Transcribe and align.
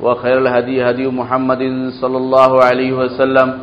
وخير 0.00 0.38
الهدي 0.38 0.90
هدي 0.90 1.06
محمد 1.06 1.62
صلى 2.00 2.16
الله 2.16 2.64
عليه 2.64 2.92
وسلم 2.92 3.58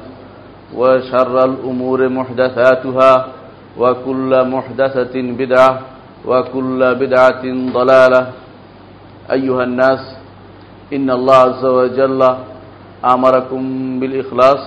وشر 0.75 1.35
الأمور 1.45 2.09
محدثاتها 2.09 3.25
وكل 3.77 4.31
محدثة 4.47 5.15
بدعة 5.15 5.79
وكل 6.25 6.95
بدعة 6.95 7.43
ضلالة. 7.73 8.21
أيها 9.31 9.63
الناس 9.63 9.99
إن 10.93 11.09
الله 11.09 11.35
عز 11.35 11.65
وجل 11.65 12.21
أمركم 13.05 13.63
بالإخلاص 13.99 14.61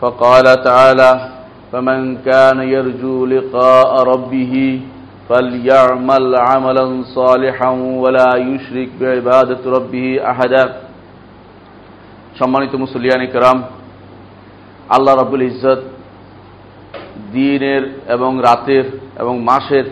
فقال 0.00 0.44
تعالى 0.64 1.28
فمن 1.72 2.16
كان 2.16 2.58
يرجو 2.60 3.26
لقاء 3.26 4.02
ربه 4.02 4.80
فليعمل 5.28 6.36
عملا 6.36 6.86
صالحا 7.14 7.70
ولا 8.02 8.30
يشرك 8.36 8.88
بعبادة 9.00 9.62
ربه 9.66 10.06
أحدا. 10.30 10.89
সম্মানিত 12.38 12.74
মুসলিয়ানি 12.74 13.26
কেরাম, 13.26 13.62
আল্লাহ 14.88 15.14
রবুল 15.14 15.42
ইজ্জত 15.42 15.80
দিনের 17.32 18.00
এবং 18.08 18.38
রাতের 18.38 18.84
এবং 19.18 19.42
মাসের 19.42 19.84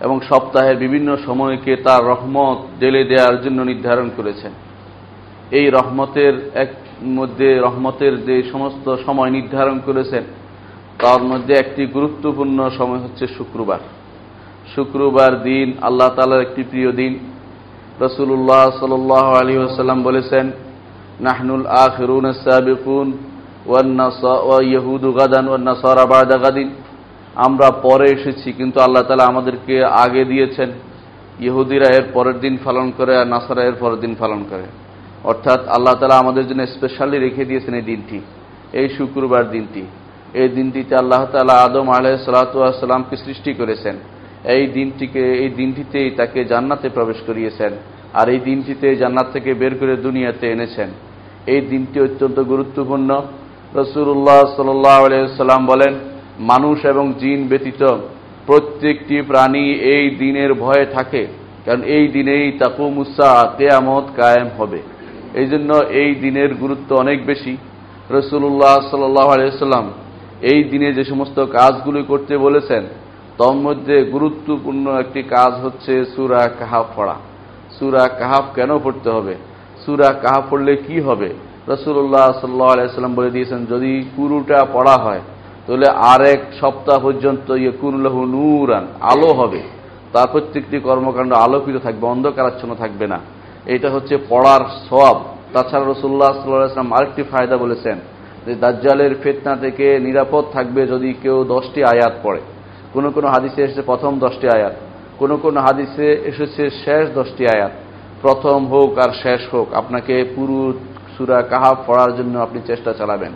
এবং 0.00 0.20
সপ্তাহের 0.20 0.76
বিভিন্ন 0.76 1.16
সময়কে 1.16 1.76
তার 1.76 2.04
রহমত 2.04 2.58
ডেলে 2.80 3.04
দেওয়ার 3.04 3.42
জন্য 3.42 3.62
নির্ধারণ 3.62 4.10
করেছেন। 4.16 4.52
এই 5.50 5.70
রহমতের 5.70 6.50
এক 6.54 6.68
মধ্যে 7.04 7.58
রহমতের 7.58 8.24
যে 8.24 8.42
সমস্ত 8.52 8.96
সময় 9.06 9.30
নির্ধারণ 9.30 9.80
করেছেন, 9.86 10.22
তার 10.98 11.22
মধ্যে 11.22 11.54
একটি 11.54 11.86
গুরুত্বপূর্ণ 11.86 12.68
সময় 12.68 12.98
হচ্ছে 12.98 13.26
শুক্রবার। 13.26 13.78
শুক্রবার 14.74 15.42
দিন 15.42 15.72
আল্লাহ 15.80 16.08
তালার 16.08 16.40
একটি 16.40 16.62
প্রিয় 16.62 16.92
দিন। 16.92 17.18
রসুল্লাহ 18.00 18.70
সাল 18.70 18.92
আলী 19.10 19.56
আসাল্লাম 19.56 20.02
বলেছেন 20.02 20.50
নাহনুল 21.26 21.64
আখরুন 21.86 22.26
সাবিকুন 22.44 23.08
ওয়াইহুদু 23.70 25.08
গাদান 25.18 25.46
ওয়ান্নাসারা 25.50 26.04
বাদা 26.12 26.36
গাদিন। 26.44 26.68
আমরা 27.46 27.68
পরে 27.86 28.06
এসেছি, 28.16 28.48
কিন্তু 28.58 28.78
আল্লাহ 28.86 29.02
তালা 29.08 29.30
আমাদেরকে 29.32 29.74
আগে 30.04 30.22
দিয়েছেন। 30.32 30.70
ইহুদিরা 31.48 31.88
এর 31.98 32.06
পরের 32.14 32.36
দিন 32.44 32.54
পালন 32.64 32.86
করে 32.98 33.12
আর 33.20 33.26
নাসারা 33.34 33.62
এর 33.70 33.76
পরের 33.82 34.00
দিন 34.04 34.12
পালন 34.22 34.40
করে। 34.50 34.66
অর্থাৎ 35.30 35.60
আল্লাহ 35.76 35.94
তালা 36.00 36.16
আমাদের 36.24 36.44
জন্য 36.48 36.62
স্পেশালি 36.76 37.16
রেখে 37.26 37.44
দিয়েছেন 37.50 37.74
এই 37.80 37.86
দিনটি, 37.90 38.18
এই 38.80 38.88
শুক্রবার 38.96 39.44
দিনটি। 39.54 39.82
এই 40.42 40.48
দিনটিতে 40.56 40.94
আল্লাহ 41.02 41.22
তালা 41.32 41.54
আদম 41.66 41.86
আলহ 41.96 42.14
সালাতামকে 42.24 43.16
সৃষ্টি 43.24 43.50
করেছেন। 43.60 43.96
এই 44.56 44.64
দিনটিকে, 44.76 45.22
এই 45.42 45.50
দিনটিতেই 45.60 46.08
তাকে 46.18 46.40
জান্নাতে 46.52 46.88
প্রবেশ 46.96 47.18
করিয়েছেন। 47.28 47.72
আর 48.18 48.26
এই 48.34 48.40
দিনটিতে 48.48 48.86
জান্নাত 49.02 49.26
থেকে 49.34 49.50
বের 49.60 49.74
করে 49.80 49.94
দুনিয়াতে 50.06 50.44
এনেছেন। 50.54 50.90
এই 51.46 51.60
দিনটি 51.60 52.00
অত্যন্ত 52.00 52.38
গুরুত্বপূর্ণ। 52.40 53.10
রসুল্লাহ 53.74 54.40
সাল্লাম 54.56 55.66
বলেন, 55.66 55.94
মানুষ 56.40 56.84
এবং 56.84 57.12
জিন 57.20 57.48
ব্যতীত 57.48 57.82
প্রত্যেকটি 58.46 59.22
প্রাণী 59.22 59.64
এই 59.94 60.10
দিনের 60.10 60.54
ভয়ে 60.54 60.86
থাকে, 60.86 61.26
কারণ 61.64 61.82
এই 61.82 62.08
দিনেই 62.08 62.52
তাকুমুসা 62.58 63.54
কেয়ামত 63.58 64.06
কায়েম 64.16 64.48
হবে। 64.58 64.80
এই 65.34 65.46
জন্য 65.46 65.70
এই 66.02 66.14
দিনের 66.14 66.54
গুরুত্ব 66.54 66.96
অনেক 66.96 67.26
বেশি। 67.26 67.56
রসুল্লাহ 68.10 68.74
সাল্লাম 68.90 69.86
এই 70.42 70.64
দিনে 70.64 70.92
যে 70.92 71.04
সমস্ত 71.04 71.38
কাজগুলি 71.40 72.02
করতে 72.02 72.34
বলেছেন, 72.38 72.82
তোর 73.38 73.54
মধ্যে 73.54 73.96
গুরুত্বপূর্ণ 74.14 74.84
একটি 75.02 75.22
কাজ 75.22 75.52
হচ্ছে 75.64 76.04
সুরা 76.14 76.48
কাহাব 76.58 76.86
পড়া। 76.96 77.16
সুরা 77.78 78.08
কাহাব 78.08 78.44
কেন 78.54 78.78
পড়তে 78.78 79.10
হবে? 79.10 79.34
সুরা 79.82 80.08
কাহাব 80.22 80.42
পড়লে 80.50 80.72
কি 80.86 80.96
হবে? 81.08 81.28
রসুল্লাহ 81.72 82.26
সাল্লাহ 82.42 82.68
আলাইসাল্লাম 82.74 83.14
বলে 83.18 83.30
দিয়েছেন, 83.36 83.60
যদি 83.72 83.90
কুরুটা 84.16 84.58
পড়া 84.74 84.96
হয়, 85.04 85.22
তাহলে 85.64 85.88
আর 86.12 86.20
এক 86.34 86.40
সপ্তাহ 86.60 86.96
পর্যন্ত 87.06 87.48
ইয়কুল্লাহু 87.64 88.20
নূরান, 88.34 88.84
আলো 89.12 89.30
হবে। 89.40 89.60
তার 90.12 90.28
প্রত্যেকটি 90.32 90.76
কর্মকাণ্ড 90.88 91.32
আলোকিত 91.44 91.76
থাকবে, 91.86 92.04
অন্ধকারাচ্ছন্ন 92.14 92.72
থাকবে 92.82 93.06
না। 93.12 93.18
এটা 93.74 93.88
হচ্ছে 93.94 94.14
পড়ার 94.30 94.62
সব 94.88 95.16
তাছাড়া 95.54 95.86
রসুল্লাহ 95.86 96.30
সাল্লাহাম 96.34 96.90
আরেকটি 96.96 97.22
ফায়দা 97.32 97.56
বলেছেন, 97.64 97.96
যে 98.46 98.52
দাজ্জালের 98.62 99.12
ফেতনা 99.22 99.54
থেকে 99.64 99.86
নিরাপদ 100.06 100.44
থাকবে 100.56 100.82
যদি 100.92 101.10
কেউ 101.22 101.36
দশটি 101.54 101.80
আয়াত 101.92 102.14
পড়ে। 102.24 102.40
কোনো 102.94 103.08
কোনো 103.16 103.28
হাদিসে 103.34 103.60
এসেছে 103.64 103.82
প্রথম 103.90 104.12
দশটি 104.24 104.46
আয়াত, 104.56 104.74
কোনো 105.20 105.34
কোনো 105.44 105.58
হাদিসে 105.66 106.06
এসেছে 106.30 106.62
শেষ 106.82 107.04
দশটি 107.18 107.44
আয়াত। 107.54 107.72
প্রথম 108.22 108.66
হোক 108.66 108.98
আর 108.98 109.12
শেষ 109.22 109.54
হোক, 109.54 109.74
আপনাকে 109.74 110.24
পুরো 110.36 110.72
সুরা 111.16 111.42
কাহাব 111.42 111.76
পড়ার 111.86 112.16
জন্য 112.16 112.38
আপনি 112.38 112.60
চেষ্টা 112.66 112.92
চালাবেন। 112.92 113.32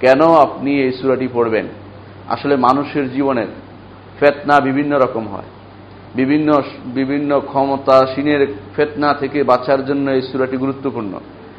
কেন 0.00 0.20
আপনি 0.22 0.82
এই 0.82 0.92
সুরাটি 0.92 1.28
পড়বেন? 1.32 1.66
আসলে 2.28 2.56
মানুষের 2.56 3.12
জীবনের 3.12 3.46
ফেতনা 4.20 4.60
বিভিন্ন 4.60 4.98
রকম 4.98 5.28
হয়। 5.28 5.48
বিভিন্ন 6.14 6.62
বিভিন্ন 6.84 7.40
ক্ষমতাসীনের 7.40 8.46
ফেতনা 8.76 9.14
থেকে 9.14 9.42
বাঁচার 9.42 9.86
জন্য 9.86 10.10
এই 10.10 10.22
সুরাটি 10.22 10.56
গুরুত্বপূর্ণ। 10.56 11.12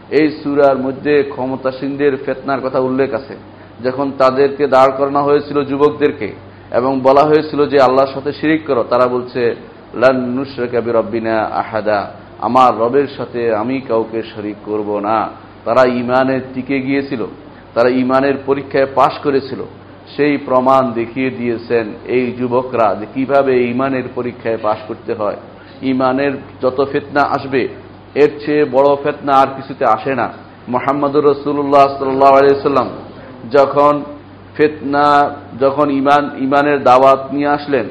এই 0.09 0.31
সুরার 0.43 0.77
মধ্যে 0.77 1.23
ক্ষমতাসীনদের 1.29 2.17
ফেতনার 2.25 2.61
কথা 2.61 2.79
উল্লেখ 2.79 3.13
আছে। 3.13 3.35
যখন 3.83 4.11
তাদেরকে 4.17 4.67
দাঁড় 4.67 4.91
করানো 4.97 5.23
হয়েছিল 5.23 5.63
যুবকদেরকে 5.63 6.33
এবং 6.71 7.01
বলা 7.03 7.21
হয়েছিল 7.21 7.65
যে 7.65 7.79
আল্লাহর 7.79 8.13
সাথে 8.13 8.31
শিরিক 8.33 8.67
করো, 8.67 8.83
তারা 8.83 9.07
বলছে 9.07 9.55
লান্নুসরকাবি 9.93 10.91
রব্বিনা 10.91 11.37
আহাদা। 11.39 12.24
আমার 12.39 12.77
রবের 12.79 13.07
সাথে 13.17 13.55
আমি 13.55 13.81
কাউকে 13.81 14.23
শরিক 14.35 14.55
করব 14.65 14.99
না। 14.99 15.29
তারা 15.65 15.83
ইমানের 15.85 16.41
টিকে 16.53 16.79
গিয়েছিল, 16.79 17.25
তারা 17.73 17.89
ইমানের 17.89 18.33
পরীক্ষায় 18.45 18.85
পাশ 18.95 19.19
করেছিল। 19.23 19.63
সেই 20.17 20.37
প্রমাণ 20.37 20.93
দেখিয়ে 20.93 21.29
দিয়েছেন 21.29 21.93
এই 22.05 22.31
যুবকরা 22.31 22.95
যে 22.95 23.05
কীভাবে 23.13 23.63
ইমানের 23.63 24.03
পরীক্ষায় 24.15 24.57
পাশ 24.61 24.77
করতে 24.87 25.13
হয়। 25.13 25.35
ইমানের 25.81 26.31
যত 26.61 26.87
ফেতনা 26.91 27.21
আসবে, 27.21 27.67
এর 28.15 28.29
চেয়ে 28.45 28.65
বড় 28.65 28.95
ফেতনা 29.03 29.33
আর 29.33 29.47
কিছুতে 29.55 29.85
আসে 29.85 30.15
না। 30.15 30.33
মোহাম্মদুর 30.67 31.25
রসুল্লাহ 31.25 31.87
সাল্লাম 31.97 32.89
যখন 33.51 34.03
ফেতনা, 34.57 35.31
যখন 35.59 35.89
ইমান 35.89 36.29
ইমানের 36.37 36.83
দাওয়াত 36.83 37.33
নিয়ে 37.33 37.47
আসলেন 37.47 37.85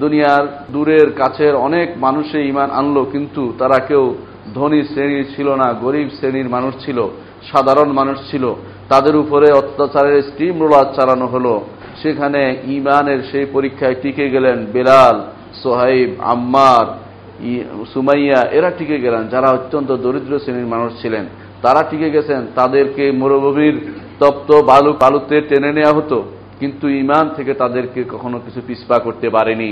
দুনিয়ার 0.00 0.44
দূরের, 0.72 1.08
কাছের 1.10 1.54
অনেক 1.66 1.88
মানুষে 1.96 2.38
ইমান 2.50 2.70
আনলো, 2.70 3.02
কিন্তু 3.04 3.42
তারা 3.58 3.78
কেউ 3.88 4.04
ধনী 4.54 4.80
শ্রেণির 4.82 5.26
ছিল 5.36 5.48
না, 5.54 5.68
গরিব 5.84 6.08
শ্রেণির 6.16 6.48
মানুষ 6.48 6.74
ছিল, 6.84 6.98
সাধারণ 7.50 7.88
মানুষ 7.92 8.18
ছিল। 8.30 8.44
তাদের 8.88 9.14
উপরে 9.16 9.48
অত্যাচারের 9.52 10.22
স্টিম 10.22 10.54
রোলার 10.62 10.88
চালানো 10.96 11.26
হলো। 11.26 11.54
সেখানে 12.02 12.56
ইমানের 12.66 13.20
সেই 13.30 13.46
পরীক্ষায় 13.52 13.96
টিকে 14.02 14.26
গেলেন 14.30 14.58
বেলাল, 14.72 15.16
সোহাইব, 15.62 16.10
আম্মার 16.32 16.86
সুমাইয়া, 17.92 18.40
এরা 18.58 18.70
টিকে 18.78 18.98
গেলেন, 19.00 19.22
যারা 19.28 19.48
অত্যন্ত 19.50 19.90
দরিদ্র 20.04 20.32
শ্রেণির 20.38 20.72
মানুষ 20.74 20.90
ছিলেন। 21.02 21.24
তারা 21.62 21.82
টিকে 21.82 22.08
গেছেন, 22.10 22.40
তাদেরকে 22.54 23.04
মরুভূমির 23.12 23.76
তপ্ত 24.20 24.48
বালু, 24.70 24.90
বালুতে 25.02 25.36
টেনে 25.40 25.70
নেওয়া 25.72 25.96
হতো, 25.98 26.18
কিন্তু 26.60 26.88
ইমান 27.02 27.24
থেকে 27.36 27.54
তাদেরকে 27.54 28.00
কখনো 28.12 28.36
কিছু 28.44 28.60
পিসপা 28.66 28.96
করতে 28.98 29.28
পারেনি। 29.30 29.70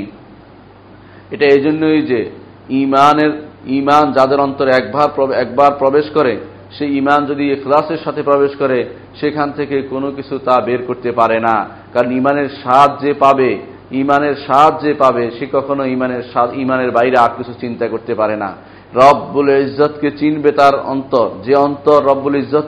এটা 1.30 1.46
এই 1.46 1.60
জন্যই 1.60 2.02
যে 2.02 2.30
ইমানের, 2.68 3.32
ইমান 3.66 4.12
যাদের 4.12 4.40
অন্তরে 4.40 4.70
একবার 4.70 5.32
একবার 5.32 5.70
প্রবেশ 5.78 6.10
করে, 6.14 6.36
সেই 6.78 6.96
ইমান 6.96 7.26
যদি 7.26 7.52
এখলাসের 7.52 7.98
সাথে 8.04 8.22
প্রবেশ 8.22 8.52
করে, 8.56 8.84
সেখান 9.20 9.52
থেকে 9.52 9.82
কোনো 9.82 10.10
কিছু 10.10 10.38
তা 10.38 10.60
বের 10.60 10.82
করতে 10.86 11.12
পারে 11.12 11.40
না। 11.40 11.68
কারণ 11.92 12.10
ইমানের 12.12 12.48
স্বাদ 12.48 12.90
যে 13.04 13.12
পাবে, 13.14 13.58
ইমানের 13.92 14.34
স্বাদ 14.34 14.72
যে 14.82 14.94
পাবে, 14.94 15.30
সে 15.38 15.46
কখনো 15.52 15.84
ইমানের 15.84 16.22
স্বাদ, 16.32 16.48
ইমানের 16.54 16.90
বাইরে 16.90 17.16
আর 17.18 17.30
কিছু 17.38 17.52
চিন্তা 17.60 17.88
করতে 17.88 18.14
পারে 18.14 18.36
না। 18.36 18.50
রব্বুল 18.94 19.48
ইজ্জতকে 19.48 20.10
চিনবে 20.10 20.50
তার 20.50 20.74
অন্তর। 20.84 21.28
যে 21.44 21.54
অন্তর 21.54 22.04
রব্বুল 22.04 22.36
ইজ্জত 22.36 22.66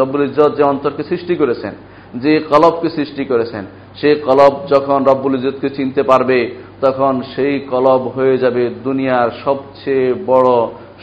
রব্বুল 0.00 0.22
ইজ্জত 0.22 0.56
যে 0.56 0.62
অন্তরকে 0.62 1.02
সৃষ্টি 1.02 1.34
করেছেন, 1.36 1.72
যে 2.14 2.38
কলবকে 2.38 2.88
সৃষ্টি 2.90 3.24
করেছেন, 3.24 3.64
সে 4.00 4.14
কলব 4.14 4.52
যখন 4.74 5.04
রব্বুল 5.04 5.34
ইজ্জতকে 5.34 5.68
চিনতে 5.68 6.02
পারবে 6.02 6.38
তখন 6.84 7.14
সেই 7.34 7.54
কলব 7.72 8.02
হয়ে 8.16 8.36
যাবে 8.38 8.62
দুনিয়ার 8.84 9.30
সবচেয়ে 9.44 10.06
বড় 10.26 10.50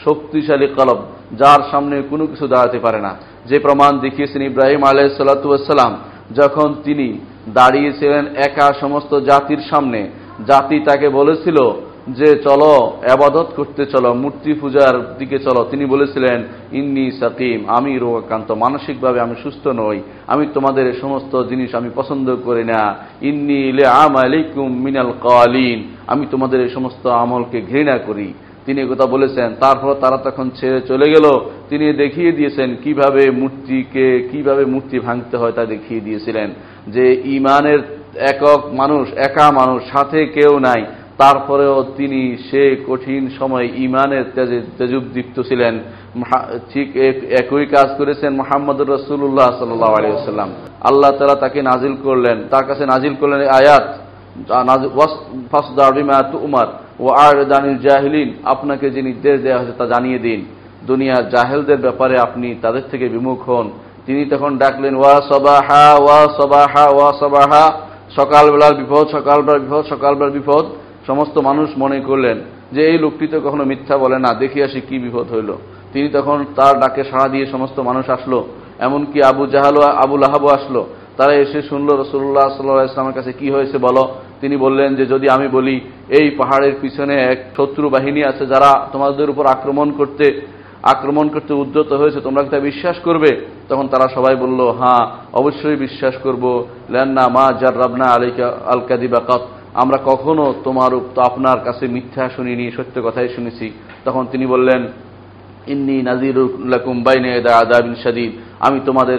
শক্তিশালী 0.04 0.68
কলব, 0.78 0.98
যার 1.38 1.60
সামনে 1.70 1.96
কোনো 2.10 2.24
কিছু 2.26 2.46
দাঁড়াতে 2.48 2.78
পারে 2.78 3.00
না। 3.00 3.12
যে 3.48 3.56
প্রমাণ 3.58 3.92
দেখিয়েছেন 3.98 4.42
ইব্রাহিম 4.42 4.82
আলাইসাল্লাতুয়াসাল্লাম 4.84 5.92
যখন 6.34 6.68
তিনি 6.84 7.08
দাঁড়িয়েছিলেন 7.48 8.24
একা 8.46 8.68
সমস্ত 8.80 9.12
জাতির 9.28 9.62
সামনে, 9.70 10.00
জাতি 10.46 10.76
তাকে 10.88 11.08
বলেছিল 11.08 11.58
যে 12.08 12.36
চলো, 12.36 12.96
আবাদত 13.12 13.46
করতে 13.56 13.86
চলো, 13.86 14.14
মূর্তি 14.14 14.54
পূজার 14.54 15.18
দিকে 15.18 15.38
চলো। 15.38 15.66
তিনি 15.70 15.86
বলেছিলেন, 15.86 16.44
ইন্নি 16.72 17.10
সাকিম, 17.10 17.64
আমি 17.66 17.98
রোগাক্রান্ত, 17.98 18.52
মানসিকভাবে 18.52 19.20
আমি 19.20 19.34
সুস্থ 19.42 19.66
নই, 19.66 20.00
আমি 20.26 20.46
তোমাদের 20.54 20.94
সমস্ত 21.00 21.42
জিনিস 21.42 21.74
আমি 21.74 21.90
পছন্দ 21.94 22.36
করি 22.36 22.64
না। 22.64 22.96
ইন্নি 23.22 23.68
ইলে 23.68 23.86
আমালিকুম 23.86 24.82
মিনাল 24.82 25.12
কালিন, 25.22 25.84
আমি 26.06 26.26
তোমাদের 26.30 26.60
এই 26.60 26.68
সমস্ত 26.68 27.06
আমলকে 27.06 27.62
ঘৃণা 27.70 27.98
করি। 27.98 28.34
তিনি 28.66 28.86
কথা 28.86 29.06
বলেছেন, 29.06 29.54
তারপর 29.60 29.94
তারা 29.94 30.16
তখন 30.16 30.50
ছেড়ে 30.56 30.80
চলে 30.80 31.10
গেল। 31.10 31.50
তিনি 31.68 31.92
দেখিয়ে 31.92 32.32
দিয়েছেন, 32.32 32.76
কীভাবে 32.84 33.30
মূর্তিকে, 33.30 34.28
কীভাবে 34.32 34.64
মূর্তি 34.64 34.98
ভাঙতে 34.98 35.36
হয় 35.36 35.52
তা 35.52 35.64
দেখিয়ে 35.64 36.00
দিয়েছিলেন। 36.00 36.50
যে 36.88 37.22
ইমানের 37.24 37.78
একক 38.14 38.66
মানুষ, 38.72 39.08
একা 39.16 39.50
মানুষ, 39.50 39.82
সাথে 39.82 40.26
কেউ 40.26 40.58
নাই। 40.58 40.84
তারপরেও 41.20 41.76
তিনি 41.98 42.20
সে 42.48 42.62
কঠিন 42.88 43.22
সময় 43.38 43.66
ইমানের 43.86 44.24
তেজে 44.34 44.58
তেজুবদীপ্ত 44.78 45.36
ছিলেন। 45.48 45.74
ঠিক 46.72 46.88
একই 47.40 47.66
কাজ 47.74 47.88
করেছেন 47.98 48.30
মোহাম্মদ 48.40 48.78
রসুল্লাহ 48.94 49.48
সাল্লাহ 49.60 49.90
আলিয়াল্লাম 49.98 50.50
আল্লাহ 50.88 51.10
তালা 51.18 51.36
তাকে 51.44 51.60
নাজিল 51.70 51.94
করলেন। 52.06 52.36
তার 52.52 52.64
কাছে 52.68 52.84
নাজিল 52.92 53.14
করলেন 53.20 53.40
আয়াত 53.60 53.86
উমার 56.46 56.68
ও 57.04 57.06
আর 57.26 57.36
জাহিলিন। 57.86 58.28
আপনাকে 58.52 58.86
যে 58.94 59.00
নির্দেশ 59.08 59.36
দেওয়া 59.44 59.58
হয়েছে 59.58 59.74
তা 59.80 59.84
জানিয়ে 59.94 60.18
দিন। 60.26 60.40
দুনিয়ার 60.90 61.24
জাহেলদের 61.34 61.80
ব্যাপারে 61.86 62.14
আপনি 62.26 62.48
তাদের 62.64 62.84
থেকে 62.90 63.06
বিমুখ 63.14 63.40
হন। 63.50 63.66
তিনি 64.06 64.22
তখন 64.32 64.52
ডাকলেন, 64.64 64.94
ওয়া 65.00 65.16
সবাহা 65.32 65.84
ওয়া 66.04 66.20
সবাহা 66.38 66.84
ওয়া 66.96 67.10
সবাহা। 67.22 67.64
সকালবেলার 68.18 68.74
বিপদ 68.80 69.04
সকালবেলার 69.16 69.62
বিপদ 69.64 69.82
সকালবেলার 69.92 70.36
বিপদ। 70.38 70.64
সমস্ত 71.08 71.36
মানুষ 71.48 71.68
মনে 71.82 71.98
করলেন 72.08 72.36
যে 72.74 72.80
এই 72.90 72.98
লোকটি 73.04 73.24
তো 73.32 73.36
কখনো 73.46 73.64
মিথ্যা 73.70 73.96
বলে 74.04 74.18
না, 74.24 74.30
দেখি 74.42 74.58
আসি 74.66 74.80
কি 74.88 74.96
বিপদ 75.04 75.26
হইল। 75.34 75.50
তিনি 75.92 76.08
তখন 76.16 76.38
তার 76.58 76.74
ডাকে 76.82 77.02
সাড়া 77.10 77.28
দিয়ে 77.34 77.46
সমস্ত 77.54 77.76
মানুষ 77.88 78.04
আসলো, 78.16 78.38
এমনকি 78.86 79.18
আবু 79.30 79.42
জাহাল 79.54 79.76
আবুল 80.04 80.24
আহাবও 80.28 80.50
আসলো। 80.58 80.82
তারা 81.18 81.32
এসে 81.44 81.60
শুনলো 81.70 81.92
রসুল্লাহ 82.02 82.46
সাল্লাহ 82.56 82.90
ইসলামের 82.90 83.16
কাছে 83.18 83.32
কি 83.40 83.48
হয়েছে 83.54 83.76
বলো? 83.86 84.04
তিনি 84.40 84.56
বললেন 84.64 84.90
যে, 84.98 85.04
যদি 85.12 85.26
আমি 85.36 85.48
বলি, 85.56 85.76
এই 86.18 86.26
পাহাড়ের 86.38 86.74
পিছনে 86.82 87.14
এক 87.32 87.38
শত্রু 87.56 87.86
বাহিনী 87.94 88.20
আছে 88.30 88.44
যারা 88.52 88.70
তোমাদের 88.92 89.30
উপর 89.32 89.44
আক্রমণ 89.54 89.88
করতে 89.98 90.26
আক্রমণ 90.92 91.26
করতে 91.34 91.52
উদ্যত 91.62 91.90
হয়েছে, 92.00 92.20
তোমরা 92.26 92.42
কি 92.44 92.50
তা 92.54 92.58
বিশ্বাস 92.70 92.96
করবে? 93.06 93.30
তখন 93.70 93.86
তারা 93.92 94.06
সবাই 94.16 94.34
বলল 94.44 94.60
হ্যাঁ 94.80 95.04
অবশ্যই 95.40 95.78
বিশ্বাস 95.84 96.14
করব। 96.24 96.44
লেন্না 96.92 97.24
মা 97.36 97.46
জার 97.60 97.76
রাবনা 97.82 98.06
আলিকা 98.16 98.46
আল 98.72 98.80
কাদিবাকাত 98.88 99.42
আমরা 99.74 99.98
কখনো 100.04 100.54
তোমার 100.64 100.90
আপনার 101.16 101.58
কাছে 101.64 101.86
মিথ্যা 101.88 102.30
শুনিনি, 102.36 102.70
সত্য 102.76 103.02
কথাই 103.04 103.28
শুনেছি। 103.28 103.70
তখন 104.04 104.26
তিনি 104.32 104.46
বললেন, 104.46 104.88
ইন্নি 105.66 106.02
নাজিরুল্লাকুম 106.02 107.02
বাইনে 107.02 107.30
আদাবিন 107.50 107.94
শাদিদ। 107.94 108.32
আমি 108.60 108.80
তোমাদের 108.86 109.18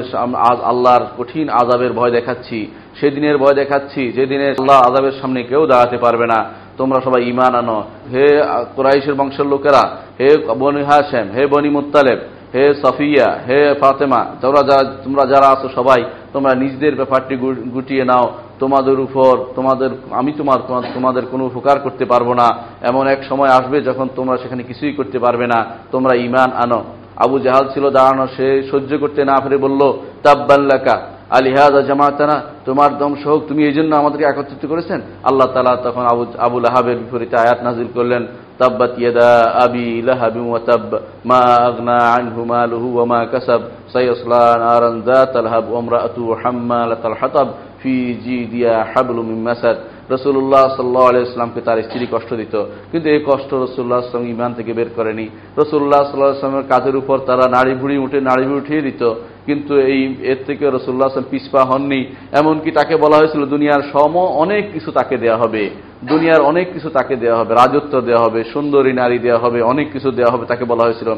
আজ 0.50 0.59
আল্লাহর 0.71 1.03
কঠিন 1.18 1.50
আজাবের 1.50 1.94
ভয় 1.94 2.12
দেখাচ্ছি। 2.12 2.68
সেদিনের 3.00 3.38
ভয় 3.38 3.53
দেখাচ্ছি, 3.53 4.12
যেদিনে 4.12 4.48
আল্লাহ 4.50 4.77
আজাবের 4.88 5.15
সামনে 5.21 5.44
কেউ 5.44 5.65
দাঁড়াতে 5.65 5.98
পারবে 5.98 6.25
না। 6.27 6.39
তোমরা 6.77 7.00
সবাই 7.01 7.21
ইমান 7.30 7.56
আনো। 7.56 7.83
হে 8.12 8.27
কোরাইশের 8.75 9.13
বংশের 9.13 9.45
লোকেরা, 9.45 9.83
হে 10.19 10.30
বনি 10.59 10.83
হাসেম 10.83 11.27
হে 11.36 11.48
বনি 11.48 11.69
মুতালেব 11.69 12.19
হে 12.53 12.74
সফিয়া, 12.74 13.39
হে 13.48 13.74
ফাতেমা, 13.80 14.25
তোমরা 14.42 14.62
যারা 14.69 14.83
তোমরা 15.03 15.25
যারা 15.25 15.48
আছো 15.48 15.68
সবাই, 15.75 16.03
তোমরা 16.33 16.56
নিজেদের 16.56 16.95
ব্যাপারটি 16.95 17.36
গুটিয়ে 17.75 18.03
নাও। 18.06 18.33
তোমাদের 18.61 18.97
উপর, 19.05 19.33
তোমাদের, 19.57 19.89
আমি 20.19 20.31
তোমার, 20.39 20.59
তোমাদের 20.95 21.23
কোনো 21.31 21.43
উপকার 21.51 21.77
করতে 21.85 22.03
পারব 22.11 22.29
না। 22.41 22.47
এমন 22.89 23.03
এক 23.15 23.21
সময় 23.29 23.51
আসবে 23.59 23.77
যখন 23.89 24.07
তোমরা 24.15 24.35
সেখানে 24.41 24.63
কিছুই 24.69 24.93
করতে 24.99 25.17
পারবে 25.25 25.45
না। 25.53 25.59
তোমরা 25.93 26.13
ইমান 26.27 26.49
আনো। 26.63 26.79
আবু 27.23 27.35
জাহাল 27.45 27.65
ছিল 27.73 27.85
দাঁড়ানো, 27.97 28.25
সে 28.35 28.47
সহ্য 28.71 28.91
করতে 29.03 29.21
না 29.29 29.35
ফেরে 29.43 29.57
বলল 29.65 29.81
তাব্বাল্লাকা 30.25 30.95
আলিহাজা 31.37 31.81
জামাতানা, 31.89 32.37
তোমার 32.67 32.91
দংশ 33.03 33.21
হোক। 33.31 33.41
তুমি 33.49 33.61
এই 33.69 33.75
জন্য 33.77 33.91
আমাদেরকে 34.01 34.25
একত্রিত 34.29 34.63
করেছেন? 34.71 34.99
আল্লাহ 35.29 35.47
তালা 35.53 35.73
তখন 35.87 36.03
আবু 36.13 36.23
আবুল 36.45 36.65
আহাবের 36.69 36.97
বিপরীতে 37.01 37.35
আয়াত 37.43 37.59
নাজিল 37.67 37.89
করলেন, 37.93 38.23
তাব্বাত 38.59 38.93
ইয়াদা 39.01 39.31
আবি 39.65 39.87
লাহাবি 40.09 40.41
ওয়াতাব 40.49 40.91
মা 41.25 41.41
আগনা 41.69 41.97
আনহু 42.17 42.41
মালুহু 42.53 42.87
ওয়া 42.95 43.05
মা 43.05 43.21
কাসাব 43.31 43.61
সায়াসলা 43.93 44.45
নারান 44.63 44.95
যাতাল 45.09 45.47
হাব 45.53 45.65
ওয়া 45.71 46.37
হাম্মালাতাল 46.43 47.17
হাতাব। 47.21 47.47
ফি 47.83 48.47
দিয়া 48.51 48.85
হাবলু 48.95 49.21
মিন 49.23 49.41
মাসাদ। 49.41 49.77
রসুল্লাহ 50.09 50.75
সাল্লাহ 50.75 51.03
আলাইসলামকে 51.03 51.61
তার 51.61 51.83
স্ত্রী 51.83 52.07
কষ্ট 52.11 52.33
দিত। 52.33 52.65
কিন্তু 52.91 53.09
এই 53.09 53.23
কষ্ট 53.25 53.53
রসুল্লাহ 53.53 53.99
আসলাম 53.99 54.25
ইমান 54.25 54.53
থেকে 54.53 54.73
বের 54.73 54.89
করেনি। 54.95 55.29
রসুল্লাহ 55.57 56.03
সাল্লাহ 56.03 56.31
আসলামের 56.31 56.63
কাজের 56.69 56.95
উপর 56.95 57.17
তারা 57.19 57.49
নাড়ি 57.49 57.75
ভুড়ি 57.75 57.97
উঠে 57.97 58.21
নাড়ি 58.21 58.43
ভুড়ি 58.43 58.57
উঠিয়ে 58.57 58.81
দিত। 58.81 59.13
কিন্তু 59.45 59.77
এই, 59.77 60.15
এর 60.21 60.37
থেকে 60.47 60.69
রসুল্লাহ 60.69 61.07
আসলাম 61.07 61.25
পিসপা 61.29 61.63
হননি। 61.63 62.05
এমনকি 62.31 62.71
তাকে 62.71 62.95
বলা 62.97 63.17
হয়েছিল, 63.17 63.45
দুনিয়ার 63.45 63.81
সম 63.93 64.17
অনেক 64.17 64.73
কিছু 64.73 64.91
তাকে 64.91 65.17
দেয়া 65.17 65.37
হবে। 65.37 65.69
দুনিয়ার 66.09 66.42
অনেক 66.42 66.74
কিছু 66.74 66.89
তাকে 66.89 67.15
দেওয়া 67.15 67.38
হবে, 67.39 67.51
রাজত্ব 67.56 68.01
দেওয়া 68.01 68.24
হবে, 68.25 68.44
সুন্দরী 68.53 68.94
নারী 68.94 69.19
দেওয়া 69.19 69.39
হবে, 69.39 69.62
অনেক 69.62 69.88
কিছু 69.92 70.12
দেওয়া 70.12 70.31
হবে 70.31 70.45
তাকে 70.45 70.65
বলা 70.65 70.83
হয়েছিল। 70.83 71.09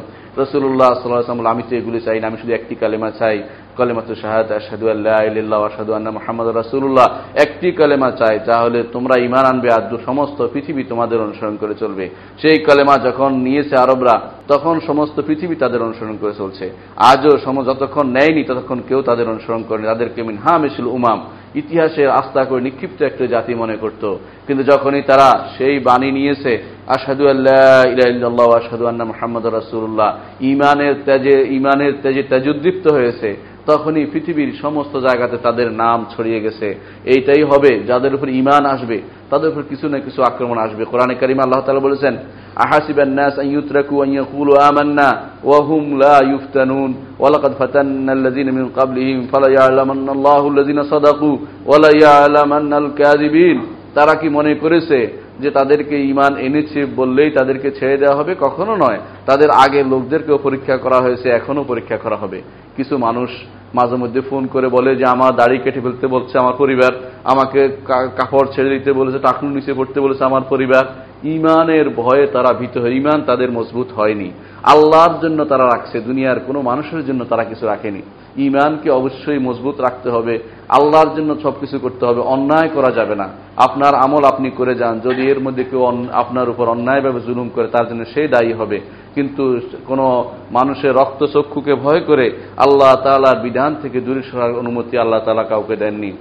রসুল্লাহ 0.42 0.90
সাল্লাহ 0.94 1.52
আমি 1.52 1.62
তো 1.68 1.76
এগুলি 1.76 2.00
চাই 2.00 2.20
না, 2.20 2.26
আমি 2.28 2.38
শুধু 2.40 2.52
একটি 2.52 2.74
কালেমা 2.74 3.10
চাই। 3.10 3.42
কলেমাত 3.76 4.08
শাহাদ 4.22 4.52
আসাদু 4.52 4.88
আল্লাহ 4.88 5.60
আসাদু 5.62 5.92
আন্না 5.92 6.10
মোহাম্মদ 6.10 6.46
রাসুল্লাহ 6.56 7.06
একটি 7.44 7.72
কালেমা 7.72 8.10
চাই, 8.10 8.36
তাহলে 8.46 8.78
তোমরা 8.92 9.14
ইমান 9.26 9.44
আনবে 9.44 9.68
আর 9.76 9.82
সমস্ত 10.06 10.38
পৃথিবী 10.52 10.82
তোমাদের 10.84 11.18
অনুসরণ 11.26 11.56
করে 11.56 11.74
চলবে। 11.74 12.04
সেই 12.42 12.58
কলেমা 12.58 12.94
যখন 12.98 13.30
নিয়েছে 13.46 13.76
আরবরা, 13.76 14.20
তখন 14.48 14.80
সমস্ত 14.86 15.20
পৃথিবী 15.26 15.54
তাদের 15.54 15.80
অনুসরণ 15.82 16.16
করে 16.20 16.32
চলছে। 16.32 16.70
আজও 16.96 17.32
যতক্ষণ 17.68 18.06
নেয়নি, 18.16 18.44
ততক্ষণ 18.44 18.78
কেউ 18.88 19.02
তাদের 19.02 19.26
অনুসরণ 19.28 19.62
করেনি। 19.68 19.86
তাদেরকে 19.86 20.22
মিন 20.22 20.36
হা 20.44 20.58
মিছিল 20.58 20.86
উমাম। 20.86 21.20
ইতিহাসের 21.60 22.08
আস্থা 22.20 22.42
করে 22.48 22.60
নিক্ষিপ্ত 22.66 22.98
একটা 23.02 23.24
জাতি 23.34 23.52
মনে 23.62 23.76
করত। 23.82 24.02
কিন্তু 24.46 24.62
যখনই 24.72 25.02
তারা 25.10 25.28
সেই 25.56 25.76
বাণী 25.88 26.10
নিয়েছে 26.18 26.52
আসাদু 26.96 27.24
আল্লাহ 27.28 28.48
আসাদু 28.60 28.84
আন্না 28.90 29.04
মোহাম্মদ 29.12 29.44
রাসুল্লাহ 29.58 30.10
ইমানের 30.52 30.94
তেজে 31.06 31.36
ইমানের 31.58 31.92
তেজে 32.02 32.22
তেজুদ্দীপ্ত 32.32 32.86
হয়েছে, 32.96 33.30
তখনই 33.66 34.04
পৃথিবীর 34.12 34.50
সমস্ত 34.62 34.94
জায়গাতে 35.06 35.36
তাদের 35.46 35.68
নাম 35.82 35.98
ছড়িয়ে 36.12 36.40
গেছে। 36.44 36.68
এইটাই 37.14 37.42
হবে 37.50 37.72
যাদের 37.90 38.12
উপর 38.16 38.28
ইমান 38.42 38.62
আসবে। 38.74 38.98
তাদের 39.34 39.50
উপর 39.50 39.64
কিছু 39.72 39.86
না 39.88 39.98
কিছু 39.98 40.20
আক্রমণ 40.22 40.56
আসবে 40.58 40.82
কোরআনে 40.84 41.14
কারিমা 41.14 41.42
আল্লাহ 41.44 41.60
তালা 41.60 41.86
বলেছেন 41.88 42.14
আহাসিবেন 42.56 43.12
নাস 43.14 43.34
আইয়ুতরাকু 43.38 43.94
আইয়াকুলু 44.02 44.52
আমান্না 44.68 45.08
ওয়া 45.44 45.60
হুম 45.68 45.82
লা 45.98 46.16
ইউফতানুন 46.30 46.90
ওয়া 47.18 47.28
লাকাদ 47.30 47.54
ফাতান্নাল্লাযিনা 47.60 48.50
মিন 48.52 48.64
ক্বাবলিহিম 48.68 49.18
ফালা 49.32 49.48
ইয়ালামান্নাল্লাহু 49.56 50.44
আল্লাযিনা 50.50 50.82
সাদাকু 50.84 51.30
ওয়া 51.66 51.78
লা 51.78 51.90
ইয়ালামান্নাল 52.00 52.88
কাযিবিন 53.00 53.58
তারা 53.94 54.14
কি 54.14 54.28
মনে 54.28 54.52
করেছে 54.54 54.98
যে 55.38 55.50
তাদেরকে 55.50 55.96
ইমান 56.00 56.36
এনেছে 56.36 56.86
বললেই 56.96 57.30
তাদেরকে 57.30 57.70
ছেড়ে 57.70 57.96
দেওয়া 57.96 58.16
হবে, 58.16 58.34
কখনো 58.40 58.76
নয়। 58.76 58.98
তাদের 59.26 59.50
আগে 59.50 59.84
লোকদেরকেও 59.84 60.38
পরীক্ষা 60.42 60.76
করা 60.76 60.98
হয়েছে, 61.00 61.28
এখনও 61.30 61.64
পরীক্ষা 61.64 61.96
করা 61.96 62.16
হবে। 62.16 62.42
কিছু 62.76 62.98
মানুষ 62.98 63.30
মাঝে 63.74 63.96
মধ্যে 63.96 64.20
ফোন 64.20 64.46
করে 64.46 64.68
বলে 64.68 64.96
যে, 64.96 65.04
আমার 65.04 65.36
দাড়ি 65.36 65.58
কেটে 65.58 65.80
ফেলতে 65.80 66.06
বলছে 66.06 66.38
আমার 66.38 66.54
পরিবার, 66.58 66.92
আমাকে 67.24 67.68
কাপড় 68.16 68.46
ছেড়ে 68.54 68.70
দিতে 68.70 68.92
বলেছে 68.92 69.18
টাকুর 69.18 69.50
নিচে 69.50 69.74
পড়তে 69.74 70.00
বলেছে 70.00 70.24
আমার 70.24 70.42
পরিবার। 70.48 70.84
ইমানের 71.24 71.88
ভয়ে 71.88 72.26
তারা 72.26 72.52
ভীত 72.52 72.78
হয় 72.78 72.90
ইমান 72.90 73.22
তাদের 73.22 73.52
মজবুত 73.52 73.86
হয়নি। 73.96 74.30
আল্লাহর 74.62 75.20
জন্য 75.22 75.44
তারা 75.44 75.64
রাখছে, 75.64 76.00
দুনিয়ার 76.00 76.40
কোনো 76.40 76.62
মানুষের 76.62 77.06
জন্য 77.06 77.24
তারা 77.24 77.44
কিছু 77.44 77.66
রাখেনি। 77.66 78.02
ইমানকে 78.36 78.90
অবশ্যই 78.90 79.38
মজবুত 79.38 79.80
রাখতে 79.80 80.10
হবে, 80.10 80.38
আল্লাহর 80.68 81.14
জন্য 81.16 81.36
সব 81.42 81.52
কিছু 81.60 81.78
করতে 81.78 82.06
হবে, 82.06 82.20
অন্যায় 82.20 82.68
করা 82.74 82.90
যাবে 82.90 83.14
না। 83.14 83.28
আপনার 83.56 83.94
আমল 83.94 84.24
আপনি 84.24 84.50
করে 84.50 84.74
যান, 84.74 85.00
যদি 85.00 85.22
এর 85.30 85.40
মধ্যে 85.40 85.64
কেউ 85.64 86.08
আপনার 86.12 86.48
উপর 86.48 86.68
অন্যায়ভাবে 86.68 87.20
জুলুম 87.20 87.48
করে, 87.54 87.68
তার 87.68 87.88
জন্য 87.88 88.04
সেই 88.14 88.28
দায়ী 88.28 88.52
হবে। 88.52 88.80
কিন্তু 89.14 89.60
কোনো 89.86 90.30
মানুষের 90.50 90.94
রক্ত 90.94 91.24
চক্ষুকে 91.24 91.74
ভয় 91.74 92.00
করে 92.00 92.30
আল্লাহ 92.56 92.94
তালার 92.94 93.42
বিধান 93.42 93.76
থেকে 93.82 94.00
দূরে 94.00 94.22
সরার 94.32 94.58
অনুমতি 94.58 94.98
আল্লাহ 94.98 95.20
তালা 95.24 95.42
কাউকে 95.42 95.76
দেননি। 95.76 96.12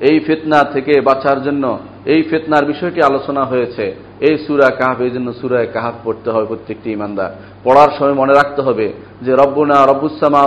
এই 0.00 0.20
ফেতনা 0.20 0.64
থেকে 0.64 1.00
বাঁচার 1.00 1.42
জন্য, 1.42 1.78
এই 2.04 2.22
ফেতনার 2.22 2.64
বিষয়টি 2.64 3.02
আলোচনা 3.02 3.44
হয়েছে। 3.44 3.94
এই 4.20 4.38
সুরা 4.46 4.70
কাহাফ, 4.70 5.00
এই 5.00 5.10
জন্য 5.10 5.32
সুরায় 5.32 5.66
কাহাফ 5.74 5.94
পড়তে 6.04 6.30
হবে 6.30 6.46
প্রত্যেকটি 6.46 6.92
ইমানদার। 6.92 7.30
পড়ার 7.64 7.88
সময় 7.98 8.12
মনে 8.12 8.32
রাখতে 8.32 8.62
হবে 8.62 8.92
যে, 9.22 9.32
রব্বুনা 9.32 9.86
রব্বুসামা 9.86 10.42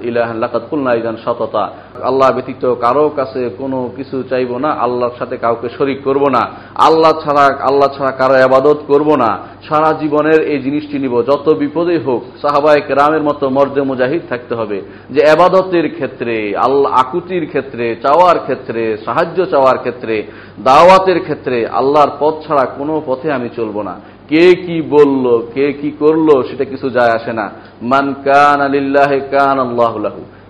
ইলাহান 0.00 1.16
শাতাতা। 1.24 1.70
আল্লাহ 2.02 2.32
ব্যতীত 2.32 2.74
কারও 2.80 3.10
কাছে 3.16 3.50
কোনো 3.58 3.90
কিছু 3.96 4.22
চাইব 4.30 4.58
না, 4.58 4.68
আল্লাহর 4.68 5.16
সাথে 5.18 5.36
কাউকে 5.36 5.68
শরিক 5.78 6.04
করব 6.04 6.28
না। 6.28 6.48
আল্লাহ 6.74 7.12
ছাড়া 7.12 7.58
আল্লাহ 7.60 7.88
ছাড়া 7.96 8.10
কারও 8.10 8.34
আবাদত 8.34 8.78
করব 8.86 9.16
না। 9.16 9.38
সারা 9.68 9.92
জীবনের 9.92 10.42
এই 10.42 10.58
জিনিসটি 10.58 10.98
নিব, 10.98 11.22
যত 11.22 11.48
বিপদে 11.48 11.98
হোক, 11.98 12.22
সাহাবায়ে 12.42 12.94
রামের 12.94 13.22
মতো 13.22 13.48
মর্দে 13.48 13.82
মুজাহিদ 13.82 14.20
থাকতে 14.28 14.54
হবে 14.54 14.82
যে 15.10 15.30
আবাদতের 15.30 15.92
ক্ষেত্রে, 15.94 16.56
আল্লাহ, 16.56 16.92
আকুতির 16.92 17.46
ক্ষেত্রে, 17.46 17.96
চাওয়ার 18.02 18.38
ক্ষেত্রে, 18.38 18.96
সাহায্য 19.04 19.46
চাওয়ার 19.46 19.78
ক্ষেত্রে 19.78 20.22
দাওয়াতের 20.64 21.20
ক্ষেত্রে 21.20 21.66
আল্লাহর 21.66 22.10
পথ 22.20 22.34
ছাড়া 22.46 22.64
কোনো 22.78 23.02
পথে 23.06 23.32
আমি 23.32 23.48
চলবো 23.56 23.82
না। 23.82 23.94
কে 24.28 24.54
কি 24.54 24.82
বলল, 24.82 25.42
কে 25.54 25.72
কি 25.72 25.90
করল, 25.90 26.42
সেটা 26.42 26.64
কিছু 26.64 26.90
যায় 26.90 27.10
আসে 27.10 27.32
না। 27.32 27.50
মান 27.82 28.14
কান 28.24 28.60
আলিল্লাহ 28.60 29.20
কান 29.30 29.58
আল্লাহ 29.58 29.94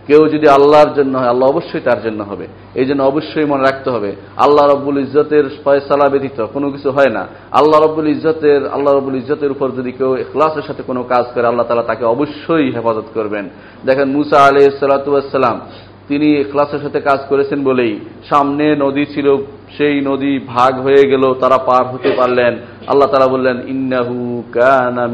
কেউ 0.06 0.28
যদি 0.28 0.48
আল্লাহর 0.48 0.94
জন্য 0.94 1.18
হয়, 1.18 1.28
আল্লাহ 1.28 1.48
অবশ্যই 1.50 1.80
তার 1.80 2.02
জন্য 2.02 2.22
হবে। 2.22 2.46
এই 2.74 2.84
জন্য 2.84 3.02
অবশ্যই 3.02 3.44
মনে 3.44 3.62
রাখতে 3.62 3.90
হবে, 3.90 4.16
আল্লাহ 4.36 4.66
রব্বুল 4.66 4.98
ইজ্জতের 4.98 5.44
ফয়সালা 5.64 6.08
ব্যতীত 6.08 6.46
কোনো 6.52 6.70
কিছু 6.70 6.90
হয় 6.90 7.08
না। 7.08 7.26
আল্লাহ 7.50 7.80
রব্বুল 7.80 8.08
ইজ্জতের, 8.08 8.68
আল্লাহ 8.68 8.94
রব্বুল 8.94 9.16
ইজ্জতের 9.16 9.50
উপর 9.50 9.70
যদি 9.70 9.92
কেউ 9.92 10.16
ইখলাসের 10.16 10.62
সাথে 10.62 10.82
কোনো 10.82 11.02
কাজ 11.02 11.24
করে, 11.34 11.46
আল্লাহ 11.46 11.66
তালা 11.66 11.82
তাকে 11.82 12.04
অবশ্যই 12.04 12.70
হেফাজত 12.70 13.08
করবেন। 13.14 13.48
দেখেন, 13.84 14.08
মুসা 14.08 14.38
আলি 14.46 14.60
সালাতাম 14.80 15.60
তিনি 16.08 16.40
ইখলাসের 16.40 16.78
সাথে 16.78 17.00
কাজ 17.00 17.18
করেছেন 17.28 17.64
বলেই 17.64 18.00
সামনে 18.30 18.76
নদী 18.76 19.04
ছিল 19.04 19.36
সেই 19.76 20.00
নদী 20.00 20.38
ভাগ 20.46 20.80
হয়ে 20.80 21.08
গেল, 21.08 21.34
তারা 21.34 21.58
পার 21.58 21.86
হতে 21.86 22.10
পারলেন। 22.16 22.54
আল্লাহ 22.86 23.08
তারা 23.08 23.26
বললেন, 23.26 23.60
ইন্নাহু 23.68 24.42
কানা 24.52 25.06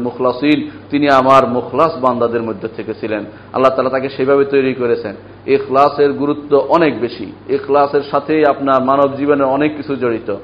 মুখলাসিন। 0.00 0.70
তিনি 0.90 1.08
আমার 1.08 1.48
মুখলাস 1.48 1.98
বান্দাদের 2.00 2.42
মধ্যে 2.42 2.68
থেকে 2.76 2.94
ছিলেন। 2.94 3.24
আল্লাহ 3.52 3.76
তালা 3.76 3.90
তাকে 3.90 4.08
সেভাবে 4.08 4.44
তৈরি 4.44 4.74
করেছেন। 4.74 5.14
ইখলাসের 5.46 6.12
গুরুত্ব 6.12 6.56
অনেক 6.56 7.00
বেশি। 7.00 7.32
ইখলাসের 7.48 8.00
সাথেই 8.10 8.44
আপনার 8.48 8.84
মানব 8.84 9.16
জীবনের 9.16 9.46
অনেক 9.46 9.76
কিছু 9.76 9.96
জড়িত। 9.96 10.34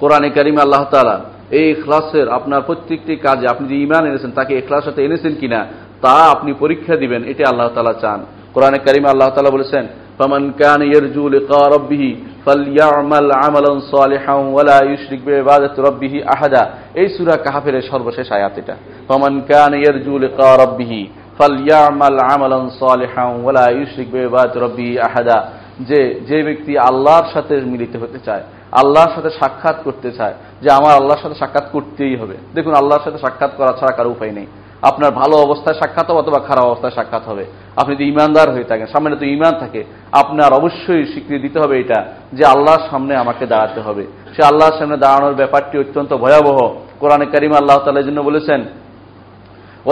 কোরআনে 0.00 0.30
কারিম 0.30 0.58
আল্লাহ 0.58 0.84
তালা 0.84 1.20
এই 1.50 1.70
ইখলাসের 1.70 2.28
আপনার 2.28 2.62
প্রত্যেকটি 2.62 3.16
কাজে 3.16 3.46
আপনি 3.50 3.68
যে 3.68 3.74
ইমান 3.74 4.06
এনেছেন, 4.06 4.30
তাকে 4.30 4.58
ইখলাস 4.58 4.84
সাথে 4.84 5.04
এনেছেন 5.04 5.34
কিনা, 5.34 5.66
তা 6.00 6.10
আপনি 6.10 6.52
পরীক্ষা 6.58 6.96
দিবেন। 6.96 7.24
এটা 7.24 7.44
আল্লাহ 7.48 7.68
তালা 7.68 7.92
চান। 7.92 8.26
কোরআনে 8.54 8.78
কারিম 8.78 9.06
আল্লাহ 9.06 9.28
তালা 9.28 9.50
বলেছেন 9.50 9.86
فمن 10.19 10.43
كان 10.53 10.81
يرجو 10.93 11.25
لقاء 11.29 11.63
ربه 11.75 12.03
فليعمل 12.45 13.27
عملا 13.33 13.71
صالحا 13.93 14.35
ولا 14.55 14.79
يشرك 14.83 15.19
بعبادة 15.27 15.73
ربه 15.79 16.13
احدا 16.35 16.63
এই 16.95 17.07
সূরা 17.15 17.35
কাহফের 17.45 17.75
সর্বশেষ 17.91 18.27
আয়াত 18.31 18.55
এটা 18.61 18.75
فمن 19.09 19.33
كان 19.41 19.73
يرجو 19.85 20.15
لقاء 20.17 20.53
ربه 20.63 20.93
فليعمل 21.39 22.15
عملا 22.31 22.59
صالحا 22.81 23.25
ولا 23.45 23.67
يشرك 23.71 24.07
بعبادة 24.13 24.55
ربه 24.65 24.89
احدا 25.07 25.37
যে 25.79 25.99
যে 26.29 26.37
ব্যক্তি 26.43 26.71
আল্লাহর 26.89 27.27
সাথে 27.33 27.53
মিলিত 27.73 27.93
হতে 27.95 28.19
চায় 28.25 28.43
আল্লাহর 28.71 29.11
সাথে 29.15 29.31
সাক্ষাৎ 29.39 29.77
করতে 29.83 30.09
চায় 30.11 30.35
যে 30.61 30.69
আমার 30.71 30.93
আল্লাহর 30.99 31.21
সাথে 31.21 31.35
সাক্ষাৎ 31.35 31.65
করতেই 31.71 32.15
হবে 32.21 32.35
দেখুন 32.53 32.73
আল্লাহর 32.73 33.03
সাথে 33.03 33.19
সাক্ষাৎ 33.25 33.51
করা 33.57 33.71
ছাড়া 33.79 33.93
কারো 33.97 34.09
উপায় 34.09 34.31
নেই 34.31 34.47
আপনার 34.82 35.10
ভালো 35.20 35.34
অবস্থায় 35.46 35.76
সাক্ষাৎ 35.80 36.06
হবে 36.10 36.20
অথবা 36.24 36.40
খারাপ 36.48 36.64
অবস্থায় 36.64 36.94
সাক্ষাৎ 36.98 37.24
হবে। 37.30 37.44
আপনি 37.80 37.92
যদি 37.96 38.04
ইমানদার 38.12 38.48
হয়ে 38.54 38.66
থাকেন, 38.70 38.86
সামনে 38.94 39.14
তো 39.20 39.24
ইমান 39.36 39.54
থাকে, 39.62 39.80
আপনার 40.22 40.50
অবশ্যই 40.60 41.02
স্বীকৃতি 41.12 41.38
দিতে 41.46 41.58
হবে 41.62 41.74
এটা 41.82 41.98
যে 42.32 42.44
আল্লাহর 42.44 42.82
সামনে 42.90 43.12
আমাকে 43.16 43.44
দাঁড়াতে 43.46 43.80
হবে। 43.86 44.04
সে 44.34 44.42
আল্লাহর 44.50 44.76
সামনে 44.78 44.96
দাঁড়ানোর 45.04 45.38
ব্যাপারটি 45.40 45.74
অত্যন্ত 45.78 46.10
ভয়াবহ। 46.24 46.58
কোরআনে 47.00 47.26
করিম 47.32 47.52
আল্লাহ 47.60 47.76
তালার 47.78 48.06
জন্য 48.08 48.20
বলেছেন 48.28 48.60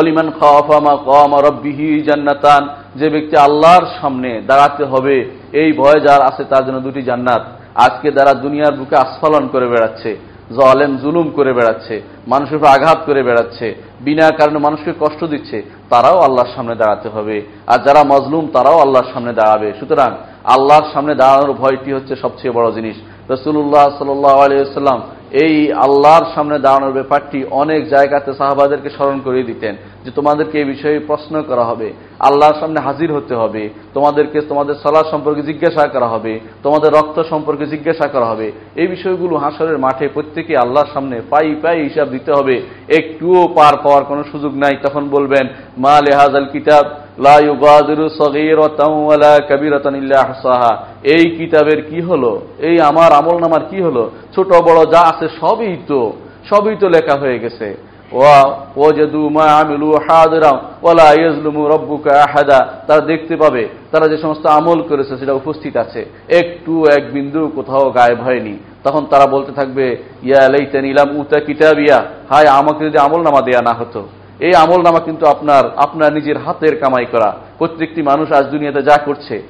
অলিমান 0.01 0.29
খাওয়াফামা 0.39 0.95
কমা 1.09 1.39
রব্বিহি 1.49 1.89
জান্নাতান 2.09 2.63
যে 3.01 3.07
ব্যক্তি 3.15 3.37
আল্লাহর 3.47 3.87
সামনে 4.01 4.31
দাঁড়াতে 4.51 4.85
হবে, 4.85 5.17
এই 5.53 5.71
ভয় 5.81 6.01
যার 6.07 6.23
আছে 6.31 6.43
তার 6.53 6.63
জন্য 6.67 6.79
দুটি 6.87 7.03
জান্নাত। 7.03 7.43
আজকে 7.87 8.09
যারা 8.17 8.33
দুনিয়ার 8.45 8.75
বুকে 8.79 8.97
আস্ফালন 9.05 9.45
করে 9.49 9.67
বেড়াচ্ছে। 9.73 10.11
জলেম 10.51 10.97
জুলুম 10.97 11.31
করে 11.31 11.53
বেড়াচ্ছে, 11.53 12.03
মানুষের 12.29 12.57
উপর 12.57 12.67
আঘাত 12.67 12.99
করে 13.07 13.23
বেড়াচ্ছে, 13.23 13.75
বিনা 14.01 14.29
কারণে 14.29 14.59
মানুষকে 14.59 14.93
কষ্ট 15.01 15.25
দিচ্ছে, 15.25 15.63
তারাও 15.91 16.19
আল্লাহর 16.19 16.53
সামনে 16.57 16.75
দাঁড়াতে 16.75 17.09
হবে। 17.09 17.43
আর 17.67 17.79
যারা 17.79 18.05
মজলুম, 18.05 18.49
তারাও 18.53 18.79
আল্লাহর 18.79 19.13
সামনে 19.13 19.33
দাঁড়াবে। 19.33 19.73
সুতরাং 19.81 20.11
আল্লাহর 20.45 20.87
সামনে 20.93 21.15
দাঁড়ানোর 21.15 21.53
ভয়টি 21.53 21.93
হচ্ছে 21.93 22.17
সবচেয়ে 22.17 22.53
বড় 22.53 22.73
জিনিস। 22.73 22.97
রসুল্লাহ 23.31 23.87
সাল্লাহ 23.99 24.37
আলিয়াল্লাম 24.45 25.01
এই 25.33 25.73
আল্লাহর 25.73 26.27
সামনে 26.35 26.59
দাঁড়ানোর 26.59 26.93
ব্যাপারটি 26.93 27.45
অনেক 27.51 27.89
জায়গাতে 27.89 28.31
সাহাবাদেরকে 28.39 28.91
স্মরণ 28.91 29.21
করিয়ে 29.21 29.45
দিতেন 29.45 29.75
যে 30.05 30.11
তোমাদেরকে 30.11 30.59
এই 30.59 30.65
বিষয়ে 30.65 30.99
প্রশ্ন 30.99 31.43
করা 31.43 31.65
হবে, 31.65 31.93
আল্লাহর 32.21 32.61
সামনে 32.61 32.81
হাজির 32.81 33.13
হতে 33.13 33.35
হবে, 33.35 33.69
তোমাদেরকে 33.95 34.41
তোমাদের 34.41 34.75
সলার 34.83 35.11
সম্পর্কে 35.11 35.43
জিজ্ঞাসা 35.43 35.89
করা 35.89 36.07
হবে, 36.07 36.41
তোমাদের 36.63 36.93
রক্ত 36.93 37.23
সম্পর্কে 37.31 37.67
জিজ্ঞাসা 37.67 38.07
করা 38.09 38.25
হবে। 38.25 38.53
এই 38.77 38.87
বিষয়গুলো 38.87 39.37
হাসরের 39.37 39.79
মাঠে 39.79 40.09
প্রত্যেকে 40.09 40.57
আল্লাহর 40.57 40.93
সামনে 40.95 41.23
পাই 41.31 41.55
পাই 41.63 41.83
হিসাব 41.83 42.09
দিতে 42.09 42.33
হবে। 42.33 42.63
একটুও 42.89 43.49
পার 43.57 43.75
পাওয়ার 43.83 44.05
কোনো 44.05 44.23
সুযোগ 44.33 44.55
নাই। 44.55 44.75
তখন 44.83 45.09
বলবেন, 45.09 45.49
মা 45.79 46.01
লেহাজ 46.01 46.33
আল 46.35 46.49
কিতাব? 46.53 46.85
এই 51.05 51.25
কিতাবের 51.37 51.83
কি 51.83 52.01
হলো? 52.01 52.41
এই 52.59 52.81
আমার 52.81 53.13
আমল 53.13 53.39
নামার 53.39 53.61
কি 53.71 53.81
হলো? 53.81 54.11
ছোট 54.35 54.49
বড় 54.49 54.87
যা 54.93 55.01
আছে 55.01 55.29
সবই 55.41 55.77
তো 55.87 56.13
সবই 56.51 56.77
তো 56.81 56.89
লেখা 56.89 57.19
হয়ে 57.19 57.39
গেছে। 57.39 57.77
তারা 62.87 63.01
দেখতে 63.01 63.37
পাবে, 63.37 63.69
তারা 63.93 64.09
যে 64.09 64.19
সমস্ত 64.19 64.47
আমল 64.47 64.83
করেছে 64.83 65.19
সেটা 65.19 65.33
উপস্থিত 65.33 65.77
আছে। 65.77 66.07
একটু 66.29 66.87
এক 66.87 67.13
বিন্দু 67.13 67.49
কোথাও 67.55 67.91
গায়েব 67.91 68.21
হয়নি। 68.21 68.59
তখন 68.85 69.07
তারা 69.11 69.27
বলতে 69.27 69.53
থাকবে, 69.53 69.97
ইয়া 70.23 70.49
লাইতেন 70.49 70.85
ইলাম 70.85 71.17
উতা 71.17 71.41
কিতাবিয়া। 71.41 72.05
হায়, 72.31 72.47
আমাকে 72.47 72.85
যদি 72.85 72.99
আমল 72.99 73.23
নামা 73.23 73.41
দেয়া 73.41 73.63
না 73.63 73.73
হতো। 73.73 74.03
এই 74.41 74.55
আমল 74.55 74.81
নামা 74.83 75.01
কিন্তু 75.01 75.25
আপনার 75.27 75.65
আপনার 75.77 76.13
নিজের 76.13 76.39
হাতের 76.39 76.81
কামাই 76.81 77.07
করা। 77.13 77.31
প্রত্যেকটি 77.59 78.03
মানুষ 78.03 78.33
আজ 78.33 78.45
দুনিয়াতে 78.47 78.83
যা 78.83 78.97
করছে, 79.05 79.43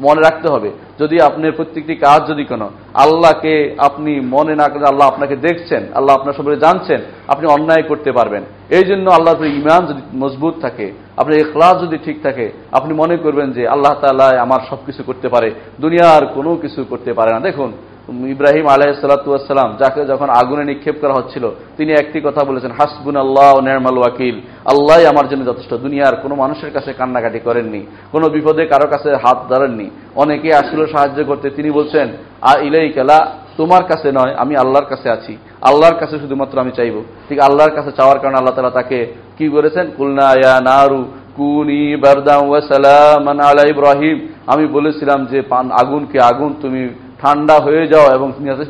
মনে 0.00 0.20
রাখতে 0.20 0.48
হবে। 0.48 0.70
যদি 0.98 1.16
আপনার 1.20 1.52
প্রত্যেকটি 1.52 1.94
কাজ 1.94 2.20
যদি 2.28 2.44
কোনো, 2.44 2.66
আল্লাহকে 2.94 3.54
আপনি 3.78 4.20
মনে 4.20 4.54
না 4.54 4.68
করে 4.68 4.84
আল্লাহ 4.84 5.08
আপনাকে 5.08 5.36
দেখছেন, 5.36 5.82
আল্লাহ 5.94 6.16
আপনার 6.16 6.34
সবাই 6.34 6.56
জানছেন, 6.56 7.00
আপনি 7.28 7.46
অন্যায় 7.46 7.82
করতে 7.82 8.12
পারবেন। 8.12 8.42
এই 8.70 8.84
জন্য 8.84 9.10
আল্লাহর 9.10 9.46
ইমান 9.46 9.86
যদি 9.86 10.02
মজবুত 10.16 10.54
থাকে, 10.62 10.92
আপনার 11.16 11.38
এখলাস 11.38 11.82
যদি 11.82 11.96
ঠিক 12.04 12.22
থাকে, 12.22 12.52
আপনি 12.72 12.94
মনে 12.94 13.16
করবেন 13.16 13.52
যে 13.52 13.68
আল্লাহ 13.68 13.94
তাল্লাহ 14.00 14.36
আমার 14.36 14.60
সব 14.70 14.76
কিছু 14.86 15.02
করতে 15.02 15.28
পারে। 15.28 15.48
দুনিয়ার 15.80 16.26
কোনো 16.26 16.56
কিছু 16.56 16.84
করতে 16.90 17.12
পারে 17.12 17.30
না। 17.32 17.40
দেখুন 17.40 17.72
ইব্রাহিম 18.08 18.66
আলাইসালাম 18.74 19.70
যাকে 19.82 20.00
যখন 20.12 20.28
আগুনে 20.40 20.64
নিক্ষেপ 20.70 20.96
করা 21.02 21.14
হচ্ছিল, 21.18 21.44
তিনি 21.76 21.92
একটি 21.92 22.18
কথা 22.26 22.42
বলেছেন 22.44 22.70
হাসবুন 22.78 23.16
আল্লাহ 23.16 23.52
নেরমাল 23.60 23.98
ওয়াকিল। 23.98 24.36
আল্লাহ 24.72 24.98
আমার 25.12 25.26
জন্য 25.30 25.42
যথেষ্ট। 25.50 25.72
দুনিয়ার 25.84 26.16
কোনো 26.22 26.34
মানুষের 26.34 26.70
কাছে 26.76 26.90
কান্নাকাটি 26.98 27.38
করেননি, 27.38 27.82
কোনো 28.12 28.26
বিপদে 28.34 28.64
কারও 28.72 28.88
কাছে 28.94 29.10
হাত 29.24 29.38
ধরেননি। 29.52 29.86
অনেকে 30.22 30.48
আসছিল 30.54 30.80
সাহায্য 30.86 31.18
করতে, 31.24 31.46
তিনি 31.50 31.70
বলছেন, 31.70 32.06
আ 32.50 32.52
ইলাই 32.66 32.88
কেলা 32.96 33.18
তোমার 33.56 33.82
কাছে 33.90 34.08
নয়, 34.18 34.32
আমি 34.42 34.54
আল্লাহর 34.56 34.90
কাছে 34.92 35.08
আছি। 35.10 35.32
আল্লাহর 35.68 35.96
কাছে 36.00 36.14
শুধুমাত্র 36.22 36.62
আমি 36.62 36.72
চাইব। 36.78 36.96
ঠিক 37.28 37.38
আল্লাহর 37.40 37.70
কাছে 37.70 37.90
চাওয়ার 37.98 38.18
কারণে 38.18 38.36
আল্লাহ 38.36 38.54
তালা 38.54 38.70
তাকে 38.70 38.98
কি 39.38 39.46
করেছেন 39.48 39.86
কুলনা 39.96 40.28
ইয়া 40.42 40.56
নারু, 40.70 41.02
কুনি 41.36 41.96
বারদাম 41.96 42.42
ওয়াসালামান 42.48 43.38
আলা 43.40 43.62
ইব্রাহিম। 43.74 44.16
আমি 44.52 44.66
বলেছিলাম 44.66 45.26
যে, 45.26 45.38
পান, 45.42 45.66
আগুনকে 45.72 46.18
আগুন, 46.20 46.54
তুমি 46.62 46.82
ঠান্ডা 47.22 47.56
হয়ে 47.66 47.84
যাও 47.92 48.06
এবং 48.16 48.28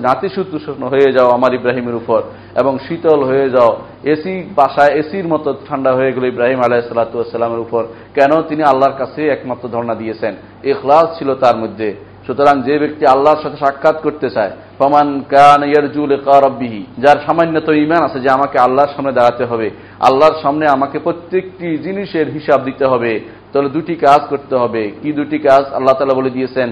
নাতিশীতোষ্ণ 0.08 0.82
হয়ে 0.92 1.10
যাও 1.16 1.28
আমার 1.36 1.56
ইব্রাহিমের 1.58 1.96
উপর 2.00 2.20
এবং 2.60 2.72
শীতল 2.86 3.20
হয়ে 3.30 3.48
যাও। 3.50 3.70
এসি 4.14 4.32
বাসায় 4.56 4.92
এসির 5.00 5.26
মতো 5.32 5.48
ঠান্ডা 5.68 5.90
হয়ে 5.98 6.12
গেল 6.14 6.24
ইব্রাহিম 6.24 6.60
আলাহিসাল্লামের 6.66 7.64
উপর। 7.66 7.82
কেন 8.14 8.32
তিনি 8.48 8.62
আল্লাহর 8.62 8.98
কাছে 8.98 9.20
একমাত্র 9.28 9.64
ধর্ণা 9.74 9.94
দিয়েছেন? 9.94 10.32
এখলাস 10.72 11.06
ছিল 11.18 11.28
তার 11.34 11.56
মধ্যে। 11.56 11.88
সুতরাং 12.26 12.56
যে 12.62 12.74
ব্যক্তি 12.78 13.04
আল্লাহর 13.06 13.42
সাথে 13.42 13.58
সাক্ষাৎ 13.64 13.96
করতে 14.02 14.28
চায়, 14.30 14.52
ফমান 14.78 15.08
কান 15.34 15.60
ইয়ারজুল 15.70 16.12
কারব্বিহি 16.28 16.82
যার 16.98 17.18
সামান্যত 17.26 17.68
ইমান 17.84 18.02
আছে 18.08 18.18
যে 18.20 18.30
আমাকে 18.30 18.56
আল্লাহর 18.58 18.92
সামনে 18.96 19.12
দাঁড়াতে 19.12 19.44
হবে, 19.44 19.68
আল্লাহর 20.08 20.36
সামনে 20.42 20.64
আমাকে 20.66 20.96
প্রত্যেকটি 20.98 21.68
জিনিসের 21.78 22.26
হিসাব 22.36 22.58
দিতে 22.64 22.84
হবে, 22.92 23.12
তাহলে 23.52 23.68
দুটি 23.68 23.94
কাজ 24.06 24.20
করতে 24.32 24.54
হবে। 24.56 24.82
কি 25.02 25.10
দুটি 25.12 25.38
কাজ? 25.38 25.62
আল্লাহ 25.76 25.94
তালা 25.96 26.18
বলে 26.20 26.30
দিয়েছেন 26.30 26.68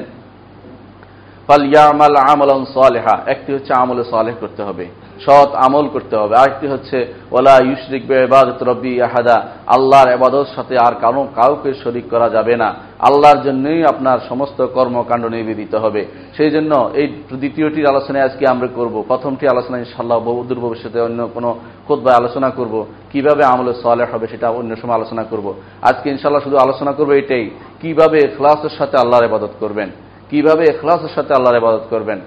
ফালিয়ামাল 1.49 2.17
আমলন 2.33 2.63
সালেহা, 2.77 3.15
একটি 3.27 3.51
হচ্ছে 3.55 3.73
আমলে 3.83 4.05
সালেহ 4.11 4.35
করতে 4.41 4.63
হবে, 4.63 4.87
সৎ 5.25 5.51
আমল 5.67 5.87
করতে 5.89 6.15
হবে, 6.17 6.35
আরেকটি 6.37 6.67
হচ্ছে 6.73 6.99
ওলা 7.37 7.57
ইউশরিক 7.69 8.03
বেবাদত 8.09 8.61
রব্বি 8.63 8.93
আহাদা, 9.03 9.37
আল্লাহর 9.67 10.09
এবাদত 10.17 10.47
সাথে 10.57 10.75
আর 10.87 10.95
কারও, 11.03 11.23
কাউকে 11.39 11.71
শরিক 11.83 12.07
করা 12.11 12.29
যাবে 12.29 12.55
না। 12.57 12.69
আল্লাহর 13.09 13.41
জন্যই 13.47 13.81
আপনার 13.85 14.19
সমস্ত 14.29 14.59
কর্মকাণ্ড 14.77 15.25
নিবেদিত 15.35 15.75
হবে। 15.75 16.03
সেই 16.37 16.51
জন্য 16.51 16.73
এই 17.01 17.07
দ্বিতীয়টির 17.43 17.91
আলোচনায় 17.93 18.27
আজকে 18.29 18.45
আমরা 18.47 18.69
করব। 18.79 18.95
প্রথমটি 19.11 19.45
আলোচনা 19.49 19.77
ইনশাল্লাহ 19.79 20.19
বহুদূর 20.31 20.59
ভবিষ্যতে 20.61 20.99
অন্য 21.01 21.21
কোনো 21.35 21.51
খোদবায় 21.87 22.19
আলোচনা 22.21 22.49
করব। 22.51 22.75
কীভাবে 23.13 23.43
আমলে 23.45 23.73
সলে 23.83 24.05
হবে 24.13 24.27
সেটা 24.33 24.49
অন্য 24.51 24.71
সময় 24.77 24.97
আলোচনা 25.01 25.23
করব। 25.23 25.47
আজকে 25.83 26.07
ইনশাল্লাহ 26.11 26.45
শুধু 26.47 26.57
আলোচনা 26.57 26.93
করব 26.99 27.11
এটাই, 27.13 27.45
কীভাবে 27.83 28.17
এখলাসের 28.29 28.75
সাথে 28.79 28.97
আল্লাহর 28.97 29.29
ইবাদত 29.31 29.55
করবেন। 29.61 29.91
কীভাবে 30.33 30.63
এখলাসের 30.73 31.13
সাথে 31.17 31.33
আল্লাহর 31.37 31.61
ইবাদত 31.63 31.85
করবেন? 31.93 32.19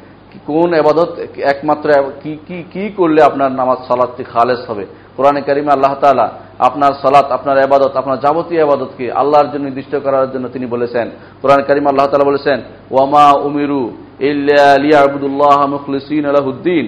কোন 0.49 0.69
এবাদত 0.81 1.11
একমাত্র 1.53 1.87
কি 2.23 2.33
কি 2.47 2.57
কি 2.73 2.83
করলে 2.99 3.19
আপনার 3.29 3.51
নামাজ 3.59 3.79
সালাদটি 3.89 4.23
খালেস 4.33 4.61
হবে? 4.69 4.85
কোরআনে 5.15 5.41
কারিমে 5.47 5.71
আল্লাহ 5.75 5.93
তালা 6.03 6.27
আপনার 6.67 6.93
সালাত, 7.03 7.27
আপনার 7.37 7.57
এবাদত 7.65 7.93
আপনার 8.01 8.21
যাবতীয় 8.25 8.61
আবাদতকে 8.67 9.05
আল্লাহর 9.21 9.49
জন্য 9.51 9.63
নির্দিষ্ট 9.67 9.93
করার 10.05 10.31
জন্য 10.33 10.45
তিনি 10.55 10.65
বলেছেন। 10.75 11.07
কোরআন 11.41 11.61
কারিম 11.67 11.85
আল্লাহ 11.91 12.07
তালা 12.09 12.29
বলেছেন, 12.31 12.57
ওয়ামা 12.93 13.27
উমিরু 13.47 13.83
ইবুদুল্লাহ 14.29 15.59
মুখলিসিন 15.75 16.23
আলাহুদ্দিন 16.31 16.85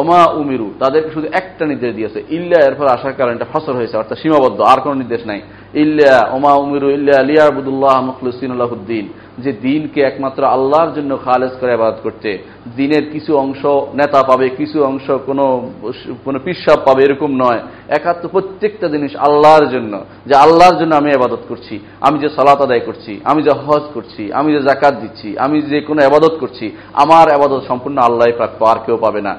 ওমা 0.00 0.22
উমিরু, 0.40 0.68
তাদেরকে 0.82 1.10
শুধু 1.16 1.28
একটা 1.40 1.64
নির্দেশ 1.70 1.92
দিয়েছে, 1.98 2.18
ইল্লা 2.36 2.58
এরপর 2.68 2.86
আসার 2.96 3.14
কারণে 3.18 3.34
এটা 3.38 3.48
ফসল 3.54 3.74
হয়েছে, 3.80 3.96
অর্থাৎ 4.00 4.16
সীমাবদ্ধ, 4.22 4.58
আর 4.72 4.78
কোনো 4.84 4.94
নির্দেশ 5.02 5.22
নাই। 5.30 5.40
ইল্লা 5.84 6.14
ওমা 6.36 6.52
উমিরু, 6.64 6.86
ইল্লা 6.96 7.14
আলিয়া 7.22 7.44
আবুদুল্লাহ 7.52 7.96
মুখলুসিন 8.10 8.50
আলাহুদ্দিন 8.56 9.04
যে 9.38 9.52
দিনকে 9.52 10.00
একমাত্র 10.00 10.44
আল্লাহর 10.44 10.94
জন্য 10.94 11.18
খালেজ 11.24 11.50
করে 11.60 11.72
আবাদ 11.72 11.94
করতে, 12.02 12.38
দিনের 12.76 13.10
কিছু 13.10 13.36
অংশ 13.36 13.64
নেতা 13.94 14.22
পাবে, 14.22 14.48
কিছু 14.48 14.84
অংশ 14.84 15.10
কোনো 15.10 15.70
কোনো 16.24 16.38
পিসাব 16.44 16.78
পাবে, 16.84 17.02
এরকম 17.04 17.30
নয়। 17.30 17.60
একাত্ম 17.88 18.28
প্রত্যেকটা 18.28 18.88
জিনিস 18.88 19.16
আল্লাহর 19.16 19.66
জন্য, 19.68 20.04
যে 20.26 20.34
আল্লাহর 20.34 20.78
জন্য 20.78 20.94
আমি 20.94 21.10
আবাদত 21.14 21.42
করছি, 21.48 21.78
আমি 22.00 22.18
যে 22.18 22.28
সালাত 22.28 22.60
আদায় 22.60 22.80
করছি, 22.80 23.20
আমি 23.24 23.42
যে 23.42 23.50
হজ 23.50 23.82
করছি, 23.94 24.32
আমি 24.32 24.52
যে 24.52 24.62
জাকাত 24.62 24.94
দিচ্ছি, 24.94 25.38
আমি 25.38 25.62
যে 25.62 25.80
কোনো 25.80 26.06
আবাদত 26.06 26.36
করছি, 26.40 26.76
আমার 26.92 27.34
আবাদত 27.34 27.62
সম্পূর্ণ 27.68 27.98
আল্লাহ 27.98 28.26
প্রাপ্য 28.36 28.64
আর 28.64 28.76
কেউ 28.86 28.96
পাবে 28.96 29.20
না। 29.20 29.36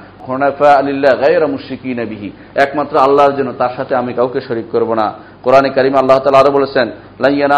একমাত্র 2.56 2.98
আল্লাহর 2.98 3.36
জন্য, 3.36 3.54
তার 3.58 3.70
সাথে 3.76 3.96
আমি 3.96 4.14
কাউকে 4.14 4.42
শরিক 4.42 4.66
করব 4.72 4.94
না। 4.94 5.14
কোরআনে 5.44 5.70
কারিম 5.70 5.96
আল্লাহ 5.96 6.20
তালা 6.20 6.40
আরও 6.40 6.52
বলেছেন 6.52 6.92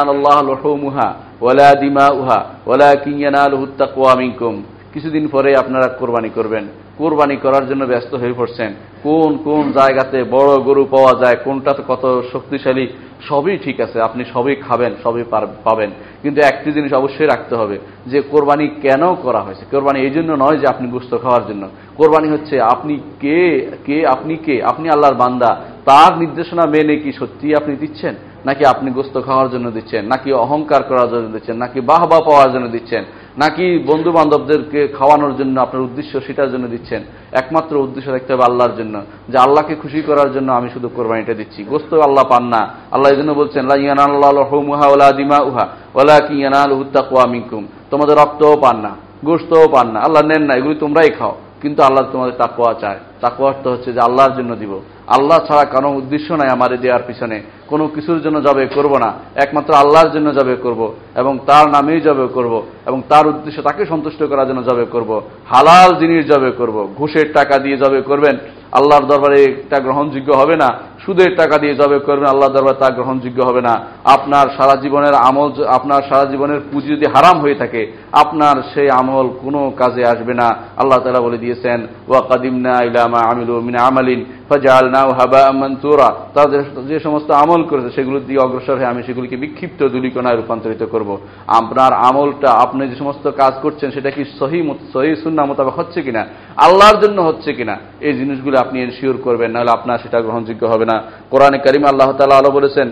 আল্লাহ 0.10 0.44
ওয়ালাকিন 2.68 3.20
ইয়ানালুহুত 3.20 3.70
তাকওয়া 3.78 4.16
মিনকুম। 4.16 4.64
কিছুদিন 4.94 5.28
পরে 5.28 5.56
আপনারা 5.56 5.88
কোরবানি 5.88 6.30
করবেন। 6.30 6.68
কোরবানি 6.98 7.36
করার 7.36 7.68
জন্য 7.68 7.86
ব্যস্ত 7.86 8.16
হয়ে 8.16 8.38
পড়ছেন। 8.38 8.74
কোন 9.04 9.38
কোন 9.44 9.72
জায়গাতে 9.72 10.24
বড় 10.24 10.52
গরু 10.58 10.86
পাওয়া 10.86 11.14
যায় 11.22 11.36
কোনটাতে 11.36 11.84
কত 11.88 12.22
শক্তিশালী, 12.34 12.88
সবই 13.30 13.58
ঠিক 13.58 13.80
আছে, 13.80 14.02
আপনি 14.02 14.24
সবই 14.34 14.56
খাবেন, 14.56 14.92
সবই 15.04 15.24
পাবেন। 15.64 15.90
কিন্তু 16.22 16.42
একটি 16.42 16.72
জিনিস 16.72 16.94
অবশ্যই 16.94 17.28
রাখতে 17.28 17.56
হবে, 17.56 17.78
যে 18.08 18.22
কোরবানি 18.22 18.68
কেন 18.82 19.16
করা 19.16 19.40
হয়েছে? 19.40 19.66
কোরবানি 19.72 20.00
এই 20.00 20.10
জন্য 20.10 20.32
নয় 20.34 20.58
যে 20.58 20.68
আপনি 20.68 20.88
গুস্ত 20.88 21.18
খাওয়ার 21.18 21.48
জন্য। 21.48 21.68
কোরবানি 21.98 22.28
হচ্ছে 22.30 22.62
আপনি 22.62 23.00
কে 23.20 23.72
কে 23.86 24.08
আপনি 24.08 24.36
কে? 24.36 24.64
আপনি 24.64 24.90
আল্লাহর 24.90 25.16
বান্দা। 25.16 25.58
তার 25.86 26.18
নির্দেশনা 26.18 26.66
মেনে 26.66 26.96
কি 26.96 27.12
সত্যি 27.12 27.56
আপনি 27.56 27.76
দিচ্ছেন? 27.76 28.16
নাকি 28.46 28.66
আপনি 28.66 28.92
গোস্ত 28.92 29.22
খাওয়ার 29.22 29.50
জন্য 29.50 29.72
দিচ্ছেন? 29.72 30.06
নাকি 30.06 30.34
অহংকার 30.34 30.84
করার 30.84 31.10
জন্য 31.10 31.34
দিচ্ছেন? 31.34 31.58
নাকি 31.58 31.82
বাহবা 31.82 32.20
পাওয়ার 32.20 32.52
জন্য 32.52 32.68
দিচ্ছেন? 32.68 33.04
নাকি 33.38 33.84
বন্ধু 33.88 34.12
বান্ধবদেরকে 34.12 34.88
খাওয়ানোর 34.88 35.38
জন্য 35.38 35.62
আপনার 35.62 35.84
উদ্দেশ্য 35.84 36.22
সেটার 36.22 36.52
জন্য 36.52 36.68
দিচ্ছেন? 36.68 37.04
একমাত্র 37.32 37.78
উদ্দেশ্য 37.78 38.12
দেখতে 38.12 38.34
হবে 38.34 38.44
আল্লাহর 38.44 38.76
জন্য। 38.78 39.02
যে 39.30 39.38
আল্লাহকে 39.38 39.76
খুশি 39.76 40.02
করার 40.02 40.34
জন্য 40.34 40.52
আমি 40.52 40.70
শুধু 40.70 40.90
কোরবানিটা 40.96 41.34
দিচ্ছি। 41.34 41.64
গোস্ত 41.64 41.94
আল্লাহ 41.94 42.24
পান 42.30 42.44
না। 42.44 42.70
আল্লাহ 42.92 43.12
এই 43.12 43.18
জন্য 43.18 43.32
বলছেন 43.32 43.68
তোমাদের 47.92 48.18
রক্তও 48.18 48.58
পান 48.62 48.78
না 48.78 48.90
গোস্তও 49.26 49.68
পান 49.68 49.88
না। 49.88 50.00
আল্লাহ 50.00 50.26
নেন 50.26 50.44
না, 50.44 50.54
এগুলি 50.54 50.76
তোমরাই 50.76 51.10
খাও। 51.10 51.36
কিন্তু 51.66 51.82
আল্লাহ 51.84 52.04
তোমাদের 52.12 52.36
তাকুয়া 52.38 52.74
চায়। 52.82 53.00
তাকুয়া 53.22 53.50
অর্থ 53.50 53.68
হচ্ছে 53.68 53.90
যে 53.94 54.00
আল্লাহর 54.00 54.36
জন্য 54.38 54.56
দিব। 54.56 54.74
আল্লাহ 55.08 55.38
ছাড়া 55.48 55.66
কোনো 55.66 55.88
উদ্দেশ্য 56.00 56.34
নাই 56.34 56.50
আমার 56.50 56.72
দেওয়ার 56.78 57.04
পিছনে। 57.08 57.38
কোনো 57.68 57.88
কিছুর 57.88 58.22
জন্য 58.22 58.38
জবে 58.44 58.66
করব 58.66 58.98
না। 58.98 59.14
একমাত্র 59.36 59.74
আল্লাহর 59.74 60.10
জন্য 60.10 60.28
জবে 60.34 60.56
করব 60.56 60.82
এবং 61.16 61.34
তার 61.46 61.66
নামেই 61.70 62.02
জবে 62.02 62.28
করব 62.28 62.54
এবং 62.86 63.02
তার 63.10 63.28
উদ্দেশ্য 63.28 63.62
তাকে 63.62 63.86
সন্তুষ্ট 63.86 64.24
করার 64.24 64.48
জন্য 64.48 64.62
জবে 64.64 64.86
করব। 64.86 65.12
হালাল 65.46 65.90
জিনিস 66.00 66.22
জবে 66.26 66.52
করব। 66.52 66.78
ঘুষের 66.98 67.34
টাকা 67.34 67.58
দিয়ে 67.58 67.78
জবে 67.78 68.02
করবেন। 68.02 68.38
আল্লাহর 68.72 69.06
দরবারে 69.06 69.44
এটা 69.44 69.80
গ্রহণযোগ্য 69.80 70.30
হবে 70.34 70.56
না। 70.56 70.70
সুদের 71.06 71.32
টাকা 71.36 71.56
দিয়ে 71.58 71.76
জবে 71.76 72.00
করবেন 72.00 72.30
আল্লাহ 72.30 72.50
দরবার 72.50 72.80
তা 72.80 72.88
গ্রহণযোগ্য 72.90 73.40
হবে 73.50 73.62
না। 73.62 73.74
আপনার 74.16 74.46
সারা 74.58 74.76
জীবনের 74.82 75.16
আমল 75.28 75.50
আপনার 75.68 76.02
সারা 76.10 76.26
জীবনের 76.32 76.60
পুঁজি 76.72 76.90
যদি 76.96 77.06
হারাম 77.16 77.38
হয়ে 77.42 77.56
থাকে, 77.56 77.82
আপনার 78.12 78.56
সেই 78.74 78.90
আমল 78.90 79.26
কোনো 79.44 79.62
কাজে 79.80 80.04
আসবে 80.06 80.34
না। 80.34 80.48
আল্লাহ 80.78 81.00
তালা 81.00 81.26
বলে 81.28 81.38
দিয়েছেন, 81.38 81.80
ওয়া 82.08 82.22
কাদিমনা 82.30 82.76
ইলামা 82.84 83.20
আমিলু 83.32 83.62
মিনা 83.62 83.80
আমালিন। 83.90 84.20
ফাজাল 84.50 84.86
নাও 84.96 85.10
হাবা 85.20 85.42
মনসুরা 85.62 86.10
তাদের 86.36 86.62
যে 86.92 86.98
সমস্ত 87.06 87.30
আমল 87.44 87.62
করেছে 87.70 87.90
সেগুলো 87.98 88.18
দিয়ে 88.28 88.40
অগ্রসর 88.46 88.76
হয়ে 88.80 88.92
আমি 88.94 89.02
সেগুলিকে 89.08 89.38
বিক্ষিপ্ত 89.44 89.80
দুলিকণায় 89.94 90.38
রূপান্তরিত 90.38 90.84
করব। 90.94 91.10
আপনার 91.60 91.92
আমলটা, 92.08 92.50
আপনি 92.64 92.82
যে 92.92 92.98
সমস্ত 93.04 93.26
কাজ 93.42 93.54
করছেন, 93.64 93.90
সেটা 93.96 94.10
কি 94.16 94.24
সহি 94.40 94.60
সহি 94.94 95.12
সুন্না 95.24 95.44
মোতাবেক 95.50 95.76
হচ্ছে 95.80 96.00
কিনা? 96.06 96.24
আল্লাহর 96.66 96.98
জন্য 97.04 97.18
হচ্ছে 97.22 97.50
কিনা? 97.58 97.76
এই 98.08 98.14
জিনিসগুলো 98.20 98.56
আপনি 98.64 98.78
এনশিওর 98.86 99.18
করবেন, 99.26 99.50
নাহলে 99.52 99.72
আপনার 99.78 100.02
সেটা 100.04 100.18
গ্রহণযোগ্য 100.26 100.64
হবে 100.74 100.86
না। 100.92 100.98
কোরআনে 101.32 101.58
করিম 101.66 101.84
আল্লাহ 101.92 102.10
তালা 102.18 102.36
আলো 102.42 102.52
বলেছেন, 102.52 102.88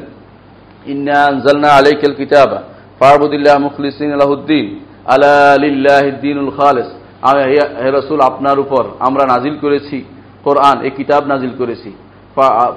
ইন্না 0.94 1.18
আনজালনা 1.32 1.70
আলাইকাল 1.80 2.16
কিতাবা 2.22 2.60
ফারবুদিল্লাহ 3.00 3.56
মুখলিসিন 3.68 4.10
আলাহুদ্দিন 4.18 4.66
আলা 5.14 5.38
লিল্লাহিদ্দিনুল 5.64 6.52
খালেস। 6.58 6.90
হে 7.84 7.90
রসুল, 7.98 8.20
আপনার 8.30 8.58
উপর 8.60 8.84
আমরা 9.08 9.24
নাজিল 9.34 9.56
করেছি। 9.62 9.98
কোরআন, 10.46 10.78
এই 10.88 10.94
কিতাব 11.00 11.24
নাজিল 11.32 11.54
করেছি। 11.62 11.90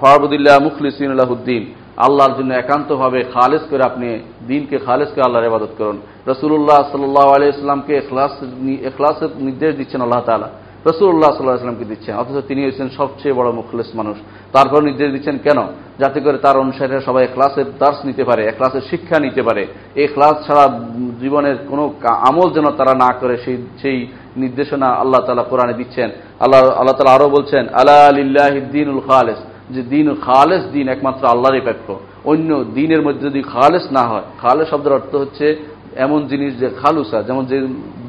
ফারবুদুল্লাহ 0.03 0.57
মুখলিসিন 0.69 1.11
আলাহুদ্দিন 1.17 1.63
আল্লাহর 2.07 2.35
জন্য 2.39 2.51
একান্তভাবে 2.63 3.21
খালেজ 3.35 3.63
করে 3.71 3.83
আপনি 3.91 4.09
দিনকে 4.51 4.77
খালেজ 4.87 5.09
করে 5.15 5.25
আল্লাহর 5.27 5.49
ইবাদত 5.51 5.73
করুন। 5.79 5.97
রসুল্লাহ 6.33 6.81
সাল্লাহ 6.93 7.27
আলিয়াকে 7.37 7.93
এখলাস 8.03 8.35
এখলাসের 8.89 9.31
নির্দেশ 9.47 9.73
দিচ্ছেন 9.81 10.01
আল্লাহ 10.07 10.23
তালা 10.29 10.51
রসুল্লাহ 10.91 11.33
সাল্লাহ 11.37 11.59
আসলামকে 11.59 11.91
দিচ্ছেন, 11.93 12.15
অথচ 12.21 12.37
তিনি 12.51 12.61
হয়েছেন 12.65 12.89
সবচেয়ে 12.99 13.35
বড় 13.39 13.49
মুখলেস 13.59 13.89
মানুষ। 14.01 14.17
তারপর 14.55 14.81
নির্দেশ 14.89 15.09
দিচ্ছেন 15.15 15.37
কেন? 15.47 15.59
যাতে 16.03 16.19
করে 16.25 16.39
তার 16.45 16.57
অনুসারে 16.65 16.97
সবাই 17.09 17.25
ক্লাসের 17.35 17.69
দার্স 17.81 17.99
নিতে 18.09 18.25
পারে 18.29 18.43
ক্লাসের 18.59 18.85
শিক্ষা 18.91 19.17
নিতে 19.27 19.43
পারে। 19.49 19.63
এই 20.01 20.09
ক্লাস 20.15 20.35
ছাড়া 20.47 20.65
জীবনের 21.23 21.57
কোনো 21.71 21.85
আমল 22.29 22.49
যেন 22.57 22.67
তারা 22.79 22.95
না 23.05 23.11
করে, 23.21 23.35
সেই 23.45 23.57
সেই 23.83 23.99
নির্দেশনা 24.43 24.89
আল্লাহ 25.03 25.21
তালা 25.27 25.51
কোরআনে 25.53 25.75
দিচ্ছেন। 25.81 26.09
আল্লাহ 26.45 26.61
আল্লাহ 26.81 26.97
তালা 26.99 27.17
আরও 27.17 27.29
বলছেন 27.37 27.65
আল্লাহ 27.81 27.99
আলিল্লাহিদ্দিনুল 28.13 29.03
খালেস 29.09 29.41
যে 29.75 29.81
দিন 29.93 30.07
খালেস 30.29 30.63
দিন 30.75 30.87
একমাত্র 30.95 31.23
আল্লাহরই 31.35 31.63
প্রাপ্য। 31.67 31.89
অন্য 32.31 32.51
দিনের 32.79 33.03
মধ্যে 33.07 33.23
যদি 33.29 33.41
খালেস 33.55 33.85
না 33.97 34.05
হয়, 34.11 34.27
খালেস 34.43 34.67
শব্দের 34.73 34.97
অর্থ 34.99 35.13
হচ্ছে 35.23 35.47
এমন 36.07 36.21
জিনিস 36.31 36.53
যে 36.63 36.69
খালুসা, 36.81 37.19
যেমন 37.29 37.43
যে 37.51 37.57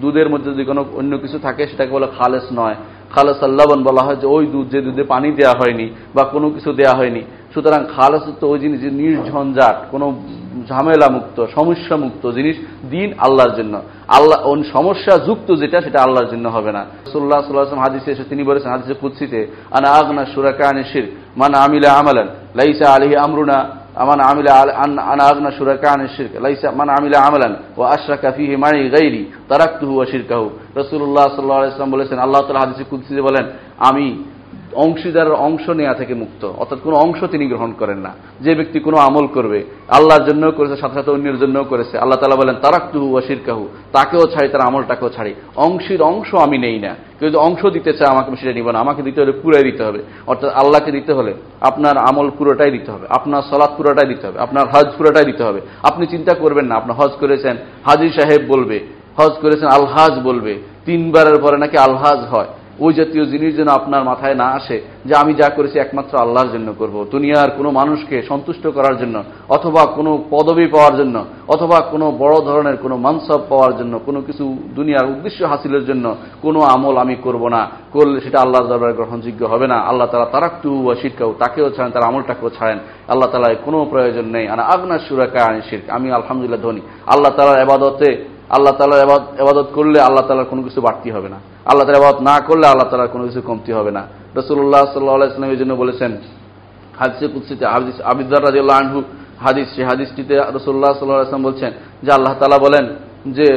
দুধের 0.01 0.27
মধ্যে 0.33 0.49
যদি 0.53 0.63
কোনো 0.71 0.81
অন্য 0.99 1.13
কিছু 1.23 1.37
থাকে, 1.45 1.63
সেটাকে 1.69 1.91
বলে 1.97 2.07
খালেস 2.19 2.45
নয়। 2.59 2.77
খালেস 3.15 3.39
আল্লাবন 3.49 3.79
বলা 3.89 4.01
হয় 4.05 4.17
যে 4.21 4.27
ওই 4.35 4.43
দুধ 4.53 4.65
যে 4.73 4.79
দুধে 4.87 5.03
পানি 5.13 5.27
দেওয়া 5.39 5.55
হয়নি 5.61 5.87
বা 6.15 6.23
কোনো 6.33 6.47
কিছু 6.55 6.69
দেওয়া 6.79 6.95
হয়নি। 6.99 7.21
সুতরাং 7.53 7.81
খালেস 7.95 8.23
তো 8.41 8.45
ওই 8.51 8.57
জিনিস 8.63 8.77
যে 8.85 8.91
নির্ঝঞ্ঝাট, 8.99 9.77
কোনো 9.93 10.05
ঝামেলা 10.69 11.07
মুক্ত 11.11 11.45
সমস্যা 11.55 11.95
মুক্ত 11.97 12.31
জিনিস 12.31 12.55
দিন 12.89 13.13
আল্লাহর 13.17 13.53
জন্য। 13.55 13.81
আল্লাহ 14.07 14.39
সমস্যা 14.73 15.13
যুক্ত 15.17 15.55
যেটা, 15.55 15.81
সেটা 15.81 15.99
আল্লাহর 16.03 16.29
জন্য 16.29 16.49
হবে 16.49 16.71
না। 16.71 16.85
সাল্লাহ 17.11 17.41
সাল্লাহ 17.41 17.79
হাদিসে 17.79 18.11
এসে 18.11 18.23
তিনি 18.23 18.43
বলেছেন, 18.43 18.69
হাদিসে 18.71 18.93
কুৎসিতে 18.93 19.47
আনা 19.71 19.89
আগনা 19.89 20.25
সুরাকা 20.25 20.69
আনিসির 20.69 21.05
মানে 21.37 21.57
আমিলা 21.57 21.89
আমালান, 21.93 22.27
লাইসা 22.55 22.85
আলহি 22.95 23.15
আমরুনা 23.15 23.57
আমান 23.95 24.19
আমিলা 24.19 24.51
আনা 25.11 25.23
আগনা 25.23 25.51
সুরাকা 25.57 25.87
আনিসির 25.91 26.27
লাইসা 26.41 26.71
মানে 26.71 26.91
আমিলা 26.91 27.17
আমালান 27.19 27.55
ও 27.77 27.81
আশরাকা 27.81 28.31
ফিহি 28.31 28.55
মানি 28.55 28.89
গাইরি, 28.89 29.31
তারাক্তুহু 29.49 30.01
ও 30.01 30.05
শিরকাহু। 30.05 30.49
রসুল্লাহ 30.75 31.25
সাল্লাহ 31.35 31.73
ইসলাম 31.73 31.91
বলেছেন, 31.91 32.19
আল্লাহ 32.19 32.41
তালা 32.41 32.59
হাদিসে 32.59 32.83
কুৎসিতে 32.83 33.21
বলেন, 33.21 33.45
আমি 33.77 34.23
অংশীদারের 34.77 35.33
অংশ 35.33 35.69
নেওয়া 35.69 35.93
থেকে 35.93 36.13
মুক্ত। 36.13 36.45
অর্থাৎ 36.57 36.79
কোনো 36.83 36.95
অংশ 36.95 37.23
তিনি 37.23 37.47
গ্রহণ 37.47 37.71
করেন 37.71 37.97
না। 37.97 38.13
যে 38.41 38.55
ব্যক্তি 38.55 38.79
কোনো 38.79 38.97
আমল 38.97 39.27
করবে, 39.27 39.63
আল্লাহর 39.87 40.29
জন্য 40.29 40.51
করেছে, 40.51 40.77
সাথে 40.77 40.93
সাথে 40.93 41.11
অন্যের 41.11 41.39
জন্য 41.39 41.63
করেছে। 41.63 41.99
আল্লাহ 41.99 42.19
তালা 42.19 42.35
বলেন, 42.35 42.55
তারাক্তুহু 42.55 43.11
ওয়াশির 43.11 43.39
কাহু 43.45 43.67
তাকেও 43.91 44.19
ছাড়ি, 44.19 44.49
তার 44.49 44.61
আমলটাকেও 44.61 45.09
ছাড়ি। 45.09 45.33
অংশীর 45.55 46.01
অংশ 46.01 46.35
আমি 46.35 46.57
নেই 46.57 46.79
না। 46.79 46.95
কেউ 47.19 47.29
যদি 47.29 47.37
অংশ 47.37 47.65
দিতে 47.65 47.93
চায়, 47.93 48.09
আমাকে 48.09 48.31
সেটা 48.35 48.53
নিব 48.53 48.71
না। 48.71 48.79
আমাকে 48.79 49.01
দিতে 49.01 49.21
হলে 49.21 49.31
পুরাই 49.31 49.63
দিতে 49.63 49.83
হবে। 49.83 50.03
অর্থাৎ 50.27 50.53
আল্লাহকে 50.53 50.91
দিতে 50.91 51.13
হলে 51.13 51.33
আপনার 51.61 51.97
আমল 51.97 52.29
পুরোটাই 52.29 52.71
দিতে 52.71 52.91
হবে। 52.91 53.07
আপনার 53.09 53.41
সলাৎ 53.41 53.77
পুরোটাই 53.77 54.07
দিতে 54.07 54.27
হবে। 54.27 54.39
আপনার 54.39 54.67
হজ 54.67 54.85
পুরোটাই 54.97 55.25
দিতে 55.25 55.43
হবে। 55.43 55.61
আপনি 55.83 56.07
চিন্তা 56.07 56.33
করবেন 56.33 56.65
না। 56.65 56.75
আপনার 56.75 56.97
হজ 56.97 57.11
করেছেন, 57.19 57.57
হাজির 57.83 58.09
সাহেব 58.09 58.41
বলবে। 58.47 58.79
হজ 59.19 59.31
করেছেন, 59.41 59.67
আলহাজ 59.67 60.19
বলবে। 60.23 60.55
তিনবারের 60.85 61.41
পরে 61.41 61.57
নাকি 61.57 61.77
আলহাজ 61.77 62.19
হয়। 62.19 62.45
ওই 62.79 62.93
জাতীয় 62.93 63.25
জিনিস 63.25 63.55
যেন 63.55 63.67
আপনার 63.67 64.03
মাথায় 64.03 64.35
না 64.35 64.45
আসে 64.45 64.81
যে 65.05 65.15
আমি 65.15 65.33
যা 65.33 65.49
করেছি 65.49 65.79
একমাত্র 65.79 66.17
আল্লাহর 66.17 66.47
জন্য 66.47 66.73
করব। 66.77 67.05
দুনিয়ার 67.11 67.51
কোনো 67.51 67.71
মানুষকে 67.71 68.21
সন্তুষ্ট 68.21 68.67
করার 68.67 68.97
জন্য, 68.97 69.23
অথবা 69.49 69.85
কোনো 69.85 70.23
পদবি 70.29 70.67
পাওয়ার 70.67 70.97
জন্য, 70.97 71.25
অথবা 71.47 71.81
কোনো 71.81 72.11
বড় 72.11 72.41
ধরনের 72.41 72.77
কোনো 72.77 72.97
মানসব 72.97 73.49
পাওয়ার 73.49 73.77
জন্য, 73.77 73.99
কোনো 74.05 74.21
কিছু 74.21 74.57
দুনিয়ার 74.75 75.05
উদ্দেশ্য 75.05 75.45
হাসিলের 75.45 75.85
জন্য 75.85 76.15
কোনো 76.41 76.61
আমল 76.61 76.97
আমি 76.97 77.15
করব 77.15 77.47
না। 77.47 77.67
করলে 77.91 78.21
সেটা 78.21 78.39
আল্লাহর 78.39 78.67
দরবারে 78.67 78.93
গ্রহণযোগ্য 78.93 79.45
হবে 79.45 79.67
না। 79.67 79.75
আল্লাহ 79.75 80.07
তালা 80.07 80.25
তারাক্তু 80.25 80.83
বা 80.83 80.95
শিরকাও 80.95 81.33
তাকেও 81.39 81.69
ছাড়েন, 81.69 81.91
তার 81.91 82.03
আমলটাকেও 82.03 82.49
ছাড়েন। 82.49 82.79
আল্লাহ 83.07 83.29
তালায় 83.29 83.55
কোনো 83.65 83.85
প্রয়োজন 83.89 84.25
নেই। 84.25 84.47
আর 84.47 84.59
আগনা 84.59 84.99
সুরাকা 84.99 85.45
আনি 85.45 85.61
শির্ক। 85.69 85.89
আমি 85.89 86.11
আলহামদুলিল্লাহ 86.11 86.71
ধনী। 86.71 86.81
আল্লাহ 87.07 87.31
তালার 87.31 87.61
এবাদতে 87.61 88.37
আল্লাহ 88.55 88.73
তালার 88.79 89.01
এবাদত 89.43 89.69
করলে 89.77 89.97
আল্লাহ 90.07 90.23
তালার 90.27 90.49
কোনো 90.51 90.62
কিছু 90.67 90.79
বাড়তি 90.88 91.10
হবে 91.15 91.29
না। 91.33 91.39
আল্লাহ 91.69 91.83
তালা 91.86 91.99
এবাদত 92.01 92.19
না 92.29 92.36
করলে 92.47 92.65
আল্লাহ 92.71 92.88
তালার 92.91 93.12
কোনো 93.15 93.23
কিছু 93.27 93.41
কমতি 93.49 93.71
হবে 93.77 93.91
না। 93.97 94.03
রসুল্লাহ 94.39 94.83
সাল্লাহ 94.93 95.49
এই 95.55 95.60
জন্য 95.62 95.73
বলেছেন, 95.83 96.12
হাদিসে 96.99 97.27
কুৎসিতে 97.33 97.65
হাদিস 97.73 97.97
আবিদার 98.12 98.43
রাজিউল্লাহ 98.47 98.77
আনহু 98.83 98.99
হাদিস 99.45 99.67
সে 99.75 99.81
হাদিসটিতে 99.89 100.33
রসুল্লাহ 100.57 100.91
সাল্লাহ 100.93 101.17
আসলাম 101.27 101.47
বলছেন 101.49 101.71
যে 102.05 102.10
আল্লাহ 102.17 102.33
তালা 102.41 102.60
বলেন 102.67 102.86
যে 103.38 103.47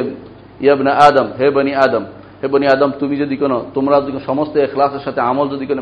ইয়াবনা 0.65 0.91
আদম, 1.07 1.27
হে 1.39 1.47
বনি 1.55 1.71
আদম, 1.85 2.03
হে 2.41 2.47
বনি 2.53 2.65
আদম, 2.73 2.89
তুমি 3.01 3.15
যদি 3.23 3.35
কোনো 3.43 3.57
তোমরা 3.75 3.95
যদি 4.07 4.19
সমস্ত 4.29 4.53
এখলাসের 4.65 5.03
সাথে 5.05 5.19
আমল 5.29 5.47
যদি 5.53 5.65
কোনো 5.69 5.81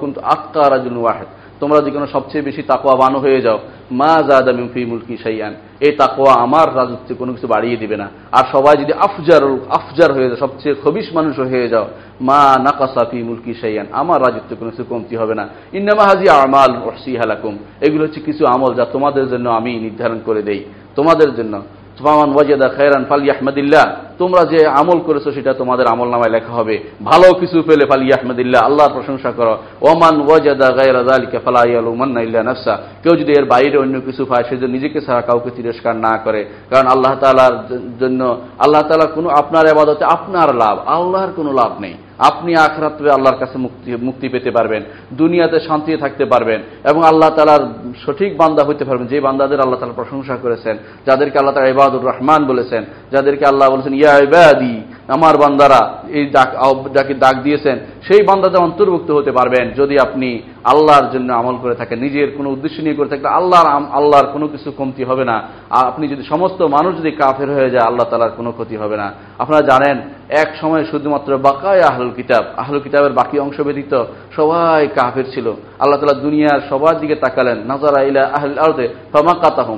কিন্তু 0.00 0.18
আত্মা 0.34 0.64
রাজুল 0.74 0.96
ওয়াহেদ। 1.02 1.28
তোমরা 1.60 1.78
যদি 1.80 1.90
কোনো 1.90 2.06
সবচেয়ে 2.06 2.44
বেশি 2.44 2.62
তাকোয়া 2.62 2.96
বানো 2.96 3.18
হয়ে 3.18 3.40
যাও। 3.40 3.58
মা 3.90 4.22
জাদামি 4.28 4.68
ফি 4.74 4.84
মুলকি 4.84 5.16
সাইয়ান 5.16 5.54
এই 5.80 5.92
তাকোয়া 5.92 6.32
আমার 6.34 6.76
রাজত্বে 6.76 7.14
কোনো 7.14 7.32
কিছু 7.32 7.46
বাড়িয়ে 7.46 7.76
দিবে 7.76 7.96
না। 7.96 8.08
আর 8.32 8.44
সবাই 8.52 8.74
যদি 8.82 8.92
আফজার 8.92 9.42
আফজার 9.68 10.12
হয়ে 10.12 10.28
যায় 10.28 10.40
সবচেয়ে 10.40 10.74
খবিস 10.84 11.06
মানুষ 11.14 11.38
হয়ে 11.38 11.68
যাও, 11.68 11.86
মা 12.20 12.56
নাকাসা 12.58 13.04
ফি 13.10 13.22
মুলকি 13.22 13.54
সাইয়ান 13.54 13.86
আমার 13.92 14.20
রাজত্বে 14.20 14.56
কোনো 14.56 14.70
কিছু 14.70 14.84
কমতি 14.84 15.16
হবে 15.16 15.34
না। 15.34 15.48
ইন্নামা 15.72 16.04
হাজি 16.04 16.28
আমাল 16.28 16.76
ওসি 16.88 17.16
হালাকুম 17.16 17.58
এগুলো 17.80 18.04
হচ্ছে 18.04 18.20
কিছু 18.20 18.46
আমল 18.46 18.74
যা 18.74 18.84
তোমাদের 18.84 19.28
জন্য 19.28 19.48
আমি 19.48 19.78
নির্ধারণ 19.78 20.20
করে 20.24 20.42
দেই। 20.42 20.64
তোমাদের 20.96 21.34
জন্য। 21.36 21.62
ফামান 22.04 22.30
ওয়াজেদা 22.34 22.68
খায়রান 22.68 23.04
ফালি 23.04 23.30
আহমদিল্লাহ 23.30 23.84
তোমরা 24.18 24.44
যে 24.44 24.66
আমল 24.66 24.98
করেছ, 24.98 25.34
সেটা 25.34 25.52
তোমাদের 25.52 25.86
আমল 25.86 26.08
নামায় 26.08 26.30
লেখা 26.30 26.52
হবে। 26.52 26.78
ভালো 27.04 27.38
কিছু 27.40 27.62
পেলে 27.62 27.86
ফালি 27.86 28.12
আহমদিল্লাহ 28.12 28.60
আল্লাহর 28.64 28.92
প্রশংসা 28.92 29.30
করো। 29.30 29.58
ওমান 29.80 30.20
ওয়াজাদা 30.20 30.68
গায়রা 30.68 31.02
যালিকা 31.02 31.38
ফালা 31.38 31.62
ইয়ালুমান্না 31.70 32.20
ইল্লা 32.20 32.42
নাফসা। 32.42 32.78
কেউ 33.02 33.12
যদি 33.16 33.32
এর 33.32 33.44
বাইরে 33.44 33.78
অন্য 33.78 34.00
কিছু 34.00 34.24
পায়, 34.24 34.44
সে 34.48 34.56
যদি 34.56 34.72
নিজেকে 34.72 35.00
ছাড়া 35.00 35.20
কাউকে 35.20 35.50
তিরস্কার 35.50 35.96
না 35.96 36.18
করে। 36.24 36.44
কারণ 36.70 36.86
আল্লাহ 36.86 37.14
তাআলার 37.20 37.54
জন্য 38.00 38.20
আল্লাহ 38.58 38.82
তাআলা 38.82 39.06
কোনো 39.14 39.28
আপনার 39.28 39.64
ইবাদতে 39.66 40.04
আপনার 40.04 40.54
লাভ, 40.54 40.78
আল্লাহর 40.86 41.32
কোনো 41.36 41.52
লাভ 41.52 41.80
নেই। 41.80 41.94
আপনি 42.18 42.54
আখরাত্রে 42.54 43.10
আল্লাহর 43.10 43.38
কাছে 43.38 43.58
মুক্তি 43.58 43.96
মুক্তি 43.96 44.28
পেতে 44.28 44.50
পারবেন, 44.50 44.82
দুনিয়াতে 45.12 45.60
শান্তি 45.60 45.96
থাকতে 45.96 46.24
পারবেন, 46.24 46.60
এবং 46.84 47.04
আল্লাহ 47.04 47.30
তালার 47.30 47.60
সঠিক 48.06 48.36
বান্দা 48.36 48.64
হইতে 48.64 48.84
পারবেন, 48.84 49.06
যে 49.06 49.20
বান্দাদের 49.20 49.60
আল্লাহ 49.60 49.80
তালা 49.80 49.92
প্রশংসা 49.92 50.36
করেছেন, 50.36 50.76
যাদেরকে 51.06 51.38
আল্লাহ 51.38 51.54
তালা 51.54 51.68
ইবাদুর 51.68 52.06
রহমান 52.06 52.44
বলেছেন, 52.46 52.84
যাদেরকে 53.12 53.44
আল্লাহ 53.46 53.70
বলেছেন, 53.70 53.94
ইয়া 53.94 54.18
ইবাদি 54.18 54.82
আমার 55.08 55.36
বান্দারা 55.36 55.98
এই 56.08 56.26
ডাক 56.26 56.48
ডাকে 56.92 57.14
ডাক 57.14 57.34
দিয়েছেন, 57.42 57.78
সেই 58.02 58.22
বান্দাদের 58.22 58.60
অন্তর্ভুক্ত 58.60 59.10
হতে 59.10 59.32
পারবেন। 59.32 59.70
যদি 59.70 59.98
আপনি 59.98 60.42
আল্লাহর 60.64 61.10
জন্য 61.12 61.32
আমল 61.32 61.56
করে 61.62 61.74
থাকেন, 61.74 61.98
নিজের 61.98 62.28
কোনো 62.36 62.50
উদ্দেশ্য 62.50 62.82
নিয়ে 62.82 62.94
করে 62.94 63.08
থাকলে 63.08 63.28
আল্লাহর 63.28 63.68
আল্লাহর 63.92 64.26
কোনো 64.32 64.48
কিছু 64.48 64.72
কমতি 64.76 65.04
হবে 65.04 65.24
না। 65.24 65.36
আর 65.70 65.86
আপনি 65.86 66.08
যদি 66.08 66.22
সমস্ত 66.28 66.62
মানুষ 66.62 66.98
যদি 66.98 67.10
কাফের 67.10 67.50
হয়ে 67.50 67.70
যায়, 67.70 67.86
আল্লাহ 67.86 68.06
তালার 68.10 68.36
কোনো 68.36 68.52
ক্ষতি 68.52 68.76
হবে 68.76 68.96
না। 68.96 69.12
আপনারা 69.38 69.62
জানেন, 69.62 69.96
এক 70.28 70.56
সময় 70.60 70.84
শুধুমাত্র 70.90 71.38
বাকায় 71.38 71.80
আহলুল 71.80 72.12
কিতাব, 72.16 72.44
আহলুল 72.56 72.80
কিতাবের 72.80 73.12
বাকি 73.12 73.38
অংশ 73.38 73.60
ব্যতীত 73.60 74.04
সবাই 74.36 74.86
কাফের 74.86 75.24
ছিল। 75.34 75.46
আল্লাহ 75.78 76.00
তালা 76.00 76.20
দুনিয়ার 76.20 76.60
সবার 76.70 77.00
দিকে 77.00 77.14
তাকালেন। 77.14 77.58
নাজারা 77.58 78.02
ইলা 78.02 78.24
আহল 78.38 78.58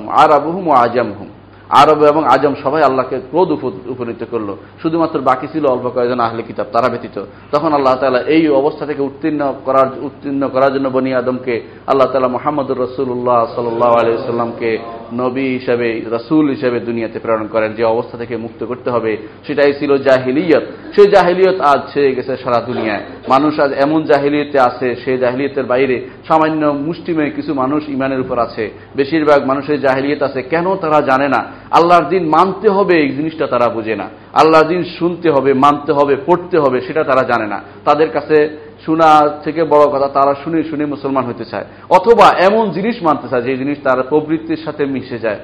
আর 0.09 0.31
আবুহুম 0.31 0.67
ও 0.67 0.71
আজামহুম। 0.71 1.27
আরব 1.69 2.03
এবং 2.03 2.25
আজম 2.25 2.53
সবাই 2.63 2.83
আল্লাহকে 2.83 3.19
ক্রোধ 3.19 3.51
উপনীত 3.87 4.25
করল। 4.31 4.55
শুধুমাত্র 4.81 5.19
বাকি 5.19 5.47
ছিল 5.51 5.65
অল্প 5.65 5.89
কয়েকজন 5.89 6.19
আহলে 6.19 6.43
কিতাব, 6.43 6.65
তারা 6.73 6.89
ব্যতীত। 6.89 7.25
তখন 7.51 7.73
আল্লাহ 7.73 7.95
তালা 7.95 8.21
এই 8.21 8.49
অবস্থা 8.49 8.85
থেকে 8.85 9.01
উত্তীর্ণ 9.01 9.53
করার 9.65 9.87
উত্তীর্ণ 10.01 10.47
করার 10.47 10.73
জন্য 10.73 10.89
বনি 10.89 11.13
আদমকে, 11.13 11.61
আল্লাহ 11.87 12.07
তালা 12.11 12.27
মোহাম্মদুর 12.27 12.81
রসুল্লাহ 12.81 13.45
সাল্লাহ 13.55 13.91
আলিয়াল্লামকে 13.93 14.77
নবী 15.13 15.41
হিসাবে, 15.41 16.01
রসুল 16.11 16.49
হিসাবে 16.49 16.79
দুনিয়াতে 16.79 17.19
প্রেরণ 17.19 17.47
করেন, 17.47 17.73
যে 17.73 17.83
অবস্থা 17.83 18.17
থেকে 18.17 18.37
মুক্ত 18.37 18.63
করতে 18.63 18.89
হবে, 18.89 19.17
সেটাই 19.47 19.73
ছিল 19.73 19.97
জাহিলিয়ত। 19.97 20.63
সেই 20.95 21.07
জাহিলিয়ত 21.11 21.61
আজ 21.61 21.79
ছেড়ে 21.93 22.15
গেছে 22.15 22.37
সারা 22.37 22.61
দুনিয়ায়। 22.61 23.03
মানুষ 23.29 23.59
আজ 23.59 23.71
এমন 23.71 24.03
জাহিলিয়তে 24.03 24.59
আছে, 24.59 24.95
সেই 25.05 25.17
জাহিলিয়তের 25.17 25.63
বাইরে 25.63 26.07
সামান্য 26.27 26.65
মুষ্টিময় 26.65 27.31
কিছু 27.35 27.53
মানুষ 27.53 27.89
ইমানের 27.89 28.19
উপর 28.19 28.39
আছে। 28.39 28.69
বেশিরভাগ 28.95 29.45
মানুষের 29.45 29.81
জাহিলিয়ত 29.81 30.23
আছে, 30.23 30.41
কেন 30.41 30.75
তারা 30.75 31.01
জানে 31.01 31.27
না? 31.27 31.45
আল্লাহর 31.71 32.09
দিন 32.09 32.29
মানতে 32.29 32.69
হবে, 32.69 32.97
এই 32.97 33.09
জিনিসটা 33.09 33.47
তারা 33.47 33.69
বুঝে 33.69 33.95
না। 33.95 34.09
আল্লাহর 34.33 34.67
দিন 34.67 34.83
শুনতে 34.83 35.29
হবে, 35.29 35.53
মানতে 35.53 35.93
হবে, 35.93 36.15
পড়তে 36.25 36.59
হবে, 36.59 36.81
সেটা 36.81 37.03
তারা 37.03 37.23
জানে 37.23 37.47
না। 37.47 37.61
তাদের 37.85 38.09
কাছে 38.09 38.68
শোনা 38.85 39.29
থেকে 39.43 39.63
বড় 39.63 39.85
কথা, 39.85 40.07
তারা 40.07 40.35
শুনে 40.43 40.63
শুনে 40.63 40.85
মুসলমান 40.85 41.25
হতে 41.25 41.45
চায়। 41.45 41.65
অথবা 41.89 42.27
এমন 42.39 42.71
জিনিস 42.71 42.95
মানতে 43.01 43.27
চায়, 43.29 43.41
যে 43.41 43.57
জিনিস 43.57 43.77
তার 43.83 44.03
প্রবৃত্তির 44.03 44.61
সাথে 44.65 44.85
মিশে 44.85 45.19
যায়। 45.19 45.39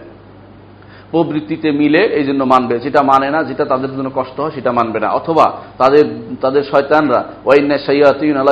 প্রবৃত্তিতে 1.12 1.72
মিলে 1.72 2.00
এই 2.00 2.24
জন্য 2.24 2.44
মানবে। 2.44 2.80
যেটা 2.80 3.04
মানে 3.04 3.32
না, 3.32 3.44
যেটা 3.44 3.66
তাদের 3.66 3.90
জন্য 3.90 4.12
কষ্ট 4.16 4.40
হয়, 4.40 4.52
সেটা 4.56 4.72
মানবে 4.72 5.00
না। 5.00 5.10
অথবা 5.10 5.52
তাদের 5.78 6.04
তাদের 6.42 6.64
শয়তানরা, 6.64 7.24
ওয়াইন্না 7.46 7.78
সাইয়াতিন 7.78 8.38
আলা 8.38 8.52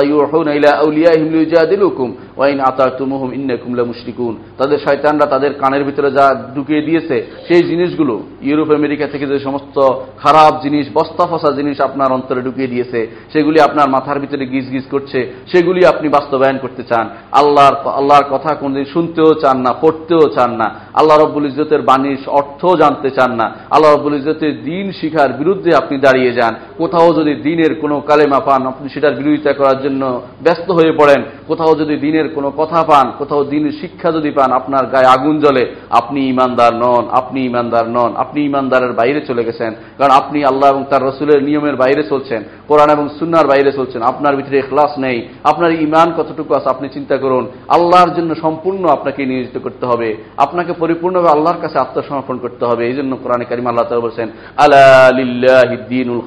ইলা 0.52 0.76
আউলিয়াহিম 0.76 1.32
লিউজাদিলুকুম। 1.32 2.14
ওয়াইন 2.38 2.60
আতা 2.60 2.84
আতাতুমুহুম 2.84 3.30
ইন্নাকুম 3.32 3.74
লামুশরিকুন। 3.74 4.34
তাদের 4.58 4.78
শয়তানরা 4.84 5.26
তাদের 5.26 5.52
কানের 5.62 5.84
ভিতরে 5.84 6.10
যা 6.10 6.26
ঢুকিয়ে 6.54 6.82
দিয়েছে, 6.82 7.16
সেই 7.48 7.62
জিনিসগুলো 7.70 8.14
ইউরোপ, 8.42 8.70
আমেরিকা 8.70 9.06
থেকে 9.06 9.26
যে 9.26 9.38
সমস্ত 9.38 9.76
খারাপ 10.22 10.52
জিনিস, 10.62 10.86
বস্তা 10.94 11.24
ফসা 11.26 11.50
জিনিস 11.52 11.76
আপনার 11.80 12.12
অন্তরে 12.12 12.42
ঢুকিয়ে 12.42 12.68
দিয়েছে, 12.68 13.00
সেগুলি 13.32 13.60
আপনার 13.60 13.88
মাথার 13.88 14.20
ভিতরে 14.20 14.46
গিজ 14.46 14.66
গিজ 14.74 14.86
করছে, 14.90 15.18
সেগুলি 15.52 15.80
আপনি 15.86 16.08
বাস্তবায়ন 16.08 16.58
করতে 16.58 16.82
চান। 16.82 17.06
আল্লাহর 17.32 17.74
আল্লাহর 18.00 18.26
কথা 18.30 18.50
কোনদিন 18.54 18.84
শুনতেও 18.84 19.30
চান 19.42 19.56
না, 19.60 19.70
পড়তেও 19.80 20.24
চান 20.36 20.50
না। 20.56 20.68
আল্লাহ 20.94 21.16
রব্বুল 21.18 21.46
ইজতের 21.46 21.82
বাণীর 21.82 22.18
অর্থ 22.28 22.66
জানতে 22.66 23.10
চান 23.10 23.30
না। 23.40 23.46
আল্লাহ 23.70 23.90
রব্বুল 23.90 24.14
ইজতের 24.14 24.62
দিন 24.62 24.92
শিখার 24.92 25.30
বিরুদ্ধে 25.32 25.70
আপনি 25.74 25.96
দাঁড়িয়ে 25.98 26.32
যান। 26.32 26.54
কোথাও 26.78 27.08
যদি 27.14 27.34
দিনের 27.34 27.72
কোনো 27.80 28.00
কালেমা 28.00 28.40
পান, 28.40 28.66
আপনি 28.66 28.88
সেটার 28.88 29.14
বিরোধিতা 29.14 29.52
করার 29.52 29.82
জন্য 29.82 30.02
ব্যস্ত 30.42 30.70
হয়ে 30.70 30.92
পড়েন। 30.92 31.20
কোথাও 31.48 31.72
যদি 31.74 31.96
দিনের 31.96 32.23
কোনো 32.36 32.48
কথা 32.60 32.80
পান, 32.90 33.06
কোথাও 33.20 33.42
দিনের 33.52 33.74
শিক্ষা 33.80 34.08
যদি 34.16 34.30
পান, 34.38 34.50
আপনার 34.60 34.84
গায়ে 34.92 35.12
আগুন 35.16 35.34
জ্বলে, 35.44 35.64
আপনি 36.00 36.20
ইমানদার 36.32 36.72
নন, 36.84 37.04
আপনি 37.20 37.38
ইমানদার 37.50 37.86
নন, 37.96 38.10
আপনি 38.22 38.38
ইমানদারের 38.50 38.92
বাইরে 39.00 39.20
চলে 39.28 39.46
গেছেন, 39.48 39.72
কারণ 39.98 40.12
আপনি 40.20 40.38
আল্লাহ 40.50 40.68
এবং 40.72 40.82
তার 40.90 41.04
রসুলের 41.08 41.40
নিয়মের 41.48 41.76
বাইরে 41.82 42.02
চলছেন, 42.12 42.40
কোরআন 42.68 42.88
এবং 42.96 43.06
সুনার 43.18 43.46
বাইরে 43.52 43.70
চলছেন, 43.78 44.00
আপনার 44.10 44.36
ভিতরে 44.38 44.58
ক্লাস 44.70 44.92
নেই, 45.04 45.18
আপনার 45.50 45.70
ইমান 45.86 46.08
কতটুকু 46.18 46.50
আছে 46.58 46.68
আপনি 46.74 46.86
চিন্তা 46.96 47.16
করুন, 47.24 47.44
আল্লাহর 47.76 48.10
জন্য 48.16 48.30
সম্পূর্ণ 48.44 48.82
আপনাকে 48.96 49.20
নিয়োজিত 49.30 49.56
করতে 49.64 49.84
হবে, 49.90 50.08
আপনাকে 50.44 50.72
পরিপূর্ণভাবে 50.82 51.34
আল্লাহর 51.34 51.62
কাছে 51.62 51.76
আত্মসমর্পণ 51.84 52.36
করতে 52.44 52.64
হবে 52.68 52.82
এই 52.90 52.96
জন্য 52.98 53.12
কোরআনে 53.22 53.44
কারিম 53.50 53.66
আল্লাহ 53.70 53.86
তালা 53.86 54.06
বলছেন 54.06 54.28
আল্লাহ 54.64 54.82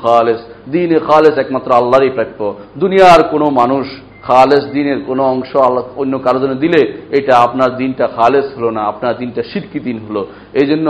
খালেস 0.03 0.39
দিন 0.75 0.91
খালেস 1.07 1.36
একমাত্র 1.43 1.69
আল্লাহরই 1.79 2.12
প্রাপ্য, 2.17 2.39
দুনিয়ার 2.81 3.21
কোনো 3.33 3.47
মানুষ 3.62 3.86
খালেস 4.28 4.63
দিনের 4.76 5.00
কোনো 5.08 5.24
অংশ 5.34 5.52
আল্লাহ 5.68 5.84
অন্য 6.02 6.13
কারও 6.26 6.40
জন্য 6.44 6.56
দিলে, 6.56 6.82
এটা 7.18 7.34
আপনার 7.46 7.70
দিনটা 7.78 8.06
খালেস 8.18 8.48
হলো 8.58 8.70
না, 8.72 8.82
আপনার 8.92 9.13
দিনটা 9.22 9.42
সিরকি 9.52 9.80
দিন 9.88 9.98
হলো। 10.06 10.22
এই 10.60 10.68
জন্য 10.72 10.88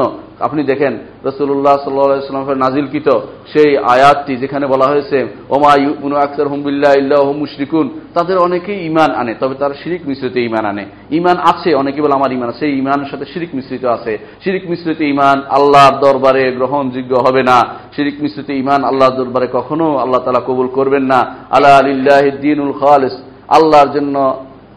আপনি 0.48 0.62
দেখেন 0.64 0.94
রসুল্লাহ 1.30 1.76
সাল্লামের 1.78 2.64
নাজিলকৃত 2.66 3.10
সেই 3.54 3.78
আয়াতটি 3.94 4.34
যেখানে 4.44 4.66
বলা 4.74 4.88
হয়েছে, 4.92 5.18
ওমা 5.56 5.72
ইউন 5.84 6.14
আকসর 6.26 6.48
হুমবিল্লা 6.52 6.92
ইল্লাহ 7.02 7.28
মুশরিকুন 7.42 7.86
তাদের 8.16 8.38
অনেকেই 8.38 8.80
ইমান 8.90 9.12
আনে, 9.12 9.34
তবে 9.42 9.56
তারা 9.56 9.76
শিরিক 9.82 10.02
মিশ্রিত 10.10 10.36
ইমান 10.50 10.66
আনে। 10.72 10.86
ইমান 11.12 11.38
আছে, 11.52 11.70
অনেকে 11.82 12.00
বলে 12.04 12.14
আমার 12.20 12.32
ইমান 12.38 12.50
আছে 12.50 12.66
ইমানের 12.82 13.10
সাথে 13.12 13.26
শিরিক 13.34 13.52
মিশ্রিত 13.58 13.84
আছে। 13.86 14.14
শিরিক 14.44 14.64
মিশ্রিত 14.72 15.00
ইমান 15.14 15.38
আল্লাহর 15.58 15.96
দরবারে 16.06 16.44
গ্রহণযোগ্য 16.60 17.14
হবে 17.26 17.42
না। 17.44 17.58
শিরিক 17.96 18.18
মিশ্রিত 18.24 18.50
ইমান 18.50 18.82
আল্লাহর 18.90 19.16
দরবারে 19.20 19.48
কখনো 19.58 19.88
আল্লাহ 20.04 20.20
তালা 20.24 20.48
কবুল 20.50 20.68
করবেন 20.78 21.04
না। 21.14 21.20
আল্লাহ 21.56 21.74
আলিল্লাহ 21.82 22.24
দিনুল 22.46 22.74
খালেস। 22.84 23.16
আল্লাহর 23.48 23.90
জন্য 23.94 24.16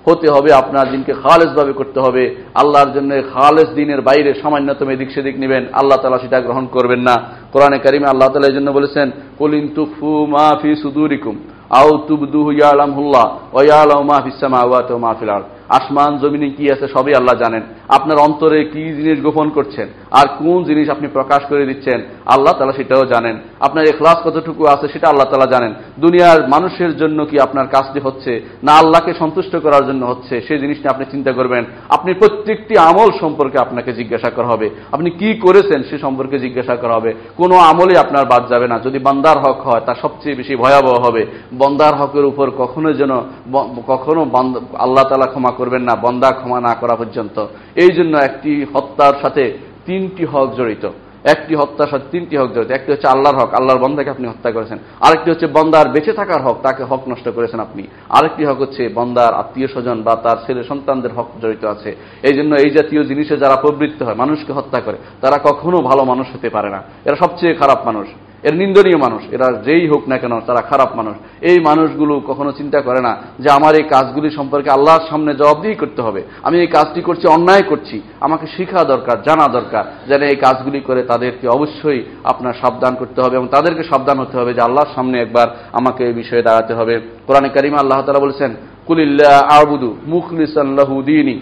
হতে 0.07 0.27
হবে, 0.31 0.53
আপনার 0.53 0.91
দিনকে 0.91 1.13
খালেজভাবে 1.23 1.73
করতে 1.73 2.01
হবে। 2.01 2.37
আল্লাহর 2.55 2.91
জন্য 2.93 3.11
খালেজ 3.35 3.69
দিনের 3.75 4.01
বাইরে 4.01 4.31
সামান্যতম 4.43 4.89
এদিক 4.91 5.09
সেদিক 5.15 5.39
নেবেন। 5.39 5.67
আল্লাহ 5.73 5.99
তালা 6.03 6.19
সেটা 6.19 6.41
গ্রহণ 6.41 6.67
করবেন 6.67 7.01
না। 7.01 7.17
কোরআনে 7.53 7.79
কারিমে 7.79 8.07
আল্লাহ 8.07 8.29
তালা 8.29 8.47
এই 8.47 8.55
জন্য 8.55 8.71
বলেছেন 8.73 9.11
কলিন 9.39 9.69
তুফু 9.69 10.27
মাফি 10.27 10.71
সুদুরিকুম 10.83 11.35
আউ 11.71 11.89
তুবদুহু 12.09 12.51
ইয়ালামহুল্লাহ 12.53 13.27
ও 13.53 13.59
ইয়ালাম 13.63 14.07
মাহফিস 14.07 14.37
সামাওয়াত 14.41 14.91
ওয়া 14.91 14.99
মাহফিল 14.99 15.31
আরদ। 15.31 15.47
আসমান, 15.71 16.19
জমিনে 16.19 16.49
কি 16.51 16.65
আছে 16.73 16.87
সবই 16.89 17.15
আল্লাহ 17.15 17.35
জানেন। 17.35 17.63
আপনার 17.89 18.19
অন্তরে 18.19 18.65
কি 18.65 18.83
জিনিস 18.85 19.21
গোপন 19.23 19.51
করছেন? 19.51 19.89
আর 20.11 20.27
কোন 20.39 20.65
জিনিস 20.65 20.91
আপনি 20.91 21.09
প্রকাশ 21.09 21.43
করে 21.49 21.67
দিচ্ছেন? 21.67 22.01
আল্লাহ 22.27 22.53
তালা 22.53 22.73
সেটাও 22.73 23.05
জানেন। 23.05 23.39
আপনার 23.61 23.85
এখলাস 23.85 24.17
কতটুকু 24.25 24.67
আছে 24.67 24.89
সেটা 24.89 25.09
আল্লাহ 25.09 25.27
তালা 25.31 25.59
জানেন। 25.59 25.75
দুনিয়ার 25.99 26.49
মানুষের 26.49 26.97
জন্য 26.97 27.27
কি 27.27 27.41
আপনার 27.41 27.67
কাজটি 27.67 28.01
হচ্ছে? 28.01 28.41
না 28.63 28.73
আল্লাহকে 28.73 29.13
সন্তুষ্ট 29.19 29.57
করার 29.57 29.87
জন্য 29.87 30.07
হচ্ছে? 30.07 30.41
সেই 30.49 30.59
জিনিসটা 30.59 30.91
আপনি 30.91 31.05
চিন্তা 31.11 31.33
করবেন। 31.33 31.65
আপনি 31.89 32.15
প্রত্যেকটি 32.15 32.79
আমল 32.79 33.11
সম্পর্কে 33.21 33.59
আপনাকে 33.59 33.93
জিজ্ঞাসা 33.93 34.31
করা 34.31 34.47
হবে। 34.47 34.71
আপনি 34.93 35.11
কি 35.11 35.35
করেছেন 35.35 35.83
সে 35.83 35.99
সম্পর্কে 35.99 36.39
জিজ্ঞাসা 36.39 36.77
করা 36.77 36.95
হবে। 36.95 37.15
কোনো 37.37 37.57
আমলে 37.57 37.99
আপনার 37.99 38.25
বাদ 38.25 38.49
যাবে 38.49 38.67
না। 38.69 38.79
যদি 38.79 38.99
বান্দার 38.99 39.39
হক 39.39 39.61
হয় 39.61 39.81
তা 39.87 39.95
সবচেয়ে 40.03 40.35
বেশি 40.35 40.57
ভয়াবহ 40.57 40.95
হবে। 41.09 41.27
বন্দার 41.59 41.95
হকের 41.95 42.25
উপর 42.25 42.51
কখনো 42.59 42.93
যেন 42.93 43.13
কখনো 43.87 44.21
আল্লাহ 44.79 45.05
তালা 45.05 45.27
ক্ষমা 45.27 45.51
করবেন 45.61 45.83
না, 45.89 45.95
বন্দা 46.05 46.29
ক্ষমা 46.39 46.59
না 46.69 46.73
করা 46.81 46.95
পর্যন্ত। 47.01 47.37
এই 47.85 47.91
জন্য 47.99 48.15
একটি 48.29 48.53
হত্যার 48.75 49.17
সাথে 49.23 49.45
তিনটি 49.87 50.23
হক 50.33 50.49
জড়িত। 50.59 50.85
একটি 51.33 51.53
হত্যার 51.61 51.91
সাথে 51.93 52.07
তিনটি 52.11 52.35
হক 52.41 52.51
জড়িত। 52.55 52.71
একটি 52.79 52.89
হচ্ছে 52.93 53.09
আল্লাহর 53.15 53.39
হক, 53.41 53.51
আল্লাহর 53.59 53.83
বন্দাকে 53.85 54.11
আপনি 54.15 54.27
হত্যা 54.33 54.51
করেছেন। 54.57 54.79
আরেকটি 55.07 55.29
হচ্ছে 55.33 55.47
বন্দার 55.57 55.87
বেঁচে 55.95 56.13
থাকার 56.13 56.41
হক, 56.45 56.57
তাকে 56.67 56.83
হক 56.91 57.03
নষ্ট 57.13 57.27
করেছেন 57.37 57.61
আপনি। 57.67 57.83
আরেকটি 58.17 58.43
হক 58.49 58.59
হচ্ছে 58.65 58.83
বন্দার 58.99 59.33
আত্মীয় 59.43 59.69
স্বজন 59.73 59.99
বা 60.07 60.15
তার 60.25 60.39
ছেলে 60.47 60.63
সন্তানদের 60.71 61.13
হক 61.17 61.29
জড়িত 61.43 61.65
আছে। 61.75 61.91
এই 62.29 62.35
জন্য 62.39 62.53
এই 62.65 62.71
জাতীয় 62.77 63.03
জিনিসে 63.11 63.35
যারা 63.43 63.57
প্রবৃত্ত 63.63 64.01
হয়, 64.07 64.19
মানুষকে 64.23 64.53
হত্যা 64.59 64.79
করে, 64.87 64.99
তারা 65.21 65.37
কখনো 65.49 65.79
ভালো 65.89 66.03
মানুষ 66.05 66.27
হতে 66.35 66.49
পারে 66.57 66.69
না। 66.75 66.81
এরা 67.07 67.17
সবচেয়ে 67.25 67.55
খারাপ 67.61 67.81
মানুষ। 67.89 68.09
এর 68.43 68.55
নিন্দনীয় 68.55 68.97
মানুষ। 68.97 69.23
এরা 69.33 69.53
যেই 69.65 69.89
হোক 69.89 70.09
না 70.09 70.19
কেন, 70.19 70.41
তারা 70.41 70.61
খারাপ 70.61 70.97
মানুষ। 70.97 71.17
এই 71.41 71.61
মানুষগুলো 71.61 72.21
কখনো 72.27 72.53
চিন্তা 72.53 72.81
করে 72.81 73.01
না 73.01 73.17
যে 73.39 73.51
আমার 73.51 73.75
এই 73.75 73.83
কাজগুলি 73.83 74.31
সম্পর্কে 74.31 74.71
আল্লাহর 74.71 75.05
সামনে 75.11 75.35
জবাবদিহি 75.35 75.75
করতে 75.75 76.03
হবে। 76.03 76.23
আমি 76.43 76.61
এই 76.61 76.67
কাজটি 76.67 77.01
করছি, 77.03 77.27
অন্যায় 77.27 77.63
করছি। 77.63 78.01
আমাকে 78.21 78.47
শেখা 78.57 78.85
দরকার, 78.85 79.23
জানা 79.23 79.47
দরকার 79.49 79.85
যেন 80.09 80.23
এই 80.23 80.37
কাজগুলি 80.37 80.81
করে 80.81 81.03
তাদেরকে 81.03 81.49
অবশ্যই 81.49 82.03
আপনার 82.25 82.55
সাবধান 82.61 82.95
করতে 82.95 83.23
হবে 83.23 83.37
এবং 83.37 83.49
তাদেরকে 83.49 83.83
সাবধান 83.83 84.19
হতে 84.19 84.37
হবে 84.39 84.55
যে 84.55 84.61
আল্লাহর 84.61 84.95
সামনে 84.95 85.21
একবার 85.21 85.49
আমাকে 85.73 86.05
এই 86.05 86.13
বিষয়ে 86.13 86.43
দাঁড়াতে 86.43 86.75
হবে। 86.75 87.01
কোরআনে 87.27 87.49
কারিমা 87.49 87.79
আল্লাহ 87.79 88.03
তালা 88.03 88.19
বলেছেন, 88.19 88.55
কুলিল্লা 88.87 89.39
আবুদু 89.39 89.97
মুখলিসাল্লাহু 90.07 91.03
দিনী। 91.03 91.41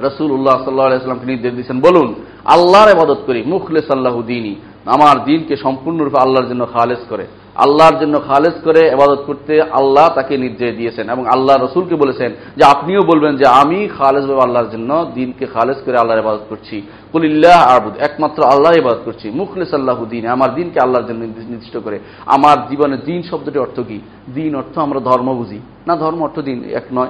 রসুল্লাহ 0.00 0.64
সাল্লাহামকে 0.64 1.26
নির্দেশ 1.26 1.52
দিয়েছেন, 1.52 1.80
বলুন, 1.80 2.14
আল্লাহর 2.44 2.88
আবাদত 2.88 3.18
করি 3.26 3.42
মুখলেস 3.46 3.90
আল্লাহ 3.90 4.22
দিনই 4.22 4.54
আমার 4.86 5.24
দিনকে 5.24 5.56
সম্পূর্ণরূপে 5.56 6.18
আল্লাহর 6.20 6.48
জন্য 6.48 6.66
খালেজ 6.72 6.98
করে। 7.08 7.26
আল্লাহর 7.54 7.98
জন্য 8.00 8.20
খালেজ 8.20 8.52
করে 8.64 8.88
এবাদত 8.88 9.22
করতে 9.26 9.62
আল্লাহ 9.62 10.08
তাকে 10.08 10.38
নির্দেশ 10.38 10.76
দিয়েছেন 10.76 11.10
এবং 11.10 11.26
আল্লাহ 11.26 11.56
রসুলকে 11.56 11.94
বলেছেন 11.94 12.32
যে 12.56 12.64
আপনিও 12.64 13.00
বলবেন 13.00 13.36
যে 13.36 13.46
আমি 13.46 13.88
খালেজ 13.98 14.30
আল্লাহর 14.30 14.70
জন্য 14.70 15.10
দিনকে 15.14 15.46
খালেজ 15.46 15.76
করে 15.84 15.96
আল্লাহর 15.98 16.20
আবাদত 16.20 16.40
করছি। 16.48 16.82
কুলিল্লাহ 17.12 17.76
আবুদ, 17.76 17.92
একমাত্র 17.98 18.42
আল্লাহ 18.42 18.72
ইবাদত 18.78 19.00
করছি। 19.04 19.30
মুখলেস 19.30 19.74
আল্লাহ 19.74 20.04
দিন, 20.04 20.26
আমার 20.26 20.54
দিনকে 20.54 20.80
আল্লাহর 20.80 21.06
জন্য 21.06 21.24
নির্দিষ্ট 21.24 21.76
করে। 21.76 21.98
আমার 22.26 22.68
জীবনে 22.68 22.96
দিন 22.96 23.22
শব্দটি 23.22 23.58
অর্থ 23.58 23.80
কি? 23.80 24.00
দিন 24.34 24.56
অর্থ 24.56 24.78
আমরা 24.78 25.00
ধর্ম 25.00 25.34
বুঝি। 25.34 25.60
না, 25.86 25.96
ধর্ম 25.96 26.22
অর্থ 26.22 26.38
দিন 26.38 26.64
এক 26.64 26.84
নয়। 26.92 27.08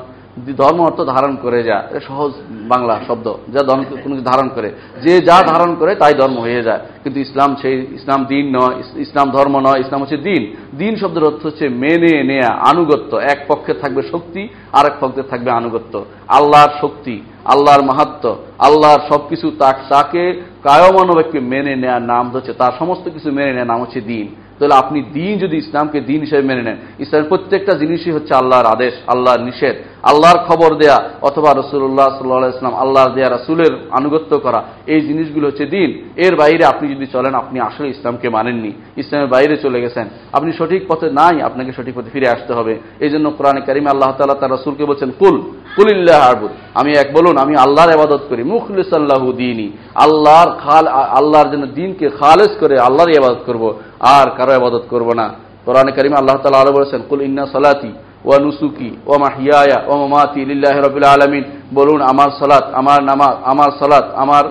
ধর্ম 0.57 0.81
অর্থ 0.81 1.01
ধারণ 1.01 1.37
করে 1.37 1.63
যা 1.63 1.89
সহজ 2.07 2.33
বাংলা 2.51 3.01
শব্দ, 3.07 3.35
যা 3.53 3.61
ধর্ম 3.61 3.85
কোনো 4.03 4.17
কিছু 4.17 4.31
ধারণ 4.31 4.49
করে। 4.49 4.71
যে 5.03 5.21
যা 5.21 5.43
ধারণ 5.47 5.75
করে 5.75 5.95
তাই 5.95 6.13
ধর্ম 6.13 6.39
হয়ে 6.39 6.63
যায়। 6.63 6.81
কিন্তু 7.03 7.21
ইসলাম 7.21 7.57
সেই, 7.57 7.79
ইসলাম 7.79 8.25
দিন 8.25 8.57
নয় 8.57 8.83
ইসলাম 8.97 9.31
ধর্ম 9.31 9.61
নয়, 9.61 9.81
ইসলাম 9.81 10.03
হচ্ছে 10.03 10.17
দিন। 10.17 10.57
দিন 10.79 10.97
শব্দের 10.97 11.25
অর্থ 11.25 11.47
হচ্ছে 11.47 11.69
মেনে 11.69 12.23
নেয়া, 12.23 12.55
আনুগত্য। 12.71 13.17
এক 13.17 13.45
পক্ষে 13.49 13.75
থাকবে 13.75 14.03
শক্তি 14.13 14.49
আর 14.73 14.87
এক 14.87 14.93
পক্ষে 15.01 15.23
থাকবে 15.23 15.51
আনুগত্য। 15.51 16.05
আল্লাহর 16.29 16.69
শক্তি, 16.81 17.21
আল্লাহর 17.45 17.85
মাহাত্ম 17.85 18.37
আল্লাহর 18.59 19.01
সবকিছু 19.13 19.51
তাক- 19.59 19.95
তাকে 19.95 20.43
কায়মানবকে 20.63 21.41
মেনে 21.41 21.77
নেয়ার 21.77 22.03
নাম 22.03 22.31
হচ্ছে, 22.31 22.53
তার 22.53 22.73
সমস্ত 22.79 23.11
কিছু 23.11 23.31
মেনে 23.31 23.47
নেওয়ার 23.47 23.67
নাম 23.67 23.83
হচ্ছে 23.83 24.01
দিন। 24.01 24.29
তাহলে 24.59 24.75
আপনি 24.75 25.03
দিন 25.13 25.39
যদি 25.39 25.57
ইসলামকে 25.57 26.01
দিন 26.01 26.21
হিসেবে 26.21 26.43
মেনে 26.43 26.63
নেন, 26.63 26.77
ইসলামের 26.99 27.29
প্রত্যেকটা 27.29 27.73
জিনিসই 27.73 28.11
হচ্ছে 28.11 28.35
আল্লাহর 28.35 28.67
আদেশ, 28.67 28.95
আল্লাহর 29.07 29.41
নিষেধ। 29.41 29.77
আল্লাহর 30.11 30.41
খবর 30.49 30.71
দেয়া 30.75 30.99
অথবা 31.23 31.51
রসুল্লাহ 31.53 32.09
সাল্লাহ 32.19 32.57
ইসলাম 32.57 32.75
আল্লাহর 32.75 33.13
দেয়া 33.15 33.29
রাসুলের 33.31 33.73
আনুগত্য 33.91 34.33
করা, 34.39 34.61
এই 34.87 35.01
জিনিসগুলো 35.01 35.47
হচ্ছে 35.47 35.65
দিন। 35.67 35.91
এর 36.17 36.37
বাইরে 36.37 36.65
আপনি 36.65 36.87
যদি 36.95 37.07
চলেন, 37.07 37.35
আপনি 37.35 37.61
আসলে 37.61 37.89
ইসলামকে 37.89 38.29
মানেননি। 38.29 38.73
ইসলামের 38.97 39.29
বাইরে 39.29 39.55
চলে 39.57 39.81
গেছেন। 39.81 40.07
আপনি 40.33 40.53
সঠিক 40.59 40.83
পথে 40.89 41.11
নাই, 41.11 41.43
আপনাকে 41.43 41.73
সঠিক 41.73 41.95
পথে 41.95 42.11
ফিরে 42.11 42.29
আসতে 42.29 42.53
হবে। 42.55 42.75
এই 43.01 43.11
জন্য 43.11 43.31
কোরআনে 43.31 43.61
কারিমে 43.61 43.91
আল্লাহ 43.91 44.11
তালা 44.19 44.35
তার 44.35 44.51
রসুলকে 44.51 44.85
বলছেন, 44.85 45.11
কুল 45.19 45.37
কুলিল্লাহ 45.77 46.19
আরবুদ 46.31 46.51
আমি 46.75 46.91
এক 46.93 47.09
বলুন, 47.15 47.37
আমি 47.37 47.55
আল্লাহর 47.57 47.91
আবাদত 47.91 48.23
করি। 48.29 48.43
মুখলিসাল্লাহু 48.45 49.33
দিনই 49.33 49.69
আল্লাহর 49.95 50.51
খাল, 50.59 50.87
আল্লাহর 51.19 51.51
জন্য 51.53 51.67
দিনকে 51.67 52.07
খালেজ 52.09 52.53
করে 52.61 52.75
আল্লাহর 52.79 53.11
ইবাদত 53.11 53.43
করব। 53.47 53.65
আর 54.01 54.27
কারও 54.37 54.53
ইবাদত 54.61 54.85
করব 54.91 55.09
না। 55.15 55.27
কোরআনে 55.65 55.93
কারিমে 55.93 56.17
আল্লাহ 56.17 56.37
তালা 56.37 56.59
আরও 56.59 56.73
বলেছেন, 56.73 57.01
কুল 57.09 57.21
ইন্না 57.23 57.47
সালাতি। 57.47 57.93
ওয়া 58.27 58.39
নুসুকি 58.45 58.91
ও 59.11 59.13
মাহিয়ায়া 59.25 59.79
ও 59.91 59.93
মামাতি 60.03 60.41
লিল্লাহি 60.51 60.79
রাব্বিল 60.87 61.09
আলামিন। 61.15 61.45
বলুন, 61.79 61.99
আমার 62.13 62.31
সালাত, 62.41 62.65
আমার 62.81 63.01
নামাজ, 63.11 63.35
আমার 63.53 63.71
সালাত, 63.81 64.07
আমার 64.23 64.45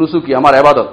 নুসুকি, 0.00 0.30
আমার 0.40 0.54
ইবাদত 0.62 0.88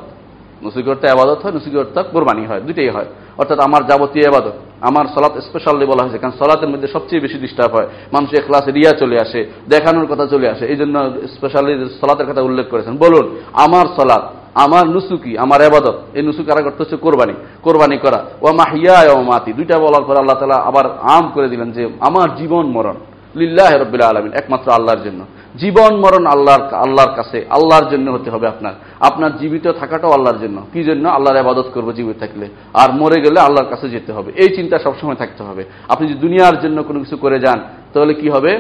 নুসুকি 0.64 0.88
অর্থে 0.94 1.08
আবাদত 1.16 1.40
হয়, 1.44 1.54
নুসুকি 1.58 1.78
অর্থ 1.84 1.96
কোরবানি 2.14 2.44
হয় 2.50 2.62
দুটেই 2.68 2.90
হয়। 2.96 3.10
অর্থাৎ 3.42 3.60
আমার 3.68 3.82
যাবতীয় 3.90 4.26
আবাদত 4.32 4.56
আমার 4.90 5.06
সলাৎ 5.16 5.34
স্পেশালি 5.48 5.86
বলা 5.92 6.02
হয়েছে, 6.04 6.20
কারণ 6.22 6.36
সলাতের 6.42 6.70
মধ্যে 6.74 6.88
সবচেয়ে 6.96 7.22
বেশি 7.26 7.38
ডিস্টার্ব 7.46 7.72
হয়। 7.78 7.88
মানুষ 8.16 8.30
ক্লাসে 8.48 8.72
রিয়া 8.78 8.92
চলে 9.02 9.18
আসে, 9.26 9.40
দেখানোর 9.74 10.08
কথা 10.12 10.26
চলে 10.34 10.48
আসে 10.54 10.64
এই 10.74 10.78
জন্য 10.82 10.96
স্পেশালি 11.36 11.74
সলাতের 12.02 12.28
কথা 12.30 12.42
উল্লেখ 12.50 12.66
করেছেন। 12.74 12.94
বলুন, 13.06 13.26
আমার 13.66 13.86
সলাৎ 13.98 14.24
আমার 14.56 14.88
নুসুকি, 14.88 15.38
আমার 15.38 15.62
আবাদত 15.62 16.00
এই 16.14 16.22
নুসুকি 16.22 16.52
আর 16.52 16.66
অর্থ 16.66 16.82
হচ্ছে 16.82 16.96
কোরবানি 16.96 17.34
কোরবানি 17.62 17.98
করা। 17.98 18.26
ও 18.42 18.48
মাহিয়া 18.54 19.14
ও 19.14 19.22
মাতি 19.22 19.54
দুইটা 19.54 19.80
বলার 19.80 20.04
পর 20.04 20.18
আল্লাহ 20.18 20.40
তালা 20.40 20.56
আবার 20.56 20.86
আম 21.02 21.32
করে 21.34 21.50
দিলেন 21.50 21.72
যে, 21.72 21.90
আমার 22.00 22.36
জীবন 22.36 22.66
মরণ, 22.66 22.94
লিল্লাহ 23.36 23.76
রব্বিল 23.76 24.02
আলমিন, 24.02 24.34
একমাত্র 24.34 24.72
আল্লাহর 24.72 25.04
জন্য। 25.04 25.26
জীবন 25.58 25.96
মরণ 25.96 26.26
আল্লাহর 26.26 26.74
আল্লাহর 26.74 27.16
কাছে, 27.16 27.46
আল্লাহর 27.50 27.90
জন্য 27.90 28.12
হতে 28.12 28.30
হবে 28.30 28.48
আপনার। 28.48 28.74
আপনার 29.00 29.38
জীবিত 29.38 29.72
থাকাটাও 29.80 30.12
আল্লাহর 30.12 30.38
জন্য। 30.38 30.62
কি 30.74 30.84
জন্য? 30.84 31.10
আল্লাহর 31.10 31.38
আবাদত 31.38 31.66
করব 31.74 31.92
জীবিত 31.92 32.20
থাকলে। 32.20 32.48
আর 32.74 32.94
মরে 32.94 33.22
গেলে 33.22 33.40
আল্লাহর 33.40 33.70
কাছে 33.70 33.90
যেতে 33.90 34.14
হবে। 34.14 34.32
এই 34.36 34.56
চিন্তা 34.56 34.80
সবসময় 34.80 35.16
থাকতে 35.16 35.44
হবে। 35.44 35.64
আপনি 35.90 36.08
যদি 36.08 36.20
দুনিয়ার 36.20 36.60
জন্য 36.60 36.84
কোনো 36.84 37.00
কিছু 37.00 37.18
করে 37.18 37.40
যান 37.40 37.60
তাহলে 37.96 38.14
কি 38.22 38.28
হবে? 38.36 38.52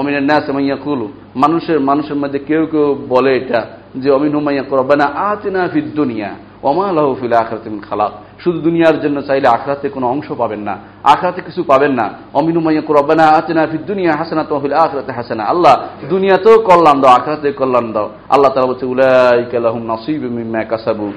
অমিনের 0.00 0.24
ন্যাস 0.30 0.46
মাইয়া 0.56 0.76
কুলু 0.84 1.06
মানুষের 1.36 1.78
মানুষের 1.80 2.16
মধ্যে 2.22 2.38
কেউ 2.48 2.62
কেউ 2.72 2.86
বলে 3.08 3.30
এটা, 3.40 3.60
যে 4.02 4.08
অমিন 4.16 4.32
হুমাইয়া 4.34 4.64
করবানা 4.70 5.06
আতিনা 5.28 5.62
ফিদ 5.72 5.88
দুনিয়া 6.00 6.30
ওমা 6.68 6.86
লাহু 6.96 7.10
ফিল 7.20 7.34
আখরাতে 7.42 7.68
মিন 7.70 7.82
খালাক। 7.88 8.12
শুধু 8.44 8.60
দুনিয়ার 8.60 9.00
জন্য 9.00 9.22
চাইলে 9.22 9.48
আখরাতে 9.48 9.88
কোনো 9.88 10.06
অংশ 10.06 10.32
পাবেন 10.38 10.60
না। 10.60 10.76
আখরাতে 11.04 11.40
কিছু 11.40 11.62
পাবেন 11.62 11.92
না। 11.92 12.10
অমিনু 12.34 12.60
মাইয়া 12.60 12.82
রব্বানা 12.90 13.26
আতিনা 13.26 13.66
ফির 13.66 13.84
দুনিয়া 13.86 14.12
হাসানা 14.18 14.44
তো 14.44 14.60
ফিল 14.60 14.72
আখরাতে 14.72 15.12
হাসানা। 15.12 15.44
আল্লাহ 15.44 15.76
দুনিয়াতেও 16.08 16.58
কল্যাণ 16.58 17.00
দাও, 17.00 17.12
আখরাতে 17.12 17.52
কল্যাণ 17.52 17.92
দাও। 17.92 18.10
আল্লাহ 18.28 18.52
তাআলা 18.52 18.72
বলছে, 18.72 18.86
উলাইকা 18.86 19.60
লাহুম 19.60 19.82
নাসিবু 19.82 20.34
মিম্মা 20.34 20.64
কাসাবু 20.64 21.12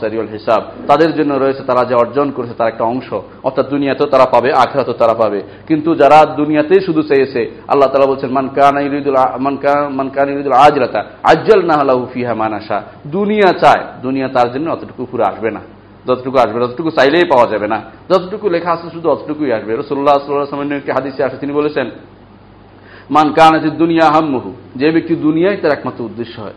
সারিউল 0.00 0.28
হিসাব। 0.28 0.62
তাদের 0.86 1.14
জন্য 1.14 1.34
রয়েছে 1.34 1.62
তারা 1.62 1.84
যে 1.84 1.94
অর্জন 1.94 2.30
করেছে 2.30 2.54
তার 2.58 2.68
একটা 2.68 2.84
অংশ। 2.84 3.14
অর্থাৎ 3.42 3.68
দুনিয়াতেও 3.68 4.06
তারা 4.06 4.24
পাবে, 4.24 4.52
আখরাতেও 4.52 4.94
তারা 4.94 5.14
পাবে। 5.14 5.42
কিন্তু 5.68 5.94
যারা 5.94 6.24
দুনিয়াতেই 6.24 6.86
শুধু 6.86 7.02
চেয়েছে, 7.02 7.62
আল্লাহ 7.68 7.88
তাআলা 7.88 8.06
বলছেন, 8.06 8.30
মান 8.30 8.48
কানা 8.48 8.80
ইউরিদুল 8.80 9.16
আ- 9.16 9.36
মান 9.38 9.56
কান 9.56 9.88
মান 9.88 10.08
কানা 10.08 10.30
ইউরিদুল 10.30 10.52
আজরাতা 10.52 11.04
আজ্জালনা 11.22 11.84
লাহু 11.84 12.06
ফিহা 12.12 12.34
মানাশা 12.34 12.82
দুনিয়া 13.06 13.52
চায়, 13.52 13.84
দুনিয়া 14.02 14.28
তার 14.28 14.52
জন্য 14.52 14.70
অতটুকু 14.70 15.06
পুরো 15.06 15.24
আসবে 15.24 15.50
না। 15.50 15.60
যতটুকু 16.08 16.38
আসবে 16.38 16.60
যতটুকু 16.60 16.90
চাইলেই 16.90 17.24
পাওয়া 17.24 17.46
যাবে 17.46 17.66
না। 17.68 17.82
যতটুকু 18.10 18.48
লেখা 18.48 18.70
আছে, 18.72 18.90
শুধু 18.92 19.10
অতটুকুই 19.10 19.52
আসবে। 19.52 19.76
রসুল্লাহ 19.76 20.14
সাল্লাহ 20.18 20.76
একটি 20.76 20.92
হাদিসে 20.92 21.24
আসে, 21.24 21.36
তিনি 21.36 21.52
বলেছেন, 21.52 21.90
মান 23.10 23.32
কান 23.32 23.54
আছে 23.56 23.70
দুনিয়া 23.70 24.06
হাম্মহু 24.10 24.52
যে 24.76 24.90
ব্যক্তি 24.90 25.14
দুনিয়ায় 25.16 25.56
তার 25.56 25.72
একমাত্র 25.72 26.04
উদ্দেশ্য 26.04 26.40
হয়। 26.40 26.56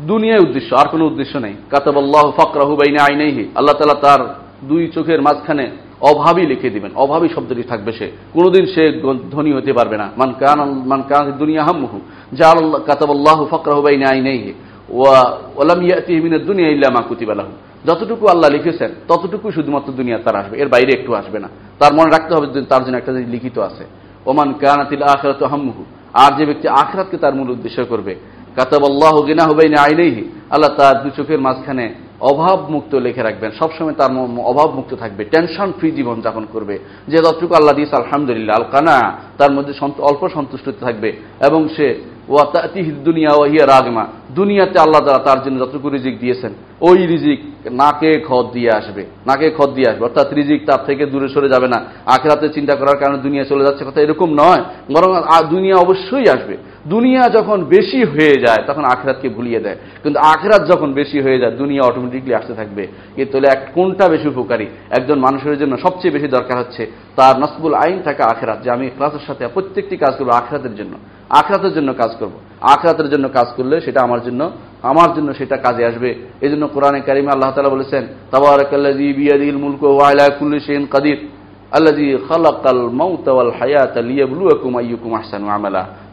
দুনিয়ায় 0.00 0.40
উদ্দেশ্য, 0.40 0.76
আর 0.76 0.88
কোনো 0.88 1.04
উদ্দেশ্য 1.06 1.38
নেই। 1.38 1.54
কাতাব 1.70 1.96
আল্লাহ 1.98 2.30
ফকরাহু 2.30 2.76
বাইনে 2.76 3.00
আইনেহি 3.00 3.48
আল্লাহ 3.54 3.74
তালা 3.74 4.00
তার 4.00 4.34
দুই 4.68 4.88
চোখের 4.94 5.22
মাঝখানে 5.22 5.70
অভাবই 6.00 6.46
লিখে 6.46 6.70
দিবেন। 6.70 6.90
অভাবী 6.94 7.28
শব্দটি 7.34 7.62
থাকবে 7.62 7.92
সে। 7.92 8.10
কোনোদিন 8.32 8.66
সে 8.66 9.00
ধনী 9.30 9.52
হতে 9.52 9.72
পারবে 9.72 9.96
না। 9.96 10.10
মান 10.18 10.34
কান 10.40 10.58
মান 10.86 11.02
কান 11.08 11.32
দুনিয়া 11.32 11.62
হাম্মহু 11.64 12.00
যা 12.32 12.48
আল্লাহ 12.50 13.38
ফকরাহু 13.50 13.82
বাইনে 13.82 14.06
আইনেহি 14.06 14.52
ওয়া 14.88 15.18
ওয়ালাম 15.56 15.82
ইয়াতিহি 15.82 16.20
মিনাদ 16.20 16.42
দুনিয়া 16.42 16.68
ইল্লা 16.68 16.88
মা 16.94 17.00
কুতিবা 17.08 17.34
লাহু 17.34 17.52
যতটুকু 17.86 18.26
আল্লাহ 18.26 18.50
লিখেছেন 18.50 18.90
ততটুকু 19.08 19.52
শুধুমাত্র 19.52 19.92
দুনিয়া 19.92 20.18
তার 20.18 20.36
আসবে। 20.36 20.58
এর 20.58 20.68
বাইরে 20.68 21.00
একটু 21.00 21.14
আসবে 21.14 21.38
না। 21.38 21.48
তার 21.78 21.94
মনে 21.94 22.10
রাখতে 22.10 22.34
হবে 22.34 22.62
তার 22.62 22.84
জন্য 22.84 22.96
একটা 22.96 23.12
জিনিস 23.12 23.28
লিখিত 23.28 23.58
আছে। 23.58 23.84
ওমান 24.26 24.52
কানাতিল 24.52 25.02
আখরাত 25.02 25.42
হাম্মুহু। 25.42 25.84
আর 26.12 26.38
যে 26.38 26.46
ব্যক্তি 26.46 26.68
আখরাতকে 26.68 27.16
তার 27.16 27.34
মূল 27.34 27.50
উদ্দেশ্য 27.50 27.84
করবে 27.84 28.14
কাতাব 28.56 28.84
আল্লাহ 28.84 29.26
গিনা 29.26 29.44
হুবাইনা 29.44 29.82
আইনেহি 29.82 30.28
আল্লাহ 30.50 30.70
তার 30.78 31.02
দু 31.02 31.10
চোখের 31.10 31.40
মাঝখানে 31.40 31.94
অভাব 32.20 32.70
মুক্ত 32.70 32.94
লিখে 32.94 33.22
রাখবেন। 33.22 33.50
সবসময় 33.50 33.92
তার 33.92 34.10
অভাব 34.38 34.74
মুক্ত 34.74 34.94
থাকবে 34.94 35.24
টেনশন 35.24 35.72
ফ্রি 35.78 35.90
জীবন 35.90 36.20
যাপন 36.20 36.46
করবে। 36.52 36.78
যে 37.08 37.16
যতটুকু 37.16 37.54
আল্লাহ 37.54 37.74
দিয়েছে, 37.74 37.96
আলহামদুলিল্লাহ 37.96 38.56
আল 38.56 38.70
কানা 38.70 39.18
তার 39.38 39.52
মধ্যে 39.52 39.72
অল্প 39.82 40.28
সন্তুষ্ট 40.28 40.70
থাকবে। 40.80 41.12
এবং 41.46 41.68
সে, 41.68 42.02
ওয়া 42.28 42.44
তাতিহি 42.44 42.92
দুনিয়া 42.92 43.30
ওয়াহিয়া 43.34 43.66
রাগমা। 43.66 44.06
দুনিয়াতে 44.34 44.76
আল্লাহ 44.84 45.00
তাআলা 45.04 45.22
তার 45.28 45.40
জন্য 45.44 45.56
যতটুকু 45.62 45.88
রিজিক 45.88 46.14
দিয়েছেন, 46.20 46.52
ওই 46.88 46.98
রিজিক 47.12 47.40
নাকে 47.82 48.10
খদ 48.28 48.46
দিয়ে 48.52 48.70
আসবে, 48.78 49.02
নাকে 49.26 49.46
খদ 49.58 49.70
দিয়ে 49.76 49.88
আসবে। 49.90 50.02
অর্থাৎ 50.08 50.28
রিজিক 50.38 50.60
তার 50.68 50.82
থেকে 50.86 51.02
দূরে 51.12 51.28
সরে 51.34 51.48
যাবে 51.48 51.68
না। 51.74 51.78
আখেরাতে 52.16 52.46
চিন্তা 52.56 52.74
করার 52.80 52.98
কারণে 53.02 53.18
দুনিয়া 53.26 53.44
চলে 53.44 53.66
যাচ্ছে 53.66 53.82
কথা 53.84 54.00
এরকম 54.00 54.28
নয়, 54.42 54.62
বরং 54.94 55.10
দুনিয়া 55.54 55.76
অবশ্যই 55.84 56.26
আসবে। 56.36 56.56
দুনিয়া 56.86 57.22
যখন 57.36 57.58
বেশি 57.74 58.00
হয়ে 58.12 58.36
যায়, 58.44 58.62
তখন 58.66 58.84
আখেরাতকে 58.84 59.28
ভুলিয়ে 59.28 59.60
দেয়। 59.60 59.78
কিন্তু 60.02 60.18
আখেরাত 60.32 60.62
যখন 60.72 60.88
বেশি 60.92 61.18
হয়ে 61.24 61.38
যায়, 61.42 61.54
দুনিয়া 61.62 61.82
অটোমেটিকলি 61.84 62.32
আসতে 62.34 62.54
থাকবে। 62.54 62.82
এ 63.16 63.22
তাহলে 63.30 63.48
এক 63.54 63.60
কোনটা 63.76 64.04
বেশি 64.14 64.26
উপকারী? 64.34 64.66
একজন 64.98 65.18
মানুষের 65.26 65.56
জন্য 65.58 65.74
সবচেয়ে 65.84 66.14
বেশি 66.16 66.28
দরকার 66.36 66.56
হচ্ছে 66.62 66.82
তার 67.16 67.34
নসবুল 67.42 67.74
আইন 67.84 67.98
থাকা 68.08 68.24
আখেরাত, 68.32 68.58
যে 68.64 68.68
আমি 68.76 68.86
ক্লাসের 68.96 69.24
সাথে 69.26 69.42
প্রত্যেকটি 69.54 69.94
কাজ 69.96 70.12
করব 70.18 70.30
আখেরাতের 70.40 70.74
জন্য। 70.80 70.94
আখরাতের 71.40 71.72
জন্য 71.76 71.90
কাজ 72.02 72.12
করব। 72.20 72.34
আখরাতের 72.72 73.10
জন্য 73.10 73.28
কাজ 73.28 73.46
করলে 73.56 73.80
সেটা 73.80 74.02
আমার 74.02 74.22
জন্য 74.22 74.50
আমার 74.82 75.14
জন্য 75.14 75.34
সেটা 75.34 75.56
কাজে 75.56 75.86
আসবে। 75.86 76.14
এই 76.40 76.50
জন্য 76.50 76.68
কোরআনে 76.68 77.00
কারিমে 77.00 77.30
আল্লাহ 77.32 77.50
তালা 77.50 77.68
বলেছেন, 77.68 78.06
তাবারাকাল্লাযী 78.30 79.12
বিয়াদিল 79.12 79.56
মুলকু 79.56 79.86
ওয়া 79.86 80.08
আলা 80.08 80.28
কুল্লি 80.28 80.60
শাইইন 80.60 80.86
কাদির, 80.86 81.28
আল্লাযী 81.72 82.16
খালাকাল 82.28 82.88
মাউতা 82.92 83.32
ওয়াল 83.32 83.50
হায়াতা 83.50 84.00
আইয়ুকুম 84.00 85.18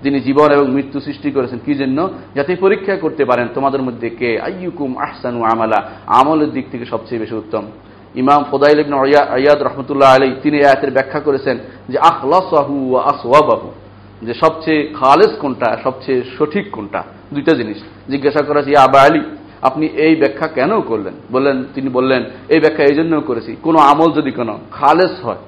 যিনি 0.03 0.19
জীবন 0.19 0.51
এবং 0.51 0.67
মৃত্যু 0.67 0.99
সৃষ্টি 0.99 1.31
করেছেন, 1.31 1.59
কি 1.65 1.75
জন্য? 1.75 2.09
যাতে 2.35 2.55
পরীক্ষা 2.55 2.95
করতে 2.95 3.25
পারেন, 3.25 3.47
তোমাদের 3.53 3.81
মধ্যে 3.81 4.09
কে? 4.09 4.41
আইয়ুকুম 4.41 4.97
আহসানু 4.97 5.43
আমালা। 5.43 5.89
আমলের 6.05 6.51
দিক 6.51 6.65
থেকে 6.71 6.85
সবচেয়ে 6.85 7.21
বেশি 7.21 7.35
উত্তম। 7.35 7.63
ইমাম 8.15 8.43
ফোদাইল 8.51 8.79
ইবনে 8.79 8.99
আয়া- 8.99 9.31
আয়াদ 9.31 9.63
রহমতুল্লাহ 9.63 10.15
আলাই 10.15 10.35
তিনি 10.43 10.65
আয়াতের 10.65 10.91
ব্যাখ্যা 10.91 11.19
করেছেন 11.19 11.57
যে, 11.89 11.97
আখলাসাহু 11.97 12.91
ওয়া 12.91 13.03
আসওয়াবাহু। 13.03 13.71
যে 14.21 14.33
সবচেয়ে 14.33 14.93
খালেস 14.99 15.31
কোনটা, 15.41 15.77
সবচেয়ে 15.83 16.21
সঠিক 16.37 16.65
কোনটা? 16.71 17.03
দুইটা 17.33 17.53
জিনিস। 17.53 17.79
জিজ্ঞাসা 18.09 18.41
করা 18.47 18.61
যে 18.61 18.77
আবা 18.77 19.01
আলী, 19.01 19.21
আপনি 19.61 19.85
এই 19.85 20.15
ব্যাখ্যা 20.15 20.47
কেন 20.47 20.81
করলেন? 20.81 21.13
বললেন, 21.31 21.63
তিনি 21.75 21.89
বললেন, 21.89 22.21
এই 22.49 22.59
ব্যাখ্যা 22.59 22.83
এই 22.83 22.95
জন্য 22.95 23.21
করেছি। 23.21 23.55
কোনো 23.63 23.79
আমল 23.79 24.09
যদি 24.11 24.31
কোনো 24.31 24.59
খালেস 24.71 25.13
হয়, 25.25 25.41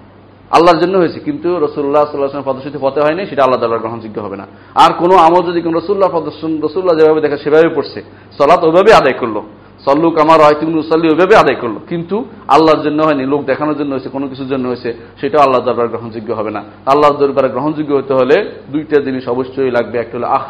আল্লাহর 0.51 0.79
জন্য 0.79 0.97
হয়েছে, 0.97 1.19
কিন্তু 1.19 1.59
রসুল্লাহ 1.59 2.05
সাল্লাহ 2.05 2.41
প্রদর্শিত 2.41 2.75
পথে 2.81 3.01
হয়নি, 3.01 3.25
সেটা 3.25 3.43
আল্লাহ 3.43 3.59
তাল্লাহ 3.61 3.79
গ্রহণযোগ্য 3.79 4.17
হবে 4.21 4.37
না। 4.37 4.45
আর 4.75 4.91
কোনো 4.93 5.15
আমল 5.15 5.41
যদি 5.49 5.61
কোনো 5.61 5.79
রসুল্লাহ 5.79 6.09
প্রদর্শন 6.09 6.51
রসুল্লাহ 6.61 6.95
যেভাবে 6.99 7.21
দেখা 7.21 7.37
সেভাবে 7.37 7.69
পড়ছে 7.75 7.99
সলাৎ 8.37 8.63
ওইভাবে 8.63 8.93
আদায় 8.93 9.17
করল। 9.19 9.37
সল্লুক 9.85 10.13
কামার 10.15 10.39
তুমি 10.59 10.73
মুসল্লি 10.73 11.07
ওইভাবে 11.07 11.35
আদায় 11.35 11.59
করল। 11.61 11.75
কিন্তু 11.89 12.25
আল্লাহর 12.47 12.81
জন্য 12.83 12.99
হয়নি, 13.03 13.23
লোক 13.25 13.41
দেখানোর 13.45 13.77
জন্য 13.77 13.91
হয়েছে, 13.91 14.09
কোনো 14.09 14.27
কিছুর 14.27 14.47
জন্য 14.47 14.67
হয়েছে 14.67 14.89
সেটা 15.21 15.37
আল্লাহ 15.41 15.59
দরবার 15.65 15.87
গ্রহণযোগ্য 15.87 16.33
হবে 16.33 16.51
না। 16.51 16.63
আল্লাহ 16.85 17.09
দরবার 17.11 17.49
গ্রহণযোগ্য 17.49 17.91
হতে 17.95 18.13
হলে 18.13 18.37
দুইটা 18.71 19.01
জিনিস 19.01 19.27
অবশ্যই 19.27 19.71
লাগবে, 19.71 19.97
একটা 19.99 20.17
হলো 20.17 20.27
আহ 20.27 20.45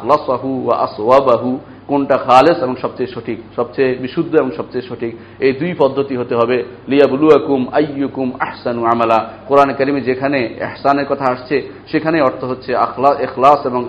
ওয়া 0.65 0.75
আসওয়াবাহু 0.77 1.59
কোনটা 1.93 2.17
খালেস 2.27 2.57
এবং 2.65 2.75
সবচেয়ে 2.83 3.09
সঠিক, 3.15 3.37
সবচেয়ে 3.57 3.91
বিশুদ্ধ 4.03 4.33
এবং 4.41 4.51
সবচেয়ে 4.59 4.85
সঠিক? 4.89 5.13
এই 5.45 5.53
দুই 5.61 5.71
পদ্ধতি 5.81 6.15
হতে 6.21 6.33
হবে। 6.39 6.57
লিয়াবুলুয়াকুম 6.91 7.59
আইয়ুকুম 7.79 8.27
আহসানু 8.45 8.81
আমালা। 8.93 9.19
কোরআন 9.49 9.69
কারিমে 9.79 10.01
যেখানে 10.09 10.39
এহসানের 10.65 11.07
কথা 11.11 11.25
আসছে, 11.33 11.55
সেখানে 11.91 12.17
অর্থ 12.27 12.41
হচ্ছে 12.51 12.71
আখলা 12.85 13.11
এখলাস 13.25 13.61
এবং 13.69 13.81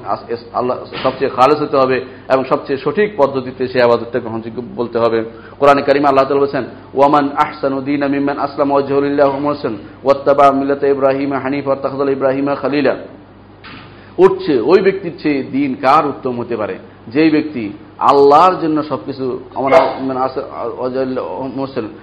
আল্লাহ, 0.59 0.77
সবচেয়ে 1.05 1.31
খালেস 1.37 1.59
হতে 1.65 1.77
হবে 1.83 1.97
এবং 2.33 2.43
সবচেয়ে 2.53 2.79
সঠিক 2.85 3.09
পদ্ধতিতে 3.21 3.63
সে 3.73 3.79
আবাদতটা 3.87 4.19
গ্রহণযোগ্য 4.25 4.59
বলতে 4.81 4.99
হবে। 5.03 5.19
কোরআন 5.61 5.79
কারিমে 5.87 6.09
আল্লাহ 6.11 6.25
তাআলা 6.27 6.43
বলেছেন, 6.43 6.65
ওয়ামান 6.99 7.27
আহসানু 7.45 7.77
দীন 7.89 8.03
মিম্মান 8.15 8.37
আসলাম 8.47 8.69
ওয়াজহুলিল্লাহ 8.75 9.33
মুহসিন 9.47 9.75
ওয়াত্তাবা 10.05 10.47
মিল্লাত 10.59 10.83
ইব্রাহিম 10.95 11.31
হানিফ 11.45 11.65
ওয়াত্তাখাযাল 11.69 12.11
ইব্রাহিম 12.17 12.47
খালিলা। 12.63 12.95
উঠছে 14.19 14.61
ওই 14.61 14.83
ব্যক্তির 14.83 15.13
চেয়ে 15.23 15.43
দিন 15.43 15.75
কার 15.75 16.07
উত্তম 16.07 16.41
হতে 16.41 16.57
পারে? 16.57 16.79
যেই 17.09 17.31
ব্যক্তি 17.31 17.73
আল্লাহর 17.99 18.61
জন্য 18.61 18.83
সবকিছু 18.83 19.41
আমরা 19.55 19.79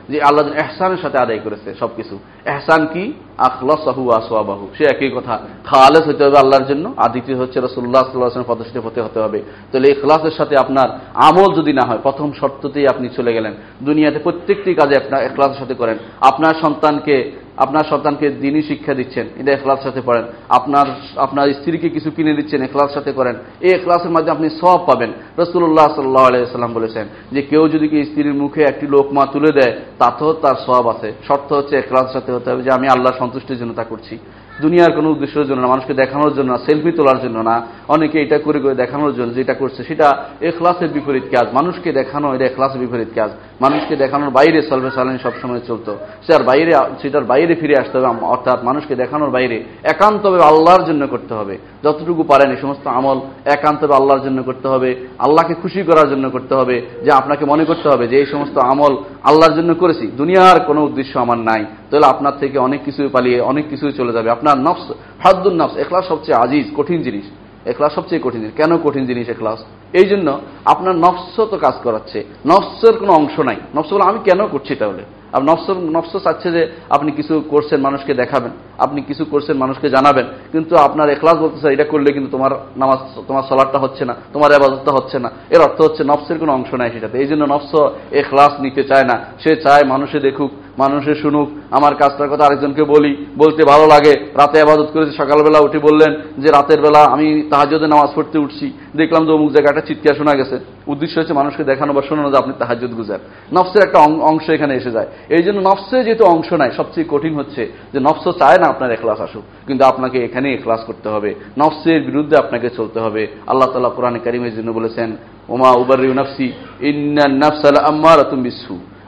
যে 0.09 0.21
আল্লাহ 0.21 0.47
এহসানের 0.47 0.97
সাথে 1.01 1.17
আদায় 1.17 1.39
করেছে 1.43 1.73
সবকিছু। 1.79 2.19
এহসান 2.45 2.87
কি? 2.93 3.13
আখলাসাহু 3.37 4.09
আসওয়াবাহু। 4.11 4.67
সে 4.77 4.83
একই 4.83 5.09
কথা। 5.09 5.39
খালেস 5.65 6.07
হতে 6.07 6.23
হবে 6.23 6.37
আল্লাহর 6.37 6.65
জন্য 6.65 6.93
আর 6.97 7.09
দ্বিতীয় 7.09 7.37
হচ্ছে 7.37 7.59
রসুল্লাহ 7.59 8.03
সাল্লাহ 8.03 8.43
পদস্থিত 8.47 8.81
হতে 8.85 9.01
হতে 9.01 9.19
হবে। 9.19 9.41
তাহলে 9.71 9.87
এই 9.87 9.93
খালাসের 9.93 10.31
সাথে 10.31 10.57
আপনার 10.57 10.99
আমল 11.13 11.53
যদি 11.53 11.73
না 11.73 11.87
হয় 11.87 11.97
প্রথম 12.03 12.31
শর্ততেই 12.39 12.87
আপনি 12.87 13.09
চলে 13.09 13.33
গেলেন। 13.33 13.53
দুনিয়াতে 13.83 14.19
প্রত্যেকটি 14.19 14.73
কাজে 14.73 14.95
আপনার 14.95 15.23
এখলাসের 15.23 15.59
সাথে 15.59 15.73
করেন। 15.73 15.97
আপনার 16.21 16.53
সন্তানকে 16.61 17.31
আপনার 17.65 17.89
সন্তানকে 17.91 18.27
দিনই 18.43 18.63
শিক্ষা 18.69 18.93
দিচ্ছেন, 18.99 19.25
এটা 19.39 19.51
এখলাস 19.53 19.79
সাথে 19.85 20.01
পড়েন। 20.07 20.25
আপনার 20.57 20.87
আপনার 21.25 21.45
স্ত্রীকে 21.57 21.89
কিছু 21.95 22.09
কিনে 22.15 22.37
দিচ্ছেন, 22.39 22.59
এখলাস 22.67 22.89
সাথে 22.97 23.11
করেন। 23.19 23.35
এই 23.65 23.71
এখলাসের 23.77 24.11
মাধ্যমে 24.13 24.35
আপনি 24.37 24.47
সব 24.61 24.79
পাবেন। 24.89 25.11
রসুল্লাহ 25.41 25.87
সাল্লাহ 25.97 26.23
আলাইসাল্লাম 26.29 26.73
বলেছেন 26.77 27.05
যে, 27.33 27.41
কেউ 27.51 27.63
যদি 27.73 27.85
কি 27.91 27.97
স্ত্রীর 28.09 28.39
মুখে 28.43 28.61
একটি 28.71 28.85
লোকমা 28.95 29.23
তুলে 29.33 29.51
দেয়, 29.59 29.73
তাতেও 30.01 30.31
তার 30.43 30.57
সব 30.67 30.83
আছে। 30.93 31.09
শর্ত 31.27 31.49
হচ্ছে 31.57 31.73
এখলাস 31.77 32.07
সাথে 32.15 32.31
হতে 32.35 32.47
হবে 32.51 32.61
যে, 32.67 32.71
আমি 32.77 32.87
আল্লাহ 32.95 33.11
সন্তুষ্টির 33.21 33.59
জন্য 33.61 33.71
তা 33.79 33.85
করছি। 33.91 34.15
দুনিয়ার 34.61 34.95
কোনো 34.97 35.07
উদ্দেশ্যের 35.09 35.47
জন্য 35.49 35.61
না, 35.63 35.67
মানুষকে 35.67 35.93
দেখানোর 35.93 36.31
জন্য 36.37 36.49
না 36.53 36.59
সেলফি 36.67 36.91
তোলার 36.97 37.19
জন্য 37.23 37.37
না, 37.49 37.55
অনেকে 37.87 38.17
এটা 38.21 38.37
করে 38.37 38.59
করে 38.59 38.75
দেখানোর 38.75 39.13
জন্য 39.17 39.29
যেটা 39.39 39.53
করছে, 39.53 39.81
সেটা 39.83 40.07
এখলাসের 40.41 40.89
বিপরীত 40.89 41.25
কাজ। 41.35 41.47
মানুষকে 41.53 41.89
দেখানো, 41.91 42.27
এটা 42.35 42.45
এখলাসের 42.45 42.79
বিপরীত 42.79 43.11
কাজ। 43.15 43.29
মানুষকে 43.61 43.93
দেখানোর 43.95 44.29
বাইরে 44.29 44.59
সলভে 44.69 44.91
সালানি 44.95 45.19
সবসময় 45.19 45.61
চলতো। 45.67 45.91
সেটার 46.25 46.43
বাইরে 46.43 46.71
সেটার 47.01 47.25
বাইরে 47.31 47.53
ফিরে 47.55 47.75
আসতে 47.81 47.95
হবে 47.97 48.07
অর্থাৎ 48.25 48.59
মানুষকে 48.63 48.93
দেখানোর 48.95 49.29
বাইরে 49.29 49.57
একান্তভাবে 49.83 50.43
আল্লাহর 50.43 50.83
জন্য 50.89 51.03
করতে 51.07 51.33
হবে। 51.33 51.55
যতটুকু 51.83 52.23
পারেন 52.23 52.49
এই 52.51 52.59
সমস্ত 52.61 52.85
আমল 52.87 53.17
একান্তভাবে 53.45 53.95
আল্লাহর 53.99 54.23
জন্য 54.27 54.39
করতে 54.43 54.67
হবে। 54.67 54.89
আল্লাহকে 55.19 55.53
খুশি 55.61 55.81
করার 55.83 56.07
জন্য 56.09 56.25
করতে 56.29 56.53
হবে, 56.55 56.75
যে 57.05 57.11
আপনাকে 57.11 57.43
মনে 57.45 57.63
করতে 57.65 57.87
হবে 57.89 58.05
যে 58.07 58.15
এই 58.17 58.25
সমস্ত 58.25 58.55
আমল 58.71 58.93
আল্লাহর 59.29 59.55
জন্য 59.59 59.71
করেছি। 59.75 60.05
দুনিয়ার 60.17 60.59
কোনো 60.67 60.81
উদ্দেশ্য 60.83 61.13
আমার 61.19 61.39
নাই। 61.49 61.65
তাহলে 61.89 62.07
আপনার 62.07 62.35
থেকে 62.39 62.57
অনেক 62.57 62.81
কিছু 62.85 63.01
পালিয়ে, 63.13 63.39
অনেক 63.51 63.65
কিছু 63.69 63.85
চলে 63.91 64.11
যাবে। 64.13 64.29
আপনার 64.29 64.50
নফস, 64.57 64.91
হাদ্দুন 65.19 65.61
নফস 65.61 65.77
এখলাস 65.77 66.07
সবচেয়ে 66.07 66.37
আজিজ, 66.37 66.65
কঠিন 66.75 67.01
জিনিস। 67.01 67.25
এখলাস 67.65 67.93
সবচেয়ে 67.93 68.21
কঠিন 68.23 68.41
জিনিস। 68.41 68.55
কেন 68.55 68.77
কঠিন 68.77 69.05
জিনিস 69.05 69.29
এখলাস 69.29 69.59
এই 69.93 70.05
জন্য 70.05 70.39
আপনার 70.65 70.95
নফস 70.95 71.35
তো 71.35 71.57
কাজ 71.57 71.73
করাচ্ছে। 71.83 72.23
নফসের 72.45 72.97
কোনো 72.97 73.13
অংশ 73.13 73.39
নাই। 73.39 73.55
নফস 73.75 73.93
বলে, 73.93 74.03
আমি 74.03 74.19
কেন 74.23 74.47
করছি 74.47 74.75
তাহলে? 74.75 75.03
আর 75.33 75.41
নফস 75.43 75.69
নফস 75.69 76.23
চাচ্ছে 76.23 76.51
যে, 76.51 76.71
আপনি 76.89 77.11
কিছু 77.11 77.41
করছেন, 77.49 77.81
মানুষকে 77.81 78.13
দেখাবেন। 78.13 78.51
আপনি 78.77 79.01
কিছু 79.01 79.25
করছেন, 79.25 79.57
মানুষকে 79.57 79.89
জানাবেন। 79.89 80.25
কিন্তু 80.51 80.75
আপনার 80.75 81.09
এখলাস 81.09 81.35
বলতেছে, 81.35 81.73
এটা 81.73 81.83
করলে 81.83 82.13
কিন্তু 82.13 82.31
তোমার 82.31 82.51
নামাজ, 82.77 82.97
তোমার 83.27 83.43
সলাটটা 83.43 83.79
হচ্ছে 83.79 84.05
না, 84.05 84.15
তোমার 84.33 84.53
আবাদতটা 84.53 84.91
হচ্ছে 84.91 85.19
না। 85.19 85.31
এর 85.49 85.61
অর্থ 85.61 85.81
হচ্ছে, 85.81 86.03
নফসের 86.03 86.39
কোনো 86.39 86.53
অংশ 86.53 86.73
নাই 86.73 86.91
সেটাতে। 86.91 87.17
এই 87.17 87.27
জন্য 87.27 87.45
নফস 87.45 87.75
এখলাস 88.11 88.59
নিতে 88.59 88.83
চায় 88.83 89.03
না। 89.03 89.19
সে 89.39 89.55
চায় 89.55 89.83
মানুষে 89.83 90.19
দেখুক 90.19 90.51
মানুষে 90.77 91.15
শুনুক, 91.15 91.47
আমার 91.71 91.95
কাজটার 91.95 92.29
কথা 92.29 92.45
আরেকজনকে 92.45 92.83
বলি, 92.83 93.25
বলতে 93.37 93.63
ভালো 93.63 93.87
লাগে। 93.87 94.11
রাতে 94.11 94.61
আবাদত 94.61 94.89
করেছি, 94.93 95.17
সকালবেলা 95.17 95.59
উঠে 95.59 95.79
বললেন 95.79 96.21
যে 96.37 96.51
রাতের 96.51 96.81
বেলা 96.81 96.99
আমি 96.99 97.43
তাহাজতে 97.49 97.87
নামাজ 97.87 98.09
পড়তে 98.15 98.37
উঠছি। 98.39 98.71
দেখলাম 98.95 99.25
যে 99.25 99.31
অমুক 99.31 99.51
জায়গাটা 99.51 99.81
চিৎকার 99.81 100.15
শোনা 100.15 100.33
গেছে। 100.35 100.59
উদ্দেশ্য 100.87 101.19
হচ্ছে 101.19 101.33
মানুষকে 101.33 101.63
দেখানো 101.63 101.93
বা 101.93 102.01
শোনানো 102.09 102.31
যে 102.31 102.37
আপনি 102.37 102.53
তাহাজুদ 102.59 102.93
গুজার। 102.93 103.19
নফসের 103.53 103.83
একটা 103.83 103.99
অংশ 104.31 104.49
এখানে 104.49 104.75
এসে 104.75 104.91
যায়। 104.91 105.07
এই 105.29 105.43
জন্য 105.43 105.59
নফসে 105.69 106.03
যেহেতু 106.03 106.25
অংশ 106.25 106.53
নাই, 106.53 106.71
সবচেয়ে 106.77 107.07
কঠিন 107.09 107.35
হচ্ছে 107.35 107.71
যে 107.93 107.99
নফস 107.99 108.25
চায় 108.39 108.57
না 108.57 108.67
আপনার 108.67 108.91
এখলাস 108.91 109.19
আসুক, 109.19 109.43
কিন্তু 109.67 109.85
আপনাকে 109.85 110.25
এখানে 110.25 110.53
এখলাস 110.53 110.83
করতে 110.87 111.09
হবে। 111.09 111.35
নফসের 111.57 112.01
বিরুদ্ধে 112.01 112.37
আপনাকে 112.37 112.69
চলতে 112.69 112.99
হবে। 112.99 113.27
আল্লাহ 113.47 113.69
তালা 113.73 113.89
কোরআন 113.89 114.17
কারিমের 114.17 114.55
জন্য 114.55 114.71
বলেছেন, 114.71 115.15
ওমা 115.49 115.71
উবার 115.71 115.99
নফসি 115.99 116.51
ইন্না 116.81 117.23
নফসাল 117.27 117.75
আম্মার 117.75 118.19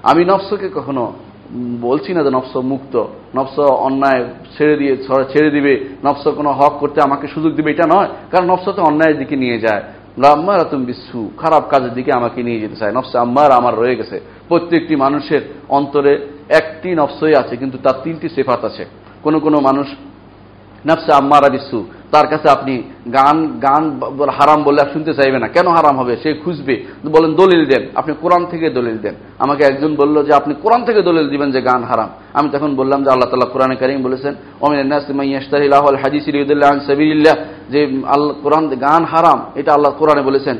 আমি 0.03 0.25
নফসকে 0.25 0.69
কখনো 0.69 1.13
বলছি 1.81 2.13
না 2.13 2.23
যে 2.23 2.29
নফস 2.29 2.55
মুক্ত, 2.55 2.95
নফস 3.35 3.59
অন্যায় 3.59 4.23
ছেড়ে 4.57 4.75
দিয়ে 4.77 4.97
ছেড়ে 5.33 5.49
দিবে, 5.51 5.73
নফস 6.05 6.27
কোনো 6.27 6.51
হক 6.51 6.73
করতে 6.79 7.01
আমাকে 7.01 7.27
সুযোগ 7.27 7.51
দিবে, 7.55 7.71
এটা 7.71 7.85
নয়। 7.95 8.09
কারণ 8.31 8.45
নফস 8.51 8.65
তো 8.75 8.81
অন্যায়ের 8.81 9.17
দিকে 9.17 9.35
নিয়ে 9.35 9.59
যায়। 9.59 9.83
আম্মার 10.23 10.59
তুমি 10.69 10.85
বিশ্বু 10.85 11.31
খারাপ 11.37 11.63
কাজের 11.69 11.93
দিকে 11.93 12.11
আমাকে 12.13 12.43
নিয়ে 12.43 12.59
যেতে 12.59 12.75
চায়। 12.75 12.91
নফস 12.91 13.15
আম্মার 13.15 13.51
আমার 13.51 13.73
রয়ে 13.75 13.95
গেছে। 13.95 14.19
প্রত্যেকটি 14.47 14.95
মানুষের 14.95 15.41
অন্তরে 15.69 16.13
একটি 16.49 16.89
নফসই 16.95 17.35
আছে, 17.35 17.57
কিন্তু 17.57 17.77
তার 17.83 17.97
তিনটি 18.03 18.29
সেফাত 18.29 18.65
আছে। 18.65 18.85
কোনো 19.23 19.39
কোনো 19.39 19.59
মানুষ 19.59 19.87
নফসে 20.87 21.11
আম্মারা 21.11 21.49
বিশ্বু 21.49 21.85
তার 22.11 22.27
কাছে 22.27 22.49
আপনি 22.49 22.83
গান 23.13 23.59
গান 23.59 23.99
হারাম 24.29 24.63
বললে 24.63 24.81
আর 24.81 24.87
শুনতে 24.93 25.13
চাইবে 25.13 25.39
না। 25.39 25.47
কেন 25.47 25.67
হারাম 25.67 25.97
হবে? 25.97 26.17
সে 26.23 26.33
খুঁজবে। 26.33 26.85
বলেন, 27.05 27.35
দলিল 27.35 27.65
দেন। 27.65 27.87
আপনি 27.95 28.15
কোরআন 28.21 28.45
থেকে 28.45 28.69
দলিল 28.69 28.97
দেন। 28.97 29.15
আমাকে 29.39 29.63
একজন 29.63 29.95
বলল 29.95 30.23
যে, 30.23 30.33
আপনি 30.33 30.53
কোরআন 30.61 30.85
থেকে 30.85 31.01
দলিল 31.01 31.29
দিবেন 31.29 31.51
যে 31.51 31.61
গান 31.61 31.83
হারাম। 31.83 32.09
আমি 32.33 32.49
তখন 32.49 32.75
বললাম 32.75 33.03
যে, 33.03 33.11
আল্লাহ 33.11 33.29
তালা 33.29 33.45
কোরআনে 33.45 33.75
কারিম 33.75 34.03
বলেছেন 34.03 34.35
হাদিসিল্লাহ 35.95 37.35
যে, 37.69 37.83
আল্লাহ, 37.83 38.33
কোরআন, 38.43 38.67
গান 38.67 39.05
হারাম, 39.05 39.45
এটা 39.55 39.73
আল্লাহ 39.73 39.91
কোরআনে 39.91 40.21
বলেছেন 40.21 40.57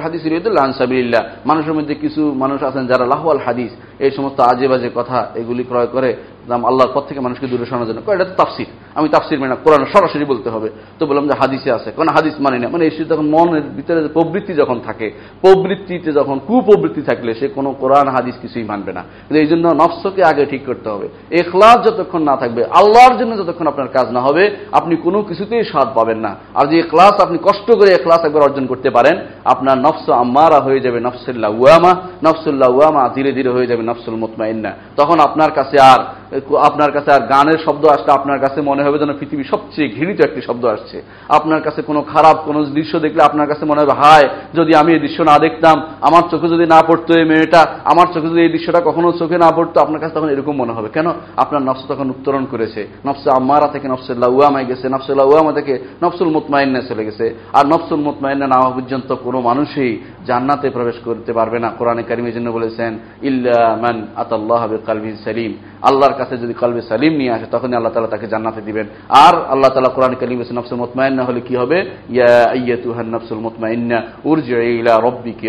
হাদিসিল্লাহ 0.00 1.22
মানুষের 1.46 1.74
মধ্যে 1.74 1.94
কিছু 1.94 2.34
মানুষ 2.34 2.62
আছেন 2.62 2.86
যারা 2.86 3.06
লাহওয়াল 3.06 3.38
হাদিস, 3.38 3.70
এই 3.98 4.10
সমস্ত 4.10 4.40
আজে 4.40 4.68
বাজে 4.68 4.90
কথা 4.94 5.26
এগুলি 5.34 5.64
ক্রয় 5.64 5.86
করে। 5.86 6.16
দাম 6.48 6.66
আল্লাহর 6.66 6.90
পথ 6.94 7.04
থেকে 7.08 7.20
মানুষকে 7.20 7.46
দূরে 7.46 7.66
সরানোর 7.66 7.86
জন্য। 7.86 8.10
এটা 8.10 8.24
তো 8.24 8.34
তাফসির। 8.34 8.66
আমি 8.94 9.08
তাফসির 9.08 9.40
মানি 9.40 9.56
কোরআন 9.64 9.84
সরাসরি 9.84 10.24
বলতে 10.24 10.50
হবে। 10.50 10.70
তো 10.98 11.06
বললাম 11.06 11.28
যে 11.28 11.34
হাদিসে 11.38 11.72
আছে। 11.72 11.90
কোন 11.90 12.08
হাদিস 12.08 12.34
মানি 12.40 12.58
না। 12.58 12.68
মানে 12.68 12.86
এসে 12.86 13.04
তখন 13.04 13.26
মনের 13.26 13.62
ভিতরে 13.62 14.08
প্রবৃত্তি 14.08 14.54
যখন 14.54 14.80
থাকে, 14.80 15.10
প্রবৃত্তিতে 15.40 16.12
যখন 16.12 16.40
কুপ্রবৃত্তি 16.46 17.02
থাকলে 17.02 17.34
সে 17.34 17.48
কোনো 17.48 17.72
কোরআন, 17.72 18.08
হাদিস 18.08 18.34
কিছুই 18.42 18.64
মানবে 18.64 18.92
না। 18.92 19.00
কিন্তু 19.00 19.40
এই 19.40 19.46
জন্য 19.46 19.68
নফসকে 19.68 20.24
আগে 20.24 20.46
ঠিক 20.46 20.66
করতে 20.66 20.88
হবে। 20.88 21.08
এখলাস 21.30 21.86
যতক্ষণ 21.86 22.22
না 22.22 22.36
থাকবে, 22.36 22.64
আল্লাহর 22.64 23.18
জন্য 23.18 23.38
যতক্ষণ 23.38 23.66
আপনার 23.66 23.88
কাজ 23.88 24.10
না 24.10 24.20
হবে, 24.20 24.56
আপনি 24.72 24.96
কোনো 24.96 25.22
কিছুতেই 25.22 25.64
স্বাদ 25.64 25.88
পাবেন 25.94 26.18
না। 26.18 26.36
আর 26.54 26.66
যে 26.66 26.82
ক্লাস 26.82 27.12
আপনি 27.12 27.38
কষ্ট 27.38 27.74
করে 27.74 27.94
ক্লাস 27.94 28.24
একবার 28.24 28.42
অর্জন 28.42 28.66
করতে 28.66 28.90
পারেন, 28.90 29.18
আপনার 29.44 29.78
নফস 29.78 30.10
আম্মারা 30.10 30.60
হয়ে 30.60 30.80
যাবে 30.80 31.00
নফসুল্লাহ 31.00 31.50
উয়ামা 31.50 31.94
নফসুল্লাহ 32.24 32.70
উয়ামা 32.70 33.08
ধীরে 33.14 33.32
ধীরে 33.32 33.50
হয়ে 33.50 33.66
যাবে 33.66 33.82
নফসুল 33.82 34.14
মুতমাইন্না। 34.14 34.72
তখন 34.96 35.20
আপনার 35.20 35.50
কাছে 35.50 35.80
আর 35.80 36.21
আপনার 36.60 36.92
কাছে 36.92 37.10
আর 37.12 37.20
গানের 37.20 37.58
শব্দ 37.64 37.86
আসলে 37.86 38.12
আপনার 38.12 38.38
কাছে 38.40 38.60
মনে 38.60 38.82
হবে 38.82 38.98
যেন 38.98 39.12
পৃথিবীর 39.18 39.50
সবচেয়ে 39.50 39.88
ঘৃণিত 39.88 40.20
একটি 40.20 40.40
শব্দ 40.40 40.64
আসছে। 40.64 41.02
আপনার 41.28 41.60
কাছে 41.62 41.82
কোনো 41.82 42.02
খারাপ 42.02 42.36
কোনো 42.44 42.64
দৃশ্য 42.64 43.00
দেখলে 43.00 43.22
আপনার 43.22 43.46
কাছে 43.46 43.64
মনে 43.64 43.80
হবে, 43.80 43.92
হায়, 43.92 44.28
যদি 44.54 44.74
আমি 44.74 44.92
এই 44.92 44.98
দৃশ্য 44.98 45.22
না 45.22 45.38
দেখতাম, 45.38 45.82
আমার 46.00 46.22
চোখে 46.30 46.48
যদি 46.48 46.66
না 46.66 46.80
পড়তো 46.88 47.18
এই 47.18 47.24
মেয়েটা, 47.24 47.66
আমার 47.84 48.06
চোখে 48.14 48.28
যদি 48.28 48.40
এই 48.40 48.48
দৃশ্যটা 48.48 48.80
কখনো 48.80 49.12
চোখে 49.12 49.38
না 49.38 49.50
পড়তো, 49.56 49.80
আপনার 49.80 50.00
কাছে 50.00 50.14
তখন 50.14 50.28
এরকম 50.28 50.56
মনে 50.56 50.72
হবে। 50.72 50.88
কেন? 50.88 51.06
আপনার 51.36 51.62
নফস 51.62 51.84
তখন 51.88 52.10
উত্তরণ 52.10 52.46
করেছে। 52.46 52.86
নফসে 53.06 53.30
আম্মারা 53.30 53.68
থেকে 53.68 53.88
নফসুল্লাহ 53.88 54.30
উয়ামায় 54.30 54.64
গেছে 54.64 54.88
নফসুল্লাহ 54.88 55.26
উয়ামা 55.26 55.52
থেকে 55.52 55.78
নফসুল 56.02 56.28
মুতমাইন্না 56.28 56.80
চলে 56.80 57.04
গেছে। 57.04 57.34
আর 57.52 57.66
নফসুল 57.66 58.00
মুতমাইন্না 58.00 58.46
নামা 58.46 58.70
পর্যন্ত 58.70 59.12
কোনো 59.12 59.40
মানুষই 59.40 59.98
জান্নাতে 60.26 60.70
প্রবেশ 60.70 60.94
করতে 61.04 61.32
পারবে 61.32 61.58
না। 61.58 61.68
কোরআনে 61.78 62.02
কারিমের 62.02 62.34
জন্য 62.34 62.50
বলেছেন, 62.50 62.98
ইল্লা 63.22 63.76
মান 63.82 64.06
আতাল্লাহ 64.16 64.76
কালবিন 64.86 65.16
সালিম। 65.24 65.52
আল্লাহর 65.82 66.21
কাছে 66.22 66.34
যদি 66.42 66.54
কলবে 66.60 66.82
সালিম 66.90 67.12
নিয়ে 67.20 67.32
আসে, 67.36 67.46
তখনই 67.50 67.76
আল্লাহ 67.78 67.92
তালা 67.92 68.12
তাকে 68.14 68.26
জান্নাতে 68.32 68.60
দিবেন। 68.68 68.86
আর 69.26 69.34
আল্লাহ 69.52 69.70
তালা 69.74 69.94
কোরআন 69.96 70.14
কালিম 70.22 70.38
নফসুল 70.58 70.80
মুতমাইন্না, 70.84 71.22
হলে 71.28 71.40
কি 71.48 71.54
হবে? 71.56 71.78
ইয়া 72.10 72.34
আইয়াতুহান 72.56 73.08
নফসুল 73.14 73.40
মুতমাইন্না 73.46 73.98
উরজি 74.30 74.52
ইলা 74.80 74.94
রব্বিকি 75.08 75.46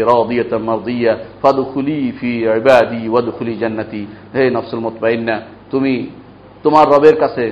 মারদিয়া, 0.69 1.13
ফাদখুলি 1.41 2.01
ফি 2.19 2.30
ইবাদি 2.59 3.01
ওয়াদখুলি 3.09 3.53
জান্নাতি। 3.61 4.01
হে 4.36 4.43
নফসুল 4.55 4.82
মুতমাইন্না, 4.88 5.36
তুমি 5.71 5.93
তোমার 6.63 6.86
রবের 6.93 7.15
কাছে 7.24 7.43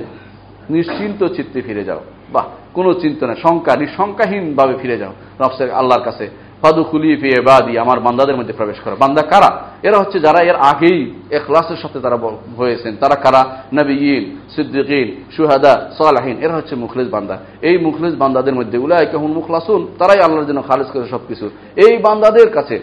নিশ্চিন্ত 0.70 1.20
চিত্তে 1.36 1.58
ফিরে 1.66 1.84
যাও। 1.88 2.00
বাহ, 2.32 2.46
কোনো 2.76 2.90
চিন্তা 3.02 3.24
নেই, 3.26 3.38
শঙ্কা, 3.44 3.72
নিঃশঙ্কাহীনভাবে 3.82 4.74
ফিরে 4.82 4.96
যাও 5.02 5.12
নফসের 5.40 5.70
আল্লাহর 5.80 6.04
কাছে। 6.08 6.26
ফাদু 6.62 6.84
খুলি 6.84 7.16
ফিয়ে 7.16 7.40
বাদি 7.40 7.78
আমার 7.78 8.00
বান্দাদের 8.00 8.36
মধ্যে 8.36 8.52
প্রবেশ 8.52 8.76
করো। 8.84 8.96
বান্দা 8.98 9.22
কারা? 9.22 9.62
এরা 9.82 9.98
হচ্ছে 9.98 10.20
যারা 10.20 10.38
এর 10.38 10.54
আগেই 10.54 11.12
এখলাসের 11.30 11.76
সাথে 11.76 12.00
তারা 12.00 12.16
হয়েছেন। 12.56 12.96
তারা 12.96 13.14
কারা? 13.14 13.56
নবীন 13.74 14.36
সিদ্দিকিন 14.56 15.24
সুহাদা 15.36 15.90
সালাহিন। 15.98 16.38
এরা 16.38 16.54
হচ্ছে 16.54 16.74
মুখলিস 16.74 17.08
বান্দা। 17.08 17.38
এই 17.62 17.78
মুখলিস 17.78 18.14
বান্দাদের 18.14 18.54
মধ্যে 18.54 18.78
উলায় 18.78 19.06
কেমন 19.06 19.32
মুখলাসুন। 19.32 19.86
তারাই 19.98 20.20
আল্লাহর 20.20 20.46
জন্য 20.46 20.62
খালেজ 20.62 20.86
করে 20.86 21.08
সবকিছু। 21.08 21.50
এই 21.76 21.96
বান্দাদের 21.96 22.50
কাছে 22.50 22.80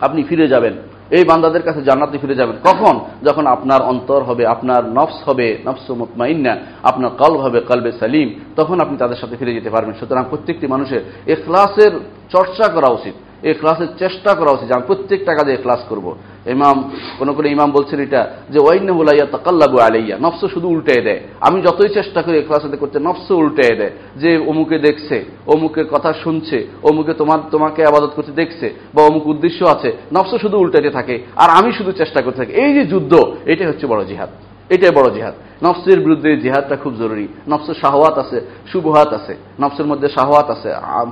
আপনি 0.00 0.22
ফিরে 0.22 0.48
যাবেন। 0.48 0.72
এই 1.10 1.24
বান্দাদের 1.24 1.62
কাছে 1.62 1.82
জান্নাতে 1.82 2.18
ফিরে 2.18 2.34
যাবেন। 2.34 2.56
কখন? 2.64 3.00
যখন 3.22 3.46
আপনার 3.46 3.82
অন্তর 3.82 4.22
হবে, 4.22 4.46
আপনার 4.46 4.84
নফস 4.84 5.28
হবে, 5.28 5.58
নফস 5.66 5.90
মুতমাইন্না, 5.90 6.56
আপনার 6.82 7.10
কলব 7.10 7.36
হবে, 7.36 7.60
কলবে 7.60 7.92
সালিম। 7.92 8.34
তখন 8.56 8.80
আপনি 8.80 8.96
তাদের 8.96 9.16
সাথে 9.16 9.36
ফিরে 9.36 9.54
যেতে 9.54 9.70
পারবেন। 9.70 9.94
সুতরাং 10.00 10.24
প্রত্যেকটি 10.30 10.66
মানুষের 10.66 11.00
এখলাসের 11.26 11.90
চর্চা 12.30 12.72
করা 12.72 12.88
উচিত। 12.88 13.14
এই 13.42 13.54
ক্লাসের 13.54 13.86
চেষ্টা 13.98 14.34
করা 14.34 14.50
উচিত 14.50 14.72
আমি 14.72 14.82
প্রত্যেকটা 14.86 15.34
কাজে 15.34 15.56
ক্লাস 15.56 15.78
করব। 15.88 16.16
ইমাম, 16.46 16.90
কোন 17.18 17.32
কোন 17.32 17.46
ইমাম 17.46 17.70
বলছেন 17.70 18.00
এটা 18.00 18.30
যে 18.50 18.58
ওয়াইন 18.58 18.90
হুলাইয়া 18.90 19.26
তাকাল্লাবু 19.26 19.78
আলাইয়া 19.78 20.18
নফস 20.20 20.52
শুধু 20.54 20.68
উল্টে 20.68 21.00
দেয়। 21.00 21.20
আমি 21.40 21.62
যতই 21.62 21.88
চেষ্টা 21.88 22.22
করি 22.22 22.36
এই 22.36 22.42
ক্লাসে 22.42 22.76
করতে 22.76 22.98
নফস 22.98 23.30
উল্টে 23.30 23.74
দেয় 23.76 23.90
যে, 24.16 24.38
অমুকে 24.46 24.78
দেখছে 24.78 25.24
অমুকের 25.46 25.86
কথা 25.86 26.12
শুনছে, 26.12 26.66
অমুকে 26.82 27.12
তোমার, 27.12 27.38
তোমাকে 27.50 27.84
আবাদত 27.84 28.12
করতে 28.16 28.32
দেখছে 28.32 28.74
বা 28.94 29.02
অমুক 29.02 29.26
উদ্দেশ্য 29.26 29.64
আছে। 29.64 29.92
নফস 30.12 30.40
শুধু 30.40 30.58
উল্টাতে 30.58 30.90
থাকে। 30.90 31.22
আর 31.36 31.50
আমি 31.50 31.72
শুধু 31.72 31.92
চেষ্টা 31.92 32.22
করতে 32.22 32.36
থাকি। 32.36 32.52
এই 32.52 32.72
যে 32.74 32.84
যুদ্ধ, 32.84 33.36
এটাই 33.44 33.66
হচ্ছে 33.66 33.86
বড় 33.86 34.04
জিহাদ। 34.04 34.28
এটাই 34.68 34.90
বড় 34.90 35.14
জিহাদ। 35.14 35.34
নফসের 35.64 35.98
বিরুদ্ধে 36.04 36.30
জেহাদটা 36.44 36.76
খুব 36.82 36.92
জরুরি। 36.98 37.26
নফসের 37.50 37.76
শাহওয়াত 37.82 38.16
আছে 38.22 38.38
সুবহাত 38.72 39.10
আছে। 39.18 39.32
নফসের 39.62 39.86
মধ্যে 39.90 40.08
শাহওয়াত 40.16 40.48
আছে 40.54 40.70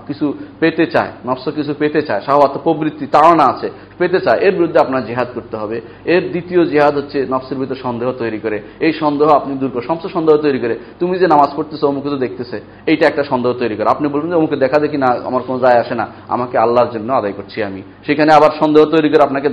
কিছু 0.09 0.27
পেতে 0.61 0.85
চায়, 0.95 1.11
নফস 1.29 1.45
কিছু 1.59 1.73
পেতে 1.79 2.01
চায়। 2.09 2.23
শাহওয়াত 2.27 2.55
প্রবৃত্তি, 2.65 3.05
তাড়না 3.15 3.45
আছে, 3.53 3.69
পেতে 3.99 4.19
চায়। 4.27 4.39
এর 4.47 4.53
বিরুদ্ধে 4.59 4.79
আপনার 4.85 5.03
জেহাদ 5.07 5.29
করতে 5.35 5.57
হবে। 5.63 5.77
এর 6.15 6.23
দ্বিতীয় 6.33 6.63
জেহাদ 6.73 6.95
হচ্ছে 7.01 7.19
নফসের 7.33 7.57
বিরুদ্ধে 7.59 7.79
সন্দেহ 7.83 8.09
তৈরি 8.23 8.39
করে। 8.45 8.59
এই 8.87 8.93
সন্দেহ 9.03 9.29
আপনি 9.39 9.53
দূর 9.61 9.71
করে 9.75 9.85
সমস্ত 9.87 10.07
সন্দেহ 10.17 10.35
তৈরি 10.47 10.59
করে। 10.65 10.75
তুমি 11.01 11.15
যে 11.23 11.27
নামাজ 11.35 11.51
পড়তেছো, 11.57 11.85
অমুকে 11.91 12.11
তো 12.15 12.19
দেখতেছে। 12.25 12.57
এইটা 12.91 13.05
একটা 13.11 13.23
সন্দেহ 13.31 13.51
তৈরি 13.63 13.75
করে। 13.77 13.89
আপনি 13.95 14.07
বলবেন 14.13 14.29
যে, 14.33 14.37
অমুকে 14.41 14.57
দেখা 14.65 14.79
দেখি 14.85 14.99
না, 15.05 15.09
আমার 15.29 15.43
কোনো 15.47 15.59
যায় 15.65 15.79
আসে 15.83 15.95
না। 16.01 16.07
আমাকে 16.35 16.57
আল্লাহর 16.65 16.91
জন্য 16.95 17.09
আদায় 17.21 17.35
করছি 17.39 17.59
আমি। 17.69 17.83
সেখানে 18.07 18.31
আবার 18.39 18.53
সন্দেহ 18.63 18.83
তৈরি 18.95 19.09
করে 19.13 19.23
আপনাকে 19.29 19.49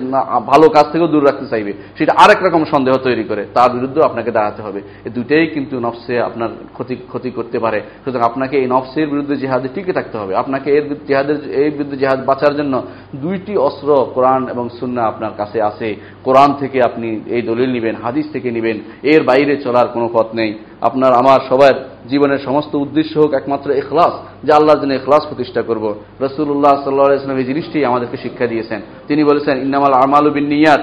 ভালো 0.52 0.66
কাজ 0.76 0.86
থেকেও 0.92 1.10
দূর 1.14 1.24
রাখতে 1.30 1.46
চাইবে। 1.52 1.72
সেটা 1.98 2.14
আরেক 2.24 2.40
রকম 2.48 2.62
সন্দেহ 2.74 2.94
তৈরি 3.08 3.24
করে। 3.32 3.44
তার 3.56 3.70
বিরুদ্ধে 3.76 4.00
আপনাকে 4.10 4.32
দাঁড়াতে 4.38 4.62
হবে। 4.68 4.80
এই 5.06 5.12
দুইটাই 5.12 5.48
কিন্তু 5.48 5.80
নফসে 5.80 6.20
আপনার 6.20 6.50
ক্ষতি 6.74 6.96
ক্ষতি 6.96 7.32
করতে 7.32 7.60
পারে। 7.60 7.82
সুতরাং 8.06 8.24
আপনাকে 8.24 8.58
এই 8.58 8.68
নফসের 8.70 9.08
বিরুদ্ধে 9.08 9.36
জিহাদে 9.36 9.68
টিকে 9.74 9.94
থাকতে 9.94 10.18
হবে। 10.18 10.36
আপনাকে 10.36 10.72
এর 10.72 10.96
জেহাদের, 11.08 11.52
এই 11.52 11.70
বিরুদ্ধে 11.70 11.98
জেহাদ 11.98 12.26
বাঁচার 12.26 12.56
জন্য 12.56 12.84
দুইটি 13.16 13.58
অস্ত্র 13.58 14.08
কোরআন 14.14 14.48
এবং 14.50 14.70
সুন্না 14.70 15.04
আপনার 15.04 15.32
কাছে 15.38 15.62
আছে। 15.62 15.96
কোরআন 16.24 16.54
থেকে 16.54 16.82
আপনি 16.82 17.20
এই 17.26 17.42
দলিল 17.42 17.72
নেবেন, 17.72 17.96
হাদিস 17.96 18.26
থেকে 18.32 18.52
নেবেন। 18.52 18.80
এর 19.04 19.24
বাইরে 19.24 19.58
চলার 19.58 19.88
কোনো 19.88 20.10
পথ 20.14 20.26
নেই। 20.34 20.58
আপনার, 20.82 21.14
আমার, 21.14 21.40
সবার 21.50 21.94
জীবনের 22.10 22.40
সমস্ত 22.40 22.76
উদ্দেশ্য 22.76 23.20
হোক 23.20 23.34
একমাত্র 23.34 23.72
এখলাস 23.72 24.46
যে 24.46 24.54
আল্লাহর 24.54 24.80
জন্য 24.80 24.94
এখলাস 24.94 25.28
প্রতিষ্ঠা 25.28 25.62
করব। 25.62 25.96
রসুল্লাহ 26.22 26.84
সাল্লাহ 26.84 27.14
ইসলাম 27.14 27.38
এই 27.38 27.44
জিনিসটি 27.44 27.86
আমাদেরকে 27.86 28.18
শিক্ষা 28.18 28.48
দিয়েছেন। 28.48 28.82
তিনি 29.08 29.24
বলেছেন, 29.24 29.58
ইন্নামাল 29.58 29.94
আমাল 29.94 30.30
বিন 30.30 30.48
নিয়াত। 30.48 30.82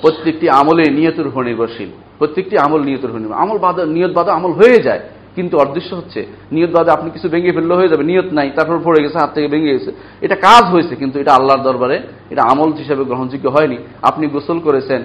প্রত্যেকটি 0.00 0.48
আমলে 0.48 0.90
নিয়তের 0.90 1.26
উপর 1.26 1.44
নির্ভরশীল। 1.44 1.88
প্রত্যেকটি 2.18 2.58
আমল 2.58 2.80
উপর 2.80 3.18
নির্ভর 3.18 3.34
আমল 3.34 3.58
বাধা 3.58 3.86
নিয়ত 3.86 4.12
বাধা 4.12 4.32
আমল 4.32 4.52
হয়ে 4.52 4.78
যায়। 4.82 5.00
কিন্তু 5.36 5.58
অদৃশ্য 5.58 5.94
হচ্ছে, 5.94 6.26
নিয়ত 6.52 6.70
বাদে 6.70 6.90
আপনি 6.90 7.10
কিছু 7.10 7.28
ভেঙে 7.28 7.52
ফেললে 7.52 7.74
হয়ে 7.74 7.88
যাবে, 7.88 8.04
নিয়ত 8.04 8.32
নাই, 8.32 8.50
তারপর 8.56 8.78
পড়ে 8.84 9.02
গেছে, 9.02 9.18
হাত 9.18 9.30
থেকে 9.34 9.48
ভেঙে 9.48 9.72
গেছে। 9.72 9.92
এটা 10.20 10.34
কাজ 10.34 10.64
হয়েছে, 10.64 10.96
কিন্তু 10.96 11.18
এটা 11.20 11.32
আল্লাহর 11.32 11.62
দরবারে, 11.62 12.02
এটা 12.30 12.42
আমল 12.42 12.72
হিসেবে 12.72 13.04
গ্রহণযোগ্য 13.04 13.48
হয়নি। 13.48 13.78
আপনি 14.02 14.26
গোসল 14.26 14.58
করেছেন, 14.60 15.02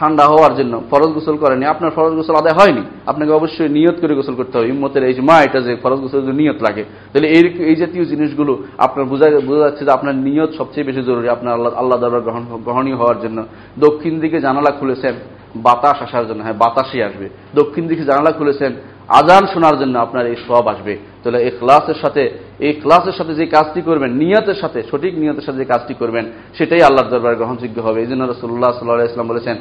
ঠান্ডা 0.00 0.24
হওয়ার 0.26 0.56
জন্য, 0.56 0.82
ফরজ 0.90 1.06
গোসল 1.06 1.36
করেনি 1.36 1.64
আপনার 1.64 1.90
ফরজ 1.90 2.14
গোসল 2.14 2.34
আদায় 2.34 2.54
হয়নি, 2.54 2.80
আপনাকে 3.06 3.32
অবশ্যই 3.32 3.68
নিয়ত 3.68 3.96
করে 4.00 4.14
গোসল 4.14 4.34
করতে 4.34 4.58
হবে। 4.58 4.68
ইম্মতের 4.68 5.04
এই 5.04 5.20
মা 5.20 5.42
এটা 5.42 5.60
যে 5.60 5.76
ফরজ 5.82 6.00
গোসল 6.00 6.20
নিয়ত 6.32 6.62
লাগে। 6.62 6.84
তাহলে 7.12 7.28
এই 7.28 7.42
এই 7.58 7.76
জাতীয় 7.76 8.04
জিনিসগুলো 8.04 8.58
আপনার 8.78 9.04
বোঝা 9.04 9.26
বোঝা 9.30 9.60
যাচ্ছে 9.60 9.84
যে 9.84 9.90
আপনার 9.90 10.14
নিয়ত 10.14 10.50
সবচেয়ে 10.58 10.86
বেশি 10.86 11.02
জরুরি, 11.02 11.28
আপনার 11.28 11.54
আল্লাহ 11.54 11.72
আল্লাহ 11.72 11.98
দরবার 11.98 12.20
গ্রহণ, 12.20 12.44
গ্রহণীয় 12.64 12.96
হওয়ার 12.96 13.20
জন্য। 13.20 13.44
দক্ষিণ 13.78 14.20
দিকে 14.20 14.40
জানালা 14.40 14.70
খুলেছেন 14.70 15.14
বাতাস 15.62 16.02
আসার 16.02 16.26
জন্য 16.28 16.42
হ্যাঁ 16.42 16.54
বাতাসই 16.54 17.02
আসবে। 17.02 17.28
দক্ষিণ 17.54 17.88
দিকে 17.88 18.04
জানালা 18.04 18.32
খুলেছেন, 18.32 18.72
আজান 19.08 19.46
শোনার 19.46 19.78
জন্য 19.78 19.98
আপনার 19.98 20.26
এই 20.26 20.36
সব 20.48 20.68
আসবে। 20.68 20.96
তাহলে 21.22 21.42
এই 21.42 21.50
ক্লাসের 21.50 21.94
সাথে 21.94 22.38
এই 22.58 22.72
ক্লাসের 22.72 23.12
সাথে 23.12 23.34
যে 23.34 23.46
কাজটি 23.46 23.82
করবেন, 23.82 24.12
নিয়তের 24.12 24.54
সাথে, 24.54 24.82
সঠিক 24.90 25.18
নিয়তের 25.18 25.42
সাথে 25.42 25.58
যে 25.58 25.64
কাজটি 25.64 25.94
করবেন, 25.94 26.24
সেটাই 26.58 26.82
আল্লাহর 26.82 27.10
দরবারে 27.10 27.36
গ্রহণযোগ্য 27.36 27.80
হবে। 27.80 28.00
এই 28.00 28.06
জন্য 28.06 28.24
রসুল্লাহ 28.24 28.72
সাল্লাহ 28.72 29.12
ইসলাম 29.12 29.28
বলেছেন, 29.28 29.56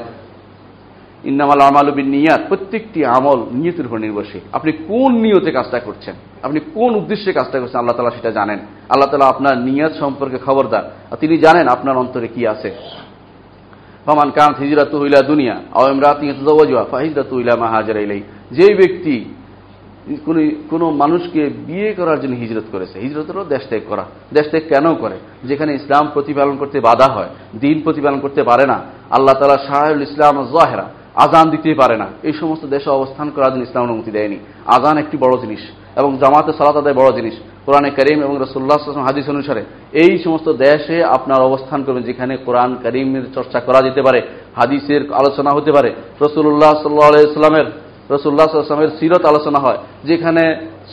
ইন্নামাল 1.23 1.61
আমাল 1.61 1.91
বিন 1.91 2.09
নিয়াত 2.09 2.41
প্রত্যেকটি 2.47 3.05
আমল 3.05 3.45
নিয়তের 3.51 3.85
উপর 3.85 3.97
নির্ভরশীল। 3.97 4.39
আপনি 4.53 4.71
কোন 4.71 5.15
নিয়তে 5.15 5.51
কাজটা 5.51 5.79
করছেন? 5.79 6.15
আপনি 6.43 6.59
কোন 6.59 6.95
উদ্দেশ্যে 6.95 7.33
কাজটা 7.33 7.59
করছেন? 7.59 7.79
আল্লাহ 7.79 7.95
তালা 7.95 8.09
সেটা 8.09 8.31
জানেন। 8.31 8.59
আল্লাহ 8.89 9.09
তালা 9.09 9.25
আপনার 9.25 9.57
নিয়াত 9.57 9.93
সম্পর্কে 9.99 10.37
খবরদার। 10.37 11.15
তিনি 11.19 11.37
জানেন 11.37 11.67
আপনার 11.67 11.97
অন্তরে 11.97 12.27
কি 12.27 12.47
আছে। 12.47 12.71
ফমান 14.05 14.31
কান 14.31 14.53
হিজরাত 14.59 14.93
ইলা 14.93 15.21
দুনিয়া 15.21 15.55
আওয়ামরাত 15.73 16.23
ইয়াতজাওয়াজুহা 16.23 16.83
ফাহিজরাতু 16.91 17.39
ইলা 17.39 17.55
মা 17.55 17.67
হাজারা 17.67 17.99
ইলাই 17.99 18.21
যেই 18.51 18.75
ব্যক্তি 18.75 19.15
কোন 20.25 20.51
কোন 20.69 20.89
মানুষকে 20.89 21.49
বিয়ে 21.49 21.93
করার 21.93 22.21
জন্য 22.21 22.35
হিজরত 22.35 22.63
করেছে 22.71 22.99
হিজরতেরও 22.99 23.43
দেশ 23.43 23.63
ত্যাগ 23.69 23.81
করা। 23.87 24.05
দেশ 24.33 24.49
ত্যাগ 24.49 24.63
কেন 24.69 24.95
করে? 24.95 25.17
যেখানে 25.43 25.73
ইসলাম 25.73 26.07
প্রতিপালন 26.13 26.57
করতে 26.57 26.79
বাধা 26.79 27.13
হয়, 27.13 27.29
দিন 27.59 27.81
প্রতিপালন 27.83 28.19
করতে 28.19 28.43
পারে 28.43 28.65
না, 28.65 28.81
আল্লাহ 29.09 29.35
তালা 29.39 29.57
শাহুল 29.67 30.01
ইসলাম 30.01 30.35
জাহেরা 30.43 30.89
আজান 31.15 31.49
দিতে 31.49 31.73
পারে 31.73 31.97
না। 31.97 32.07
এই 32.23 32.33
সমস্ত 32.33 32.65
দেশে 32.65 32.89
অবস্থান 32.89 33.29
করার 33.29 33.51
জন্য 33.53 33.63
ইসলাম 33.63 33.83
অনুমতি 33.83 34.11
দেয়নি। 34.11 34.37
আজান 34.65 34.97
একটি 34.97 35.17
বড় 35.17 35.41
জিনিস 35.41 35.59
এবং 35.95 36.17
জামাতে 36.17 36.53
সালাত 36.53 36.75
আদায় 36.75 36.95
বড় 36.95 37.15
জিনিস। 37.15 37.33
কোরআনে 37.65 37.89
করিম 37.97 38.19
এবং 38.25 38.35
রসুল্লাহ 38.45 38.77
হাদিস 39.09 39.25
অনুসারে, 39.33 39.61
এই 40.03 40.13
সমস্ত 40.23 40.47
দেশে 40.65 40.97
আপনার 41.17 41.39
অবস্থান 41.49 41.79
করবেন 41.85 42.03
যেখানে 42.09 42.33
কোরআন 42.45 42.71
করিমের 42.83 43.25
চর্চা 43.35 43.59
করা 43.67 43.79
যেতে 43.87 44.01
পারে, 44.07 44.19
হাদিসের 44.59 45.01
আলোচনা 45.21 45.51
হতে 45.57 45.71
পারে। 45.75 45.89
রসুল্লাহ 46.25 46.73
সাল্লাহ 46.83 47.09
ইসলামের 47.31 47.67
রসুল্লাহ 48.13 48.45
আসলামের 48.47 48.95
সিরত 48.99 49.23
আলোচনা 49.31 49.59
হয়, 49.65 49.79
যেখানে 50.09 50.43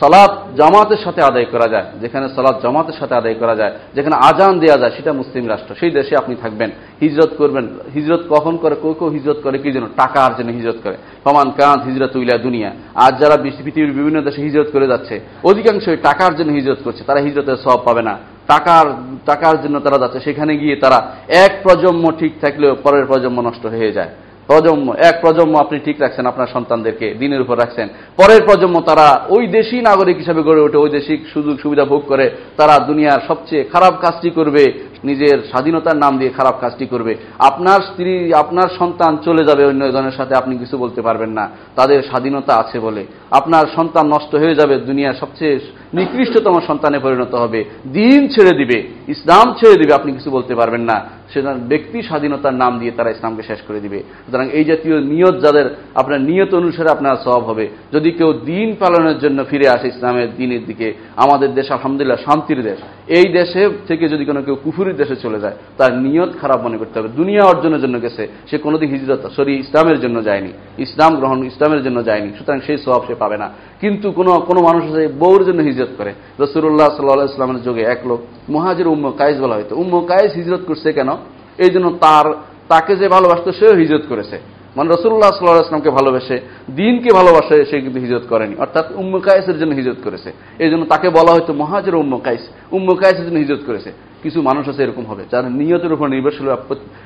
সালাত 0.01 0.32
জামাতের 0.57 1.01
সাথে 1.05 1.22
আদায় 1.22 1.45
করা 1.45 1.68
যায়, 1.68 1.84
যেখানে 2.01 2.28
সালাত 2.28 2.62
জামাতের 2.62 2.95
সাথে 2.99 3.14
আদায় 3.14 3.34
করা 3.34 3.55
যায়, 3.57 3.72
যেখানে 3.95 4.16
আজান 4.16 4.59
দেওয়া 4.59 4.78
যায়, 4.78 4.93
সেটা 4.97 5.12
মুসলিম 5.12 5.49
রাষ্ট্র, 5.49 5.74
সেই 5.80 5.90
দেশে 5.90 6.16
আপনি 6.16 6.34
থাকবেন। 6.43 6.70
হিজরত 7.01 7.30
করবেন, 7.38 7.68
হিজরত 7.95 8.22
কখন 8.30 8.57
করে, 8.57 8.74
কেউ 8.82 8.95
কেউ 8.99 9.09
হিজরত 9.09 9.38
করে, 9.43 9.59
কি 9.59 9.72
জন্য? 9.72 9.88
টাকার 9.97 10.30
জন্য 10.38 10.51
হিজরত 10.51 10.78
করে। 10.84 10.97
ফমান 11.24 11.51
কাঁত 11.51 11.80
হিজরত 11.84 12.16
উইলা 12.16 12.38
দুনিয়া। 12.38 12.70
আজ 12.95 13.20
যারা 13.20 13.36
পৃথিবীর 13.43 13.93
বিভিন্ন 13.93 14.20
দেশে 14.20 14.43
হিজরত 14.43 14.68
করে 14.72 14.86
যাচ্ছে, 14.86 15.20
অধিকাংশই 15.45 15.97
টাকার 15.97 16.36
জন্য 16.36 16.53
হিজরত 16.53 16.78
করছে, 16.84 17.05
তারা 17.05 17.20
হিজরতের 17.20 17.57
সব 17.57 17.78
পাবে 17.84 18.03
না। 18.03 18.18
টাকার 18.47 18.86
টাকার 19.26 19.62
জন্য 19.62 19.80
তারা 19.80 19.99
যাচ্ছে, 19.99 20.20
সেখানে 20.20 20.57
গিয়ে 20.57 20.76
তারা 20.76 20.99
এক 21.28 21.53
প্রজন্ম 21.62 22.12
ঠিক 22.18 22.32
থাকলেও 22.40 22.76
পরের 22.82 23.07
প্রজন্ম 23.07 23.40
নষ্ট 23.40 23.66
হয়ে 23.66 23.93
যায়। 23.93 24.09
প্রজন্ম, 24.47 24.93
এক 24.93 25.14
প্রজন্ম 25.20 25.55
আপনি 25.57 25.78
ঠিক 25.84 26.01
রাখছেন, 26.01 26.26
আপনার 26.26 26.47
সন্তানদেরকে 26.53 27.14
দিনের 27.14 27.40
উপর 27.40 27.59
রাখছেন। 27.59 27.88
পরের 28.16 28.43
প্রজন্ম 28.43 28.80
তারা 28.80 29.20
ওই 29.28 29.47
দেশি 29.47 29.80
নাগরিক 29.80 30.16
হিসেবে 30.16 30.43
গড়ে 30.43 30.61
ওঠে, 30.61 30.76
ওই 30.76 30.90
দেশি 30.90 31.24
সুযোগ 31.34 31.57
সুবিধা 31.62 31.84
ভোগ 31.84 32.03
করে, 32.09 32.30
তারা 32.57 32.78
দুনিয়ার 32.78 33.20
সবচেয়ে 33.28 33.64
খারাপ 33.64 33.95
কাজটি 34.01 34.30
করবে, 34.30 34.64
নিজের 35.05 35.38
স্বাধীনতার 35.51 35.97
নাম 35.97 36.18
দিয়ে 36.18 36.30
খারাপ 36.30 36.55
কাজটি 36.61 36.86
করবে। 36.86 37.16
আপনার 37.38 37.80
স্ত্রী, 37.80 38.32
আপনার 38.32 38.68
সন্তান 38.78 39.16
চলে 39.16 39.45
যাবে 39.45 39.66
অন্য 39.66 39.93
জনের 39.93 40.16
সাথে, 40.16 40.34
আপনি 40.34 40.59
কিছু 40.59 40.78
বলতে 40.78 41.03
পারবেন 41.03 41.30
না। 41.30 41.51
তাদের 41.76 42.03
স্বাধীনতা 42.03 42.55
আছে 42.55 42.80
বলে। 42.80 43.07
আপনার 43.30 43.64
সন্তান 43.76 44.07
নষ্ট 44.07 44.34
হয়ে 44.34 44.55
যাবে, 44.55 44.76
দুনিয়ার 44.76 45.20
সবচেয়ে 45.20 45.59
নিকৃষ্টতম 45.95 46.61
সন্তানে 46.66 46.99
পরিণত 46.99 47.34
হবে। 47.34 47.64
দিন 47.93 48.28
ছেড়ে 48.28 48.53
দিবে, 48.57 48.78
ইসলাম 49.09 49.55
ছেড়ে 49.55 49.76
দিবে, 49.76 49.93
আপনি 49.95 50.12
কিছু 50.12 50.30
বলতে 50.30 50.55
পারবেন 50.55 50.80
না। 50.80 51.22
সেটা 51.32 51.55
ব্যক্তি 51.68 52.03
স্বাধীনতার 52.03 52.55
নাম 52.55 52.78
দিয়ে 52.78 52.90
তারা 52.90 53.11
ইসলামকে 53.11 53.43
শেষ 53.43 53.61
করে 53.68 53.80
দিবে। 53.80 53.99
সুতরাং 53.99 54.49
এই 54.53 54.64
জাতীয় 54.64 55.01
নিয়ত 55.01 55.36
যাদের, 55.40 55.66
আপনার 55.95 56.20
নিয়ত 56.20 56.55
অনুসারে 56.55 56.90
আপনার 56.90 57.16
সব 57.24 57.43
হবে। 57.43 57.68
যদি 57.93 58.11
কেউ 58.11 58.32
দিন 58.32 58.76
পালনের 58.80 59.18
জন্য 59.18 59.45
ফিরে 59.51 59.68
আসে 59.68 59.88
ইসলামের 59.88 60.36
দিনের 60.36 60.66
দিকে, 60.66 60.95
আমাদের 61.16 61.55
দেশ 61.55 61.70
আলহামদুলিল্লাহ 61.70 62.18
শান্তির 62.24 62.62
দেশ। 62.62 62.78
এই 63.09 63.32
দেশে 63.32 63.68
থেকে 63.88 64.09
যদি 64.09 64.24
কোনো 64.24 64.43
কেউ 64.43 64.57
কুফুরির 64.64 64.97
দেশে 64.97 65.16
চলে 65.16 65.40
যায়, 65.40 65.55
তার 65.78 65.93
নিয়ত 65.95 66.30
খারাপ 66.40 66.62
মনে 66.62 66.76
করতে 66.78 66.99
হবে। 66.99 67.09
দুনিয়া 67.09 67.43
অর্জনের 67.43 67.80
জন্য 67.80 68.03
গেছে, 68.03 68.28
সে 68.51 68.59
কোনোদিন 68.59 68.90
হিজরত, 68.90 69.30
সরি, 69.36 69.53
ইসলামের 69.57 70.01
জন্য 70.01 70.24
যায়নি। 70.24 70.53
ইসলাম 70.78 71.16
গ্রহণ 71.16 71.45
ইসলামের 71.45 71.82
জন্য 71.82 72.05
যায়নি, 72.05 72.30
সুতরাং 72.38 72.61
সেই 72.61 72.78
সব 72.78 73.01
সে 73.07 73.14
পাবে 73.14 73.36
না। 73.36 73.51
কিন্তু 73.82 74.06
কোনো 74.18 74.32
কোনো 74.48 74.60
মানুষ 74.60 74.82
আছে, 74.84 75.08
বউর 75.18 75.40
জন্য 75.44 75.60
হিজরত 75.62 75.92
করে। 75.98 76.12
রসুল্লাহ 76.38 76.88
সাল্লাহ 76.96 77.30
ইসলামের 77.32 77.62
যুগে 77.62 77.82
এক 77.94 78.00
লোক, 78.06 78.20
মহাজের 78.50 78.86
উম্ম 78.88 79.06
কায়েস 79.10 79.38
বলা 79.40 79.54
হয়তো 79.54 79.74
উম্ম 79.76 79.94
কায়েস 80.06 80.32
হিজরত 80.34 80.62
করছে 80.66 80.92
কেন? 80.92 81.10
এই 81.58 81.70
জন্য 81.70 81.86
তার, 82.00 82.26
তাকে 82.68 82.96
যে 82.96 83.08
ভালোবাসতো, 83.08 83.52
সেও 83.52 83.74
হিজরত 83.74 84.04
করেছে। 84.08 84.36
মানে 84.76 84.88
রসুল্লাহ 84.94 85.30
সাল্লাহ 85.30 85.66
ইসলামকে 85.66 85.90
ভালোবেসে, 85.90 86.36
দিনকে 86.76 87.10
ভালোবাসে, 87.14 87.64
সে 87.64 87.80
কিন্তু 87.80 88.00
হিজরত 88.00 88.22
করেনি। 88.28 88.54
অর্থাৎ 88.58 88.86
উম্ম 88.96 89.18
কায়েসের 89.18 89.58
জন্য 89.58 89.72
হিজরত 89.74 90.00
করেছে। 90.04 90.32
এই 90.58 90.70
জন্য 90.70 90.84
তাকে 90.84 91.08
বলা 91.10 91.32
হয়তো 91.32 91.52
মহাজের 91.52 91.94
উম্ম 91.94 92.18
কায়েস। 92.18 92.44
উম্ম 92.72 92.94
কায়েসের 92.94 93.26
জন্য 93.26 93.38
হিজরত 93.38 93.62
করেছে। 93.66 93.92
কিছু 94.22 94.42
মানুষ 94.42 94.68
আছে 94.68 94.82
এরকম 94.82 95.04
হবে, 95.06 95.22
যার 95.30 95.44
নিয়তের 95.44 95.92
উপর 95.92 96.08
নির্ভরশীল 96.08 96.48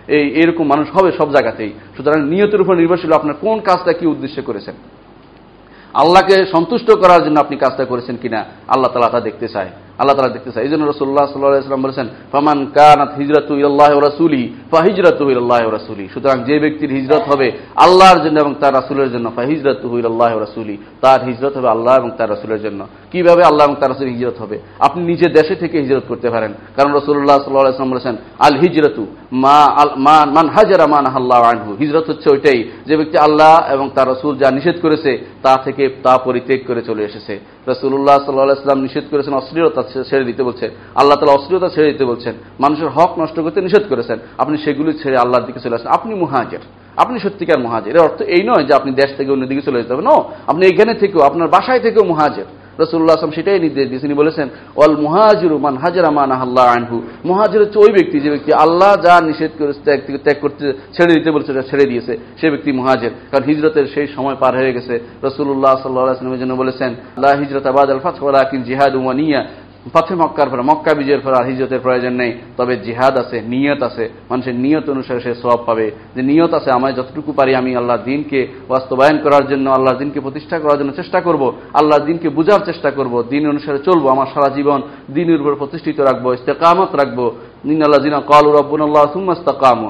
এই 0.09 0.25
এরকম 0.29 0.65
মানুষ 0.67 0.87
হবে 0.97 1.13
সব 1.13 1.29
জায়গাতেই। 1.33 1.73
সুতরাং 1.97 2.29
নিয়তের 2.29 2.61
উপর 2.61 2.75
নির্ভরশীল 2.75 3.13
আপনার 3.13 3.35
কোন 3.41 3.61
কাজটা 3.61 3.93
কি 3.93 4.07
উদ্দেশ্যে 4.07 4.43
করেছেন? 4.43 4.75
আল্লাহকে 6.03 6.37
সন্তুষ্ট 6.55 6.89
করার 7.03 7.21
জন্য 7.25 7.37
আপনি 7.41 7.57
কাজটা 7.57 7.85
করেছেন 7.85 8.17
কিনা 8.23 8.41
আল্লাহ 8.69 8.91
তালা 8.93 9.09
তা 9.09 9.21
দেখতে 9.21 9.47
চায়। 9.49 9.71
আল্লাহ 9.99 10.17
তালা 10.17 10.35
দেখতে 10.35 10.51
চায় 10.51 10.65
এই 10.65 10.71
জন্য 10.71 10.85
রসুল্লাহ 10.87 11.27
সাল্লাম 11.27 11.83
বলেছেন, 11.83 12.07
ফমান 12.33 12.59
কানাত 12.75 13.11
হিজরতু 13.19 13.55
ইল্লাহ 13.55 13.93
রাসুলি, 13.99 14.43
ফাহিজরতু 14.71 15.31
ইল্লাহ 15.31 15.63
রাসুলি। 15.71 16.09
সুতরাং 16.15 16.45
যে 16.45 16.59
ব্যক্তির 16.59 16.91
হিজরত 16.91 17.25
হবে 17.33 17.53
আল্লাহর 17.77 18.19
জন্য 18.25 18.37
এবং 18.41 18.55
তার 18.61 18.75
রাসুলের 18.75 19.13
জন্য, 19.13 19.33
ফাহিজরতু 19.37 19.99
ইল্লাহ 19.99 20.39
রাসুলি। 20.39 20.77
তার 21.01 21.21
হিজরত 21.25 21.57
হবে 21.57 21.69
আল্লাহ 21.69 21.97
এবং 21.97 22.11
তার 22.19 22.31
রাসুলের 22.31 22.63
জন্য। 22.63 22.87
কীভাবে 23.13 23.43
আল্লাহ 23.45 23.67
এবং 23.67 23.77
তার 23.81 23.91
রাসুলের 23.91 24.13
হিজরত 24.13 24.37
হবে? 24.43 24.59
আপনি 24.79 25.05
নিজে 25.05 25.29
দেশে 25.29 25.55
থেকে 25.55 25.77
হিজরত 25.81 26.05
করতে 26.09 26.31
পারেন। 26.31 26.55
কারণ 26.77 26.91
রসুল্লাহ 26.93 27.39
সাল্লাহ 27.39 27.75
ইসলাম 27.75 27.91
বলেছেন, 27.91 28.17
আল 28.39 28.55
হিজরতু 28.59 29.07
মা 29.33 29.59
মান 29.97 30.49
হাজারা 30.49 30.87
মান 30.87 31.07
আল্লাহ 31.07 31.43
আনহু। 31.43 31.77
হিজরত 31.79 32.11
হচ্ছে 32.11 32.31
ওইটাই, 32.31 32.61
যে 32.87 32.97
ব্যক্তি 32.97 33.19
আল্লাহ 33.19 33.73
এবং 33.75 33.91
তার 33.95 34.09
রসুল 34.09 34.37
যা 34.37 34.51
নিষেধ 34.51 34.77
করেছে, 34.83 35.27
তা 35.43 35.57
থেকে 35.65 35.89
তা 36.03 36.19
পরিত্যাগ 36.19 36.61
করে 36.67 36.83
চলে 36.83 37.03
এসেছে। 37.05 37.35
রসুল্লাহ 37.69 38.17
সাল্লাহ 38.19 38.63
ইসলাম 38.63 38.81
নিষেধ 38.81 39.05
করেছেন 39.11 39.35
অশ্লীলতা 39.35 39.83
ছেড়ে 39.93 40.25
দিতে 40.25 40.43
বলছেন। 40.43 40.71
আল্লাহ 40.95 41.19
তালা 41.19 41.33
অশ্লীলতা 41.33 41.69
ছেড়ে 41.69 41.93
দিতে 41.93 42.05
বলছেন। 42.05 42.35
মানুষের 42.61 42.89
হক 42.89 43.19
নষ্ট 43.19 43.41
করতে 43.41 43.61
নিষেধ 43.61 43.89
করেছেন। 43.89 44.19
আপনি 44.39 44.59
সেগুলি 44.59 44.99
ছেড়ে 45.03 45.19
আল্লাহর 45.19 45.47
দিকে 45.47 45.61
চলে 45.61 45.75
আসেন। 45.75 45.87
আপনি 45.87 46.15
মুহাজের। 46.15 46.59
আপনি 46.97 47.19
সত্যিকার 47.19 47.61
মহাজের। 47.61 47.97
এর 47.97 48.03
অর্থ 48.03 48.23
এই 48.23 48.45
নয় 48.45 48.65
যে 48.65 48.75
আপনি 48.75 48.93
দেশ 48.93 49.17
থেকে 49.17 49.33
অন্যদিকে 49.33 49.61
চলে 49.61 49.83
যেতে 49.83 49.95
হবে। 49.95 50.03
নো 50.03 50.31
আপনি 50.47 50.67
এখানে 50.67 50.95
থেকেও, 50.95 51.21
আপনার 51.21 51.49
বাসায় 51.49 51.81
থেকেও 51.81 52.05
মহাজের। 52.05 52.45
রসুল্লাহ 52.81 53.17
আসলাম 53.17 53.31
সেটাই 53.31 53.61
নির্দেশ 53.61 53.89
দিয়েছেন। 53.89 54.09
তিনি 54.09 54.15
বলেছেন 54.15 54.49
অল 54.77 54.97
মুহাজিরু 54.97 55.59
মান 55.59 55.77
হাজারা 55.77 56.11
মান 56.11 56.33
আল্লাহ 56.33 56.65
আনহু। 56.65 57.03
মুহাজির 57.25 57.61
হচ্ছে 57.61 57.79
ওই 57.79 57.93
ব্যক্তি, 57.93 58.21
যে 58.21 58.31
ব্যক্তি 58.31 58.53
আল্লাহ 58.53 58.97
যা 58.97 59.21
নিষেধ 59.21 59.51
করে 59.59 59.73
ত্যাগ 59.85 60.01
থেকে, 60.07 60.19
ত্যাগ 60.19 60.37
করতে, 60.41 60.73
ছেড়ে 60.93 61.15
দিতে 61.15 61.31
বলেছে, 61.31 61.47
সেটা 61.47 61.63
ছেড়ে 61.63 61.85
দিয়েছে। 61.85 62.19
সে 62.41 62.51
ব্যক্তি 62.51 62.73
মুহাজির। 62.73 63.11
কারণ 63.31 63.45
হিজরতের 63.45 63.87
সেই 63.87 64.07
সময় 64.07 64.37
পার 64.41 64.57
হয়ে 64.57 64.73
গেছে। 64.73 65.01
রসুল্লাহ 65.23 65.83
সাল্লাহ 65.83 66.05
আসলামের 66.05 66.41
জন্য 66.41 66.55
বলেছেন, 66.55 66.95
লা 67.19 67.37
হিজরত 67.37 67.67
আবাদ 67.67 67.91
আল 67.91 67.99
ফাত 67.99 68.15
ওয়ালাকিন 68.21 68.63
জিহাদ 68.63 68.95
উমানিয়া 68.95 69.47
পথে 69.93 70.15
মক্কার 70.15 70.51
পরে 70.51 70.63
মক্কা 70.63 70.95
বিজয়ের 70.95 71.21
পর 71.21 71.35
আর 71.35 71.47
হিজরতের 71.47 71.81
প্রয়োজন 71.81 72.13
নেই। 72.13 72.39
তবে 72.57 72.77
জিহাদ 72.77 73.19
আছে, 73.19 73.41
নিয়ত 73.41 73.83
আছে। 73.83 74.09
মানুষের 74.31 74.55
নিয়ত 74.55 74.91
অনুসারে 74.91 75.21
সে 75.21 75.35
সব 75.35 75.65
পাবে। 75.67 75.91
যে 76.17 76.23
নিয়ত 76.23 76.55
আছে, 76.55 76.71
আমায় 76.71 76.93
যতটুকু 76.93 77.33
পারি 77.33 77.55
আমি 77.55 77.77
আল্লাহ 77.77 77.97
দিনকে 78.05 78.49
বাস্তবায়ন 78.69 79.19
করার 79.19 79.49
জন্য 79.49 79.71
আল্লাহ 79.71 79.99
দিনকে 79.99 80.21
প্রতিষ্ঠা 80.21 80.59
করার 80.59 80.79
জন্য 80.79 80.93
চেষ্টা 80.93 81.21
করব। 81.21 81.53
আল্লাহ 81.75 81.99
দিনকে 81.99 82.29
বুঝার 82.29 82.61
চেষ্টা 82.65 82.91
করব। 82.91 83.23
দিন 83.23 83.49
অনুসারে 83.49 83.79
চলবো, 83.79 84.09
আমার 84.09 84.27
সারা 84.35 84.55
জীবন 84.55 84.83
দিনের 85.15 85.41
উপর 85.41 85.55
প্রতিষ্ঠিত 85.55 86.01
রাখব, 86.01 86.33
ইস্তেকামত 86.33 86.95
রাখব। 86.95 87.31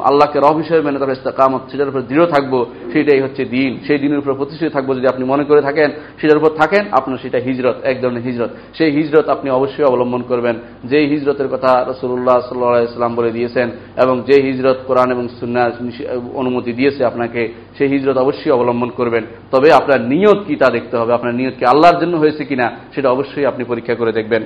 আল্লাহকে 0.04 0.38
রব 0.38 0.56
হিসেবে 0.56 0.80
মেনে 0.80 0.98
তার 0.98 1.08
ইস্তেকামত, 1.08 1.60
সেটার 1.70 1.88
উপর 1.88 2.00
দৃঢ় 2.00 2.26
থাকব 2.26 2.66
সেটাই 2.92 3.20
হচ্ছে 3.20 3.44
দিন। 3.44 3.80
সেই 3.86 3.98
দিনের 3.98 4.18
উপর 4.18 4.34
প্রতিষ্ঠিত 4.34 4.72
থাকব 4.72 4.96
যদি 4.96 5.06
আপনি 5.06 5.24
মনে 5.24 5.44
করে 5.44 5.60
থাকেন, 5.60 5.90
সেটার 6.20 6.36
উপর 6.36 6.48
থাকেন, 6.48 6.86
আপনার 6.92 7.18
সেটা 7.18 7.38
হিজরত, 7.38 7.76
এক 7.82 8.02
ধরনের 8.02 8.22
হিজরত। 8.22 8.50
সেই 8.74 8.90
হিজরত 8.90 9.28
আপনি 9.28 9.50
অবশ্যই 9.50 9.84
অবলম্বন 9.84 10.22
করবেন। 10.22 10.54
যেই 10.84 11.06
হিজরতের 11.06 11.48
কথা 11.48 11.84
রসুল্লাহ 11.88 12.40
সাল্লাম 12.40 13.14
বলে 13.14 13.30
দিয়েছেন, 13.30 13.70
এবং 14.04 14.22
যে 14.26 14.42
হিজরত 14.42 14.76
কোরআন 14.86 15.12
এবং 15.12 15.28
সুন্নাহ 15.40 15.70
নিষে- 15.80 16.20
অনুমতি 16.34 16.72
দিয়েছে 16.72 17.04
আপনাকে, 17.04 17.52
সেই 17.78 17.88
হিজরত 17.88 18.18
অবশ্যই 18.18 18.50
অবলম্বন 18.50 18.88
করবেন। 18.88 19.24
তবে 19.50 19.72
আপনার 19.72 20.00
নিয়ত 20.00 20.36
কি 20.46 20.56
তা 20.56 20.70
দেখতে 20.70 20.96
হবে, 20.96 21.14
আপনার 21.14 21.34
নিয়ত 21.34 21.54
কি 21.58 21.64
আল্লাহর 21.64 22.00
জন্য 22.00 22.16
হয়েছে 22.16 22.44
কিনা, 22.44 22.70
সেটা 22.94 23.10
অবশ্যই 23.10 23.44
আপনি 23.44 23.64
পরীক্ষা 23.64 23.94
করে 23.94 24.12
দেখবেন। 24.12 24.42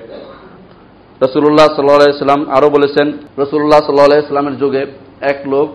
রসুল্লাহ 1.25 1.68
সাল্লাম 1.77 2.43
আরও 2.57 2.68
বলেছেন 2.71 3.07
রসুল্লাহ 3.39 3.81
সাল্লামের 3.87 4.57
যুগে 4.62 4.83
এক 5.33 5.39
লোক 5.53 5.68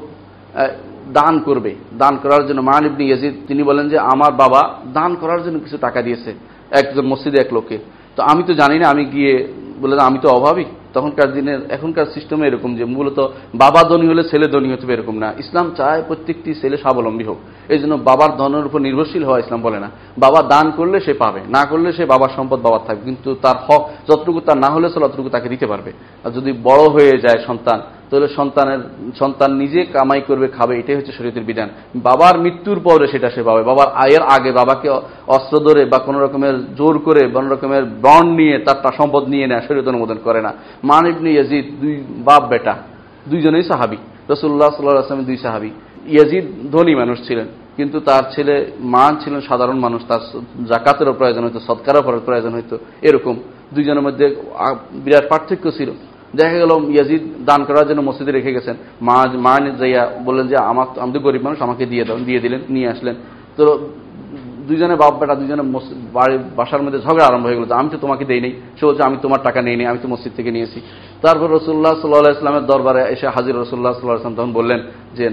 দান 1.19 1.33
করবে। 1.39 1.71
দান 2.01 2.13
করার 2.23 2.43
জন্য 2.47 2.59
মান 2.61 2.83
ইবনি 2.85 3.03
ইয়াজিদ, 3.07 3.33
তিনি 3.47 3.61
বলেন 3.63 3.85
যে, 3.89 3.97
আমার 4.13 4.31
বাবা 4.43 4.61
দান 4.93 5.11
করার 5.21 5.41
জন্য 5.45 5.57
কিছু 5.59 5.77
টাকা 5.77 5.99
দিয়েছে 6.01 6.31
একজন 6.79 7.05
মসজিদে 7.11 7.37
এক 7.41 7.49
লোককে। 7.53 7.77
তো 8.15 8.21
আমি 8.31 8.41
তো 8.47 8.53
জানি 8.53 8.75
না, 8.79 8.85
আমি 8.93 9.03
গিয়ে 9.05 9.33
বলে 9.81 10.01
আমি 10.01 10.19
তো 10.21 10.29
অভাবী। 10.29 10.65
তখনকার 10.93 11.33
দিনের, 11.33 11.59
এখনকার 11.69 12.05
সিস্টেমে 12.05 12.47
এরকম 12.47 12.75
যে, 12.75 12.85
মূলত 12.85 13.19
বাবা 13.55 13.81
ধনী 13.83 14.07
হলে 14.07 14.23
ছেলে 14.23 14.47
ধনী 14.47 14.71
হতে 14.71 14.83
হবে 14.83 14.93
এরকম 14.93 15.17
না। 15.17 15.33
ইসলাম 15.37 15.71
চায় 15.77 16.03
প্রত্যেকটি 16.07 16.53
ছেলে 16.53 16.77
স্বাবলম্বী 16.77 17.23
হোক। 17.23 17.37
এই 17.69 17.79
জন্য 17.79 17.95
বাবার 18.03 18.37
ধনের 18.37 18.65
উপর 18.65 18.79
নির্ভরশীল 18.79 19.23
হওয়া 19.23 19.39
ইসলাম 19.39 19.61
বলে 19.61 19.79
না। 19.79 19.89
বাবা 20.17 20.41
দান 20.41 20.71
করলে 20.71 20.99
সে 20.99 21.13
পাবে, 21.13 21.41
না 21.49 21.65
করলে 21.65 21.93
সে 21.93 22.05
বাবার 22.05 22.29
সম্পদ 22.35 22.59
বাবার 22.59 22.79
থাকবে। 22.87 23.03
কিন্তু 23.03 23.35
তার 23.41 23.55
হক, 23.67 23.89
যতটুকু 24.09 24.39
তার 24.39 24.57
না 24.57 24.67
হলে 24.67 24.89
সে 24.89 24.99
ততটুকু 24.99 25.29
তাকে 25.29 25.49
দিতে 25.49 25.67
পারবে। 25.67 25.91
আর 26.23 26.31
যদি 26.31 26.51
বড় 26.63 26.83
হয়ে 26.89 27.11
যায় 27.11 27.39
সন্তান 27.47 27.81
তাহলে 28.09 28.27
সন্তানের, 28.37 28.81
সন্তান 29.19 29.51
নিজে 29.61 29.79
কামাই 29.95 30.21
করবে, 30.27 30.47
খাবে, 30.57 30.73
এটাই 30.81 30.97
হচ্ছে 30.97 31.13
শরীয়তের 31.17 31.45
বিধান। 31.49 31.69
বাবার 32.07 32.35
মৃত্যুর 32.43 32.79
পরে 32.87 33.05
সেটা 33.13 33.29
সে 33.35 33.41
পাবে। 33.47 33.61
বাবার 33.69 33.89
আয়ের 34.03 34.23
আগে 34.35 34.51
বাবাকে 34.59 34.87
অস্ত্র 35.35 35.55
ধরে 35.67 35.81
বা 35.91 35.97
কোনো 36.07 36.17
রকমের 36.25 36.55
জোর 36.79 36.95
করে, 37.07 37.21
কোনো 37.35 37.47
রকমের 37.53 37.83
বন্ড 38.05 38.29
নিয়ে 38.39 38.55
তার 38.65 38.77
তার 38.83 38.95
সম্পদ 38.99 39.23
নিয়ে 39.33 39.45
নেয়, 39.49 39.63
শরীয়ত 39.67 39.87
অনুমোদন 39.93 40.17
করে 40.23 40.39
না। 40.45 40.51
মান 40.89 41.03
ইবনে 41.11 41.29
ইয়াজিদ, 41.35 41.65
দুই 41.81 41.93
বাপ 42.27 42.43
বেটা, 42.51 42.73
দুইজনেই 43.29 43.65
সাহাবি। 43.71 43.97
রসুল্লাহ 44.33 44.69
সাল্লাহ 44.75 45.05
আসলামের 45.05 45.29
দুই 45.31 45.39
সাহাবি। 45.45 45.71
ইয়াজিদ 46.15 46.45
ধনী 46.73 46.93
মানুষ 47.01 47.17
ছিলেন, 47.27 47.47
কিন্তু 47.77 47.97
তার 48.07 48.23
ছেলে 48.35 48.55
মান 48.93 49.11
ছিলেন 49.23 49.41
সাধারণ 49.49 49.77
মানুষ, 49.85 50.01
তার 50.07 50.21
জাকাতেরও 50.71 51.13
প্রয়োজন 51.19 51.43
হইতো 51.47 51.59
সৎকারও 51.67 52.01
প্রয়োজন 52.27 52.51
হইতো, 52.57 52.75
এরকম। 53.07 53.35
দুইজনের 53.75 54.03
মধ্যে 54.07 54.25
বিরাট 55.03 55.25
পার্থক্য 55.31 55.65
ছিল। 55.77 55.89
দেখা 56.39 56.57
গেল 56.61 56.71
ইয়াজিদ 56.95 57.23
দান 57.49 57.61
করার 57.67 57.85
জন্য 57.89 58.01
মসজিদে 58.09 58.31
রেখে 58.37 58.51
গেছেন। 58.57 58.75
মা 59.07 59.17
মা 59.45 59.53
যাইয়া 59.81 60.01
বললেন 60.27 60.45
যে, 60.51 60.57
আমার 60.71 60.87
আমি 61.03 61.11
গরিব 61.25 61.41
মানুষ, 61.47 61.57
আমাকে 61.67 61.83
দিয়ে 61.91 62.03
দাও, 62.07 62.17
দিয়ে 62.29 62.39
দিলেন, 62.45 62.61
নিয়ে 62.75 62.87
আসলেন। 62.93 63.15
তো 63.57 63.63
দুইজনে 64.67 64.95
বাপ 65.03 65.13
বেটা 65.19 65.35
দুইজনে 65.41 65.63
বাড়ির 66.17 66.41
বাসার 66.57 66.81
মধ্যে 66.85 66.99
ঝগড়া 67.05 67.25
আরম্ভ 67.29 67.45
হয়ে 67.47 67.57
গেল 67.57 67.65
আমি 67.81 67.89
তো 67.93 67.97
তোমাকে 68.03 68.23
দেই 68.31 68.41
নেই। 68.45 68.53
সে 68.77 68.83
বলছে, 68.87 69.03
আমি 69.07 69.17
তোমার 69.25 69.41
টাকা 69.47 69.59
নেই 69.67 69.75
আমি 69.91 69.99
তো 70.03 70.07
মসজিদ 70.13 70.33
থেকে 70.37 70.51
নিয়েছি 70.55 70.79
তারপর 71.21 71.47
রসুল্লাহ 71.55 71.93
সাল্লাহ 72.01 72.37
ইসলামের 72.37 72.65
দরবারে 72.65 73.01
এসে 73.13 73.27
হাজির 73.27 73.55
রসুল্লাহ 73.57 73.93
সাল্লাহ 73.93 74.15
ইসলাম 74.15 74.35
তখন 74.35 74.53
বললেন 74.53 74.79
যে, 75.17 75.25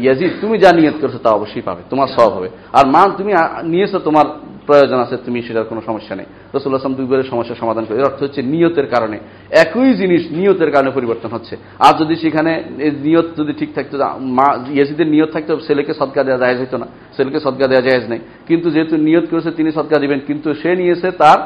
ইয়াজিদ, 0.00 0.30
তুমি 0.40 0.58
যা 0.58 0.70
নিয়ত 0.72 0.96
করছ 1.00 1.14
তা 1.22 1.30
অবশ্যই 1.30 1.60
পাবে, 1.60 1.82
তোমার 1.90 2.08
সব 2.16 2.30
হবে। 2.36 2.48
আর 2.72 2.84
মান 2.86 3.08
তুমি 3.18 3.32
নিয়েছো, 3.64 3.98
তোমার 3.98 4.24
প্রয়োজন 4.66 4.98
আছে, 4.98 5.16
তুমি 5.24 5.42
সেটার 5.42 5.64
কোনো 5.64 5.80
সমস্যা 5.86 6.14
নেই। 6.16 6.26
রসুল্লাহ 6.54 6.80
আসলাম 6.80 6.94
দুইবারের 6.94 7.24
সমস্যার 7.24 7.56
সমাধান 7.56 7.84
করে, 7.84 7.96
এর 7.98 8.04
অর্থ 8.04 8.22
হচ্ছে 8.22 8.42
নিয়তের 8.42 8.86
কারণে। 8.86 9.18
একই 9.50 9.94
জিনিস 9.94 10.22
নিয়তের 10.30 10.70
কারণে 10.70 10.90
পরিবর্তন 10.90 11.28
হচ্ছে। 11.28 11.56
আর 11.78 11.92
যদি 11.98 12.16
সেখানে 12.16 12.64
নিয়ত 13.02 13.28
যদি 13.36 13.52
ঠিক 13.52 13.74
থাকতো 13.74 13.98
মা, 14.20 14.48
ইয়াজিদের 14.70 15.06
নিয়ত 15.06 15.30
থাকতো, 15.32 15.52
ছেলেকে 15.66 15.94
সদকা 15.94 16.22
দেওয়া 16.24 16.38
যায় 16.38 16.56
হতো 16.62 16.76
না। 16.76 16.86
ছেলেকে 17.16 17.40
সদকা 17.40 17.66
দেওয়া 17.66 17.82
যায় 17.82 18.08
নেই। 18.08 18.18
কিন্তু 18.48 18.70
যেহেতু 18.70 18.96
নিয়ত 18.96 19.26
করেছে, 19.30 19.50
তিনি 19.50 19.72
সদকা 19.72 19.98
দিবেন, 19.98 20.20
কিন্তু 20.26 20.54
সে 20.54 20.76
নিয়েছে 20.76 21.10
তার 21.10 21.38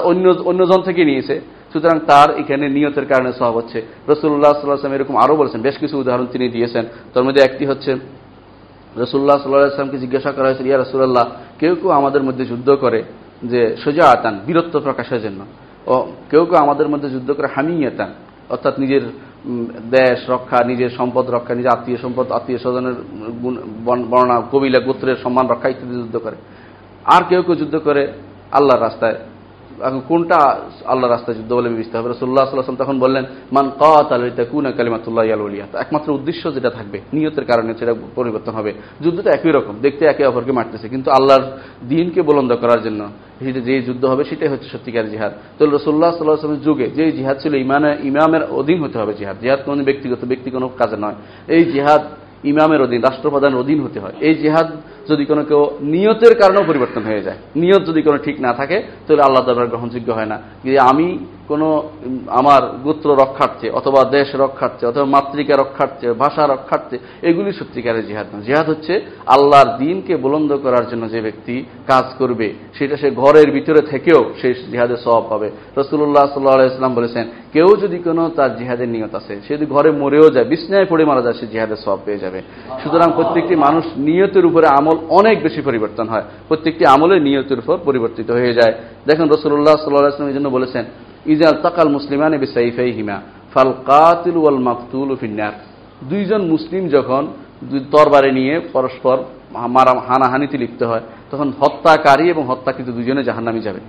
অন্য, 0.00 0.34
অন্যজন 0.44 0.80
থেকে 0.82 1.04
নিয়েছে। 1.04 1.40
সুতরাং 1.72 1.98
তার 2.10 2.28
এখানে 2.40 2.64
নিয়তের 2.76 3.06
কারণে 3.12 3.30
সব 3.40 3.52
হচ্ছে। 3.58 3.78
রসুল্লাহ 4.12 4.52
সাল্লাহাম 4.52 4.94
এরকম 4.98 5.16
আরও 5.24 5.34
বলেছেন, 5.40 5.60
বেশ 5.68 5.76
কিছু 5.82 5.94
উদাহরণ 6.02 6.26
তিনি 6.34 6.46
দিয়েছেন। 6.56 6.84
তার 7.12 7.24
মধ্যে 7.26 7.42
একটি 7.48 7.64
হচ্ছে 7.70 7.90
রসুল্লাহ 9.02 9.36
সাল্লাহ 9.38 9.72
আসলামকে 9.72 9.98
জিজ্ঞাসা 10.04 10.30
করা 10.36 10.46
হয়েছিল, 10.48 10.66
ইয়া 10.68 10.78
রসুল্লাহ 10.78 11.26
কেউ 11.60 11.72
কেউ 11.80 11.90
আমাদের 12.00 12.22
মধ্যে 12.26 12.44
যুদ্ধ 12.50 12.68
করে 12.84 13.00
যে 13.52 13.60
সোজা 13.82 14.04
আতান 14.14 14.34
বীরত্ব 14.46 14.74
প্রকাশের 14.86 15.20
জন্য। 15.24 15.40
ও 15.92 15.94
কেউ 16.30 16.42
কেউ 16.48 16.58
আমাদের 16.66 16.86
মধ্যে 16.92 17.08
যুদ্ধ 17.14 17.28
করে 17.36 17.48
হামিয়াতান, 17.54 18.10
অর্থাৎ 18.52 18.74
নিজের 18.82 19.04
দেশ 19.96 20.18
রক্ষা, 20.34 20.58
নিজের 20.70 20.90
সম্পদ 20.98 21.24
রক্ষা, 21.36 21.52
নিজের 21.58 21.72
আত্মীয় 21.76 21.98
সম্পদ, 22.04 22.26
আত্মীয় 22.38 22.58
স্বজনের 22.64 22.96
বর্ণনা 24.12 24.36
কবিলা, 24.52 24.80
গোত্রের 24.86 25.18
সম্মান 25.24 25.44
রক্ষা 25.52 25.68
ইত্যাদি 25.72 25.94
যুদ্ধ 26.02 26.16
করে। 26.24 26.36
আর 27.14 27.22
কেউ 27.30 27.40
কেউ 27.46 27.56
যুদ্ধ 27.62 27.74
করে 27.86 28.02
আল্লাহর 28.58 28.84
রাস্তায়। 28.86 29.16
এখন 29.86 30.00
কোনটা 30.08 30.38
আল্লাহ 30.92 31.06
রাস্তায় 31.10 31.36
যুদ্ধ 31.38 31.52
বলে 31.52 31.68
বিবেচিত 31.68 31.94
হবে? 31.96 32.08
রসুল্লাহ 32.08 32.44
সাল্লাম 32.44 32.82
তখন 32.84 32.96
বললেন, 32.98 33.24
মান 33.52 33.66
কুনা 34.50 34.70
কালিমাতুল্লাহ 34.78 35.24
আলিয়া 35.24 35.66
একমাত্র 35.80 36.08
উদ্দেশ্য 36.12 36.42
যেটা 36.54 36.70
থাকবে, 36.70 36.98
নিয়তের 37.12 37.44
কারণে 37.44 37.70
সেটা 37.78 37.94
পরিবর্তন 38.14 38.52
হবে। 38.52 38.72
যুদ্ধটা 39.02 39.30
একই 39.30 39.52
রকম, 39.52 39.74
দেখতে 39.82 40.02
একে 40.06 40.22
অপরকে 40.26 40.52
মারতেছে, 40.52 40.86
কিন্তু 40.88 41.08
আল্লাহর 41.10 41.44
দিনকে 41.88 42.20
বলন্দ 42.22 42.52
করার 42.56 42.80
জন্য 42.82 43.00
সেটা 43.44 43.60
যে 43.60 43.74
যুদ্ধ 43.82 44.02
হবে 44.04 44.22
সেটাই 44.24 44.48
হচ্ছে 44.48 44.68
সত্যিকার 44.72 45.10
জিহাদ। 45.10 45.32
তো 45.58 45.62
রসুল্লাহ 45.66 46.10
সাল্লাহ 46.10 46.36
আসলামের 46.38 46.62
যুগে 46.62 46.86
যে 46.98 47.04
জিহাদ 47.12 47.36
ছিল, 47.42 47.54
ইমানে, 47.54 47.90
ইমামের 48.02 48.42
অধীন 48.50 48.78
হতে 48.84 48.96
হবে 48.98 49.12
জিহাদ। 49.18 49.36
জিহাদ 49.40 49.60
কোনো 49.66 49.82
ব্যক্তিগত, 49.88 50.20
ব্যক্তি 50.24 50.48
কোনো 50.50 50.66
কাজে 50.80 50.98
নয়। 51.04 51.16
এই 51.54 51.62
জিহাদ 51.72 52.02
ইমামের 52.44 52.82
অধীন, 52.82 53.00
রাষ্ট্রপ্রধানের 53.02 53.58
অধীন 53.58 53.80
হতে 53.80 54.00
হয়। 54.00 54.12
এই 54.20 54.34
জেহাদ 54.34 54.70
যদি 55.10 55.24
কোনো 55.24 55.44
কেউ 55.44 55.70
নিয়তের 55.80 56.34
কারণেও 56.34 56.64
পরিবর্তন 56.66 57.02
হয়ে 57.02 57.22
যায়, 57.22 57.36
নিয়ত 57.56 57.86
যদি 57.86 58.02
কোনো 58.02 58.18
ঠিক 58.18 58.40
না 58.40 58.52
থাকে, 58.52 58.82
তাহলে 59.06 59.22
আল্লাহ 59.22 59.44
দরবার 59.44 59.66
গ্রহণযোগ্য 59.66 60.12
হয় 60.12 60.26
না। 60.26 60.38
যে 60.64 60.78
আমি 60.78 61.18
কোনো 61.50 61.68
আমার 62.40 62.62
গোত্র 62.84 63.08
রক্ষার্থে, 63.22 63.66
অথবা 63.78 64.00
দেশ 64.16 64.28
রক্ষার্থে, 64.44 64.84
অথবা 64.90 65.06
মাতৃকা 65.16 65.54
রক্ষার্থে, 65.56 66.06
ভাষা 66.24 66.42
রক্ষার্থে, 66.46 66.96
এগুলি 67.28 67.50
সত্যিকারের 67.58 68.04
জিহাদ 68.08 68.26
না 68.32 68.38
জিহাদ 68.48 68.66
হচ্ছে 68.72 68.94
আল্লাহর 69.34 69.70
দিনকে 69.82 70.14
বুলন্দ 70.24 70.50
করার 70.64 70.84
জন্য 70.90 71.04
যে 71.14 71.20
ব্যক্তি 71.26 71.54
কাজ 71.90 72.06
করবে, 72.20 72.48
সেটা 72.78 72.96
সে 73.02 73.08
ঘরের 73.22 73.48
ভিতরে 73.56 73.80
থেকেও 73.92 74.20
সে 74.40 74.48
জিহাদের 74.72 74.98
সব 75.06 75.22
পাবে। 75.30 75.48
রসুল্লাহ 75.80 76.24
সাল্লাহ 76.34 76.74
ইসলাম 76.74 76.94
বলেছেন, 76.98 77.24
কেউ 77.54 77.68
যদি 77.82 77.98
কোনো 78.06 78.22
তার 78.38 78.50
জিহাদের 78.58 78.88
নিয়ত 78.94 79.12
আছে, 79.20 79.34
সে 79.44 79.50
যদি 79.56 79.66
ঘরে 79.74 79.90
মরেও 80.02 80.26
যায় 80.34 80.46
বিস্ময় 80.52 80.86
পড়ে 80.90 81.04
মারা 81.10 81.22
যায়, 81.26 81.36
সে 81.40 81.46
জিহাদের 81.52 81.78
সব 81.86 81.98
পেয়ে 82.04 82.22
যাবে। 82.24 82.38
সুতরাং 82.82 83.08
প্রত্যেকটি 83.18 83.54
মানুষ 83.66 83.84
নিয়তের 84.08 84.44
উপরে 84.50 84.66
আমল 84.78 84.96
অনেক 85.18 85.36
বেশি 85.46 85.60
পরিবর্তন 85.68 86.06
হয়। 86.08 86.24
প্রত্যেকটি 86.48 86.84
আমলে 86.94 87.16
নিয়তের 87.28 87.58
উপর 87.62 87.76
পরিবর্তিত 87.88 88.28
হয়ে 88.30 88.52
যায়। 88.58 88.74
দেখেন 89.08 89.26
রসুল্লাহ 89.34 89.76
সাল্লাহ 89.76 90.14
ইসলাম 90.14 90.32
এই 90.32 90.38
জন্য 90.38 90.50
বলেছেন 90.58 90.84
ইজাল 91.26 91.56
তাকাল 91.62 91.88
মুসলিমান 91.88 92.32
বিসাইফাই 92.38 92.90
হিমা 92.92 93.20
ফাল 93.54 93.72
কাতিল 93.86 94.36
ওয়াল 94.36 94.58
মাকতুল 94.58 95.16
ফিন্নার। 95.20 95.52
দুইজন 96.08 96.42
মুসলিম 96.42 96.88
যখন 96.88 97.26
তরবারে 97.90 98.32
নিয়ে 98.32 98.60
পরস্পর 98.72 99.16
মারা 99.68 99.92
হানাহানিতে 100.08 100.56
লিপ্ত 100.58 100.82
হয়, 100.82 101.00
তখন 101.30 101.52
হত্যাকারী 101.60 102.30
এবং 102.30 102.44
হত্যা 102.46 102.72
কিন্তু 102.72 102.92
দুজনে 102.92 103.22
জাহান্নামি 103.24 103.60
যাবে। 103.60 103.80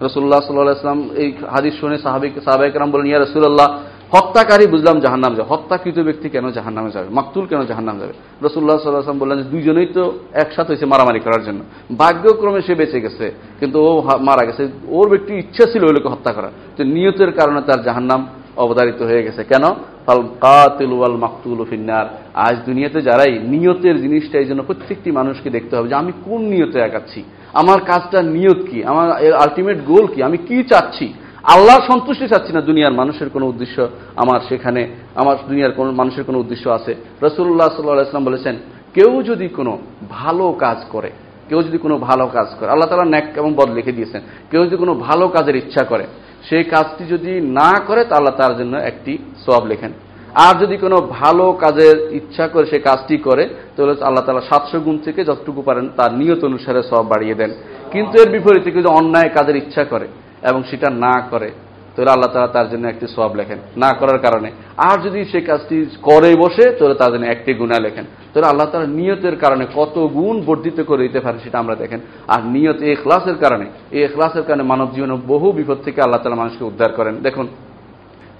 রসুল্লাহ 0.00 0.40
সাল্লাহ 0.40 0.78
ইসলাম 0.80 1.10
এই 1.14 1.32
হাদিস 1.54 1.74
শুনে 1.80 1.98
সাহাবিক 1.98 2.32
সাহাবাইকরাম 2.44 2.90
বলেন 2.90 3.06
ইয়া 3.06 3.18
রসুল্লাহ 3.18 3.68
হত্যাকারী 4.14 4.64
বুঝলাম 4.74 4.96
জাহান্নাম 5.04 5.32
যাবে। 5.36 5.48
হত্যাকৃত 5.52 5.98
ব্যক্তি 6.08 6.26
কেন 6.34 6.46
জাহান্নামে 6.56 6.90
যাবে? 6.96 7.08
মাকতুল 7.18 7.44
কেন 7.50 7.60
জাহান্নাম 7.70 7.96
যাবে? 8.02 8.14
রসুল্লাহ 8.46 8.76
সাল্লাহ 8.78 9.02
আসলাম 9.04 9.20
বললেন 9.22 9.38
যে 9.42 9.46
দুইজনেই 9.52 9.88
তো 9.96 10.02
একসাথে 10.42 10.70
হয়েছে 10.72 10.86
মারামারি 10.92 11.20
করার 11.26 11.42
জন্য। 11.46 11.60
ভাগ্যক্রমে 12.00 12.60
সে 12.66 12.74
বেঁচে 12.80 12.98
গেছে, 13.04 13.26
কিন্তু 13.60 13.76
ও 13.88 13.90
মারা 14.28 14.42
গেছে। 14.48 14.62
ওর 14.96 15.06
ব্যক্তি 15.12 15.32
ইচ্ছা 15.42 15.64
ছিল 15.72 15.82
ওই 15.88 15.94
লোকে 15.96 16.08
হত্যা 16.14 16.32
করা 16.36 16.48
তো 16.76 16.80
নিয়তের 16.96 17.30
কারণে 17.38 17.60
তার 17.68 17.80
জাহান্নাম 17.88 18.20
অবতারিত 18.64 19.00
হয়ে 19.08 19.22
গেছে। 19.26 19.42
কেন? 19.50 19.64
ফাল 20.06 20.22
কাতিল 20.44 20.92
ওয়াল 20.98 21.16
মাকতুল 21.24 21.58
ফিন্নার। 21.70 22.06
আজ 22.46 22.56
দুনিয়াতে 22.68 22.98
যারাই 23.08 23.34
নিয়তের 23.52 23.96
জিনিসটা 24.04 24.36
এই 24.42 24.48
জন্য 24.50 24.60
প্রত্যেকটি 24.68 25.10
মানুষকে 25.18 25.48
দেখতে 25.56 25.72
হবে 25.76 25.88
যে 25.92 25.96
আমি 26.02 26.12
কোন 26.26 26.40
নিয়তে 26.52 26.78
আগাচ্ছি? 26.88 27.20
আমার 27.60 27.78
কাজটা 27.90 28.18
নিয়ত 28.36 28.60
কি? 28.68 28.78
আমার 28.90 29.06
আলটিমেট 29.44 29.78
গোল 29.90 30.04
কি? 30.12 30.18
আমি 30.28 30.38
কি 30.48 30.58
চাচ্ছি? 30.70 31.06
আল্লাহর 31.44 31.82
সন্তুষ্টি 31.90 32.28
চাচ্ছি 32.28 32.52
না 32.52 32.60
দুনিয়ার 32.60 32.92
মানুষের 32.92 33.28
কোনো 33.30 33.46
উদ্দেশ্য 33.46 33.88
আমার 34.16 34.40
সেখানে, 34.48 34.88
আমার 35.16 35.36
দুনিয়ার 35.48 35.72
কোনো 35.72 35.92
মানুষের 35.92 36.24
কোনো 36.24 36.38
উদ্দেশ্য 36.38 36.70
আছে। 36.70 36.94
রসুল্লাহ 37.22 37.68
সাল্লাহ 37.68 38.08
ইসলাম 38.08 38.24
বলেছেন, 38.24 38.54
কেউ 38.94 39.22
যদি 39.22 39.48
কোনো 39.48 39.78
ভালো 40.10 40.52
কাজ 40.52 40.78
করে, 40.90 41.10
কেউ 41.48 41.62
যদি 41.62 41.78
কোনো 41.78 41.98
ভালো 41.98 42.26
কাজ 42.26 42.48
করে, 42.58 42.68
আল্লাহ 42.70 42.88
তালা 42.88 43.04
ন্যাক 43.04 43.26
এবং 43.36 43.54
বদ 43.54 43.70
লিখে 43.70 43.92
দিয়েছেন, 43.92 44.20
কেউ 44.50 44.64
যদি 44.64 44.76
কোনো 44.76 44.94
ভালো 44.94 45.28
কাজের 45.28 45.56
ইচ্ছা 45.56 45.84
করে, 45.84 46.04
সেই 46.48 46.64
কাজটি 46.64 47.04
যদি 47.04 47.40
না 47.40 47.70
করে, 47.86 48.04
তা 48.04 48.16
আল্লাহ 48.16 48.34
তার 48.36 48.56
জন্য 48.58 48.76
একটি 48.76 49.18
সব 49.46 49.66
লেখেন। 49.66 49.92
আর 50.34 50.54
যদি 50.62 50.76
কোনো 50.76 50.96
ভালো 51.00 51.52
কাজের 51.52 52.12
ইচ্ছা 52.12 52.48
করে 52.48 52.66
সে 52.66 52.78
কাজটি 52.78 53.18
করে, 53.18 53.48
তাহলে 53.74 53.92
আল্লাহ 54.08 54.24
তালা 54.24 54.48
সাতশো 54.50 54.80
গুণ 54.80 54.98
থেকে 54.98 55.24
যতটুকু 55.24 55.62
পারেন, 55.62 55.88
তার 55.96 56.12
নিয়ত 56.12 56.44
অনুসারে 56.44 56.82
সব 56.90 57.04
বাড়িয়ে 57.12 57.34
দেন। 57.34 57.50
কিন্তু 57.92 58.22
এর 58.22 58.28
বিপরীতে 58.30 58.70
যদি 58.70 58.86
অন্যায় 58.86 59.30
কাজের 59.36 59.56
ইচ্ছা 59.56 59.84
করে 59.84 60.06
এবং 60.42 60.62
সেটা 60.62 60.90
না 60.90 61.20
করে, 61.30 61.50
তাহলে 61.96 62.10
আল্লাহ 62.10 62.32
তালা 62.32 62.46
তার 62.46 62.70
জন্য 62.70 62.88
একটি 62.88 63.06
সব 63.16 63.36
লেখেন। 63.36 63.58
না 63.76 63.92
করার 63.92 64.18
কারণে। 64.18 64.50
আর 64.76 64.98
যদি 64.98 65.24
সে 65.24 65.40
কাজটি 65.40 65.86
করে 66.02 66.34
বসে, 66.34 66.70
তাহলে 66.70 66.94
তার 66.94 67.12
জন্য 67.12 67.26
একটি 67.26 67.54
গুণা 67.54 67.78
লেখেন। 67.78 68.04
তাহলে 68.34 68.48
আল্লাহ 68.48 68.66
তালা 68.66 68.86
নিয়তের 68.86 69.36
কারণে 69.36 69.66
কত 69.74 69.98
গুণ 69.98 70.42
বর্ধিত 70.42 70.80
করে 70.80 71.02
দিতে 71.02 71.20
পারে 71.20 71.38
সেটা 71.38 71.58
আমরা 71.58 71.74
দেখেন। 71.74 72.00
আর 72.28 72.42
নিয়ত 72.42 72.80
এ 72.80 72.94
ক্লাসের 73.02 73.34
কারণে 73.34 73.66
এ 73.90 74.08
ক্লাসের 74.14 74.42
কারণে 74.42 74.62
মানব 74.62 74.94
জীবনে 74.94 75.16
বহু 75.26 75.52
বিপদ 75.52 75.76
থেকে 75.84 76.02
আল্লাহ 76.02 76.20
তালা 76.22 76.36
মানুষকে 76.36 76.64
উদ্ধার 76.64 76.92
করেন। 76.92 77.16
দেখুন 77.16 77.48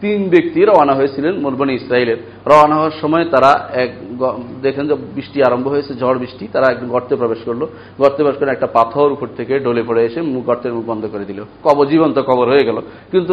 তিন 0.01 0.21
ব্যক্তি 0.35 0.61
রওনা 0.65 0.95
হয়েছিলেন 0.99 1.35
মরবনি 1.45 1.73
ইসরায়েলের 1.81 2.19
রওনা 2.51 2.75
হওয়ার 2.79 2.95
সময় 3.01 3.25
তারা 3.35 3.51
এক 3.85 3.91
দেখেন 4.63 4.85
যে 4.89 4.95
বৃষ্টি 5.17 5.39
আরম্ভ 5.49 5.67
হয়েছে, 5.69 5.93
ঝড় 6.01 6.19
বৃষ্টি, 6.23 6.45
তারা 6.55 6.67
এক 6.73 6.79
গর্তে 6.89 7.15
প্রবেশ 7.21 7.41
করল। 7.49 7.63
গর্তে 8.01 8.21
প্রবেশ 8.23 8.39
করে 8.41 8.51
একটা 8.51 8.69
পাথর 8.77 9.09
উপর 9.17 9.29
থেকে 9.37 9.55
ডলে 9.67 9.83
পড়ে 9.89 10.03
এসে 10.09 10.21
মুখ 10.33 10.43
গর্তের 10.49 10.73
মুখ 10.77 10.85
বন্ধ 10.91 11.03
করে 11.13 11.25
দিল। 11.31 11.41
কব, 11.65 11.79
জীবন্ত 11.93 12.17
কবর 12.31 12.47
হয়ে 12.53 12.67
গেল। 12.69 12.79
কিন্তু 13.13 13.33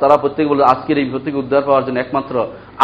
তারা 0.00 0.16
প্রত্যেক 0.22 0.46
বলে 0.48 0.62
আজকের 0.72 0.96
এই 1.00 1.04
বিপদ 1.04 1.22
থেকে 1.26 1.38
উদ্ধার 1.42 1.66
পাওয়ার 1.66 1.84
জন্য 1.86 1.98
একমাত্র 2.00 2.34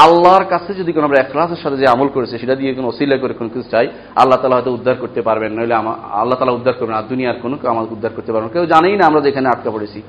আল্লাহর 0.05 0.45
কাছে 0.53 0.71
যদি 0.81 0.91
কোনো 0.93 1.05
আমরা 1.09 1.21
একলাসের 1.21 1.61
সাথে 1.63 1.77
যে 1.83 1.87
আমল 1.95 2.09
করেছে, 2.17 2.35
সেটা 2.43 2.55
দিয়ে 2.61 2.71
কোনো 2.79 2.87
অসিলা 2.93 3.17
করে 3.23 3.35
কোনো 3.39 3.51
কিছু 3.53 3.67
চাই, 3.71 3.87
আল্লাহ 4.21 4.39
তালা 4.41 4.57
হয়তো 4.57 4.73
উদ্ধার 4.79 4.97
করতে 5.03 5.21
পারবেন। 5.29 5.51
নইলে 5.59 5.75
আমার 5.83 5.97
আল্লাহ 6.21 6.37
তালা 6.39 6.57
উদ্ধার 6.59 6.77
করবেন 6.79 6.97
আর 7.01 7.07
দুনিয়ার 7.13 7.41
কোনো 7.43 7.55
আমাকে 7.73 7.91
উদ্ধার 7.97 8.13
করতে 8.17 8.31
পারবেন 8.33 8.51
কেউ 8.55 8.65
জানেই 8.75 8.97
না 9.01 9.05
আমরা 9.07 9.21
যেখানে 9.27 9.47
আটকা 9.55 9.71
পড়েছি। 9.77 10.01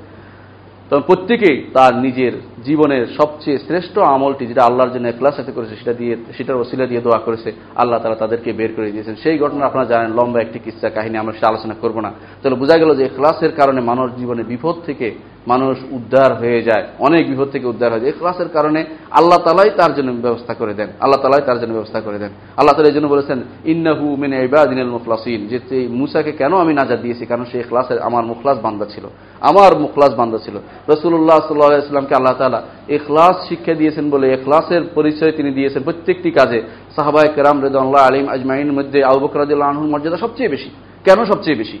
তখন 0.88 1.02
প্রত্যেকেই 1.10 1.56
তার 1.76 1.92
নিজের 2.04 2.32
জীবনের 2.66 3.02
সবচেয়ে 3.18 3.58
শ্রেষ্ঠ 3.66 3.94
আমলটি 4.14 4.44
যেটা 4.50 4.62
আল্লাহর 4.68 4.92
জন্য 4.94 5.06
ক্লাস 5.18 5.34
সাথে 5.38 5.52
করেছে, 5.56 5.74
সেটা 5.80 5.94
দিয়ে, 6.00 6.14
সেটার 6.36 6.60
ওসিলা 6.62 6.86
দিয়ে 6.90 7.04
দোয়া 7.06 7.20
করেছে, 7.26 7.50
আল্লাহ 7.82 7.98
তারা 8.02 8.16
তাদেরকে 8.22 8.50
বের 8.60 8.70
করে 8.76 8.88
দিয়েছেন। 8.94 9.14
সেই 9.22 9.36
ঘটনা 9.42 9.62
আপনারা 9.66 9.86
জানেন, 9.92 10.10
লম্বা 10.18 10.38
একটি 10.40 10.58
কিস্সা 10.64 10.88
কাহিনী, 10.96 11.16
আমরা 11.18 11.32
সেটা 11.36 11.48
আলোচনা 11.48 11.74
করব 11.82 11.96
না। 12.06 12.10
তাহলে 12.40 12.56
বোঝা 12.62 12.76
গেল 12.82 12.90
যে 13.00 13.04
ক্লাসের 13.16 13.52
কারণে 13.52 13.80
মানুষ 13.80 14.06
জীবনে 14.20 14.42
বিপদ 14.42 14.76
থেকে 14.86 15.08
মানুষ 15.46 15.76
উদ্ধার 15.90 16.30
হয়ে 16.40 16.60
যায়, 16.62 16.84
অনেক 16.98 17.22
বিপদ 17.30 17.48
থেকে 17.54 17.66
উদ্ধার 17.66 17.90
হয়ে 17.92 18.04
যায়। 18.04 18.14
ক্লাসের 18.20 18.48
কারণে 18.56 18.80
আল্লাহ 19.10 19.38
তালাই 19.46 19.70
তার 19.76 19.92
জন্য 19.94 20.10
ব্যবস্থা 20.26 20.54
করে 20.54 20.74
দেন, 20.74 20.88
আল্লাহ 21.00 21.20
তালাই 21.22 21.42
তার 21.46 21.58
জন্য 21.60 21.72
ব্যবস্থা 21.78 22.00
করে 22.00 22.18
দেন। 22.18 22.32
আল্লাহ 22.56 22.74
তালা 22.74 22.88
এই 22.88 22.96
জন্য 22.98 23.08
বলেছেন, 23.08 23.38
ইন্নাহু 23.72 24.06
মিন 24.22 24.32
ইবাদিনাল 24.48 24.90
মুখলাসিন 24.96 25.40
যে 25.50 25.58
মুসাকে 26.00 26.32
কেন 26.32 26.52
আমি 26.64 26.72
নাজার 26.80 27.00
দিয়েছি? 27.04 27.24
কারণ 27.26 27.44
সেই 27.52 27.62
ক্লাসের 27.70 27.98
আমার 28.08 28.24
মুখলাস 28.30 28.58
বান্দা 28.66 28.86
ছিল, 28.94 29.04
আমার 29.50 29.72
মুখলাস 29.84 30.12
বান্দা 30.20 30.38
ছিল। 30.44 30.56
রসুল্লাহ 30.92 31.38
সাল্লাহ 31.48 31.70
ইসলামকে 31.86 32.14
আল্লাহ 32.14 32.34
তালা 32.38 32.49
এখলাস 32.96 33.36
শিক্ষা 33.48 33.74
দিয়েছেন 33.80 34.06
বলে 34.10 34.26
এখলাসের 34.36 34.82
পরিচয় 34.96 35.32
তিনি 35.38 35.50
দিয়েছেন 35.58 35.80
প্রত্যেকটি 35.88 36.30
কাজে। 36.38 36.60
সাহাবাই 36.96 37.28
কেরাম 37.36 37.56
রেদাল্লাহ 37.66 38.02
আলিম 38.08 38.26
আজমাইনের 38.34 38.74
মধ্যে 38.78 38.98
আবুবকরাদুল্লাহ 39.10 39.68
আনহুর 39.72 39.90
মর্যাদা 39.92 40.18
সবচেয়ে 40.24 40.50
বেশি। 40.54 40.70
কেন 41.06 41.18
সবচেয়ে 41.30 41.56
বেশি? 41.62 41.78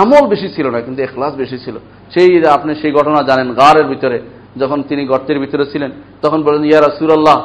আমল 0.00 0.24
বেশি 0.32 0.48
ছিল 0.56 0.66
না, 0.74 0.78
কিন্তু 0.86 1.00
এখলাস 1.06 1.32
বেশি 1.42 1.58
ছিল। 1.64 1.76
সেই 2.14 2.30
আপনি 2.56 2.72
সেই 2.82 2.92
ঘটনা 2.98 3.20
জানেন 3.30 3.48
গারের 3.60 3.86
ভিতরে, 3.92 4.18
যখন 4.60 4.78
তিনি 4.88 5.02
গর্তের 5.06 5.38
ভিতরে 5.38 5.64
ছিলেন, 5.72 5.90
তখন 6.22 6.40
বলেন 6.46 6.62
ইয়া 6.64 6.80
রাসূলুল্লাহ, 6.80 7.36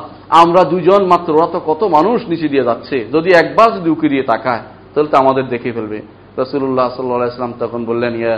আমরা 0.42 0.62
দুজন 0.64 1.02
মাত্র, 1.06 1.32
ওরা 1.34 1.60
কত 1.70 1.82
মানুষ 1.98 2.18
নিচে 2.32 2.48
দিয়ে 2.54 2.64
যাচ্ছে, 2.64 2.98
যদি 3.16 3.30
একবার 3.42 3.70
যদি 3.78 3.90
উকি 3.96 4.08
দিয়ে 4.14 4.24
তাকায়, 4.24 4.64
তাহলে 4.92 5.10
তো 5.12 5.18
আমাদের 5.24 5.46
দেখে 5.54 5.70
ফেলবে। 5.78 6.00
রসুল্লাহ 6.42 6.88
সাল্লাহ 6.96 7.34
ইসলাম 7.34 7.54
তখন 7.60 7.82
বললেন, 7.86 8.14
ইয়া 8.22 8.36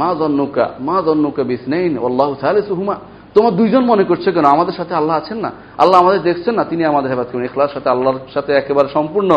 মা 0.00 0.10
জন্নুকা 0.20 0.64
মা 0.88 0.96
জন্নুকা 1.06 1.42
বিসনাইন 1.50 1.92
আল্লাহ 1.98 2.28
সালিসুহুমা। 2.40 2.96
তোমার 3.34 3.52
দুইজন 3.52 3.84
মনে 3.84 4.04
করছে 4.04 4.32
কেন? 4.32 4.44
আমাদের 4.44 4.74
সাথে 4.74 4.94
আল্লাহ 4.94 5.16
আছেন 5.16 5.38
না? 5.38 5.50
আল্লাহ 5.78 6.00
আমাদের 6.00 6.22
দেখছেন 6.22 6.54
না, 6.54 6.64
তিনি 6.64 6.84
আমাদের 6.84 7.10
হেফাজ 7.10 7.26
করবেন 7.26 7.44
এখলার 7.44 7.72
সাথে 7.74 7.88
আল্লাহর 7.88 8.18
সাথে 8.34 8.52
একেবারে 8.52 8.88
সম্পূর্ণ 8.88 9.30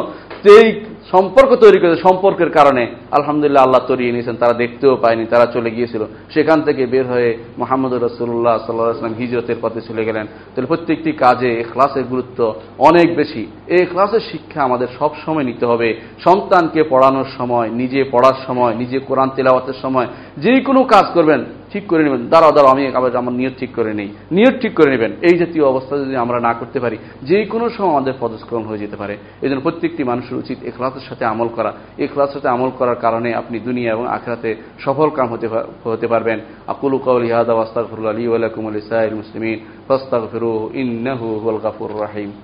এই 0.58 0.82
সম্পর্ক 1.12 1.56
তৈরি 1.56 1.80
করেছে 1.80 2.02
সম্পর্কের 2.02 2.50
কারণে। 2.50 2.88
আলহামদুলিল্লাহ 3.12 3.64
আল্লাহ 3.64 3.82
তরিয়ে 3.88 4.12
নিয়েছেন, 4.12 4.36
তারা 4.36 4.54
দেখতেও 4.54 4.96
পায়নি, 4.96 5.26
তারা 5.26 5.46
চলে 5.46 5.72
গিয়েছিল। 5.72 6.04
সেখান 6.34 6.62
থেকে 6.62 6.86
বের 6.86 7.06
হয়ে 7.08 7.38
মোহাম্মদ 7.58 7.94
রসুল্লাহ 7.94 8.58
সাল্লাহ 8.58 8.90
আসলাম 8.90 9.14
হিজরতের 9.14 9.56
পথে 9.62 9.82
চলে 9.82 10.06
গেলেন। 10.06 10.26
তাহলে 10.26 10.68
প্রত্যেকটি 10.68 11.12
কাজে 11.12 11.50
এখলাসের 11.54 12.04
গুরুত্ব 12.04 12.54
অনেক 12.80 13.16
বেশি। 13.16 13.48
এই 13.68 13.80
এখলাসের 13.82 14.20
শিক্ষা 14.20 14.64
আমাদের 14.64 14.88
সব 15.00 15.12
সময় 15.26 15.44
নিতে 15.44 15.66
হবে। 15.66 16.02
সন্তানকে 16.24 16.84
পড়ানোর 16.84 17.30
সময়, 17.38 17.70
নিজে 17.70 18.04
পড়ার 18.12 18.38
সময়, 18.48 18.74
নিজে 18.76 19.00
কোরআন 19.00 19.30
তেলাওয়াতের 19.36 19.78
সময় 19.82 20.08
যে 20.38 20.54
কোনো 20.62 20.84
কাজ 20.84 21.06
করবেন 21.14 21.46
ঠিক 21.78 21.88
করে 21.88 22.04
নেবেন। 22.04 22.30
দাঁড়াও 22.30 22.52
দাঁড়াও, 22.52 22.72
আমি 22.72 22.88
আবার 22.88 23.16
আমার 23.16 23.34
নিয়ত 23.34 23.54
ঠিক 23.60 23.76
করে 23.76 23.94
নেই। 23.94 24.10
নিয়ত 24.32 24.62
ঠিক 24.62 24.74
করে 24.74 24.90
নেবেন। 24.90 25.12
এই 25.22 25.38
জাতীয় 25.38 25.66
অবস্থা 25.66 25.98
যদি 25.98 26.16
আমরা 26.16 26.40
না 26.40 26.54
করতে 26.54 26.80
পারি, 26.80 26.98
যে 27.24 27.46
কোনো 27.46 27.70
সময় 27.70 27.90
আমাদের 27.90 28.14
পদস্খলন 28.20 28.64
হয়ে 28.64 28.78
যেতে 28.78 28.96
পারে। 28.96 29.18
এই 29.42 29.50
জন্য 29.50 29.62
প্রত্যেকটি 29.62 30.04
মানুষের 30.04 30.38
উচিত 30.38 30.58
এখলাসের 30.64 31.06
সাথে 31.10 31.26
আমল 31.26 31.48
করা। 31.48 31.74
এখলাসের 31.98 32.34
সাথে 32.34 32.50
আমল 32.50 32.72
করার 32.78 32.96
কারণে 32.96 33.34
আপনি 33.34 33.60
দুনিয়া 33.60 33.92
এবং 33.92 34.08
আখরাতে 34.08 34.56
সফল 34.80 35.10
কাম 35.10 35.28
হতে 35.28 35.48
হতে 35.84 36.08
পারবেন। 36.08 36.40
আকুলু 36.68 37.00
ইহাদা 37.24 37.54
ওয়াস্তাগফিরুল্লাহ 37.54 38.16
লি 38.16 38.28
ওয়া 38.28 38.40
লাকুম 38.40 38.66
ওয়া 38.66 38.74
লিসাইরিল 38.74 39.16
মুসলিমিন 39.16 39.60
ফাস্তাগফিরুহু 39.88 40.70
ইন্নাহু 40.74 41.40
হুয়াল 41.40 41.60
গাফুরুর 41.64 42.02
রাহিম। 42.02 42.32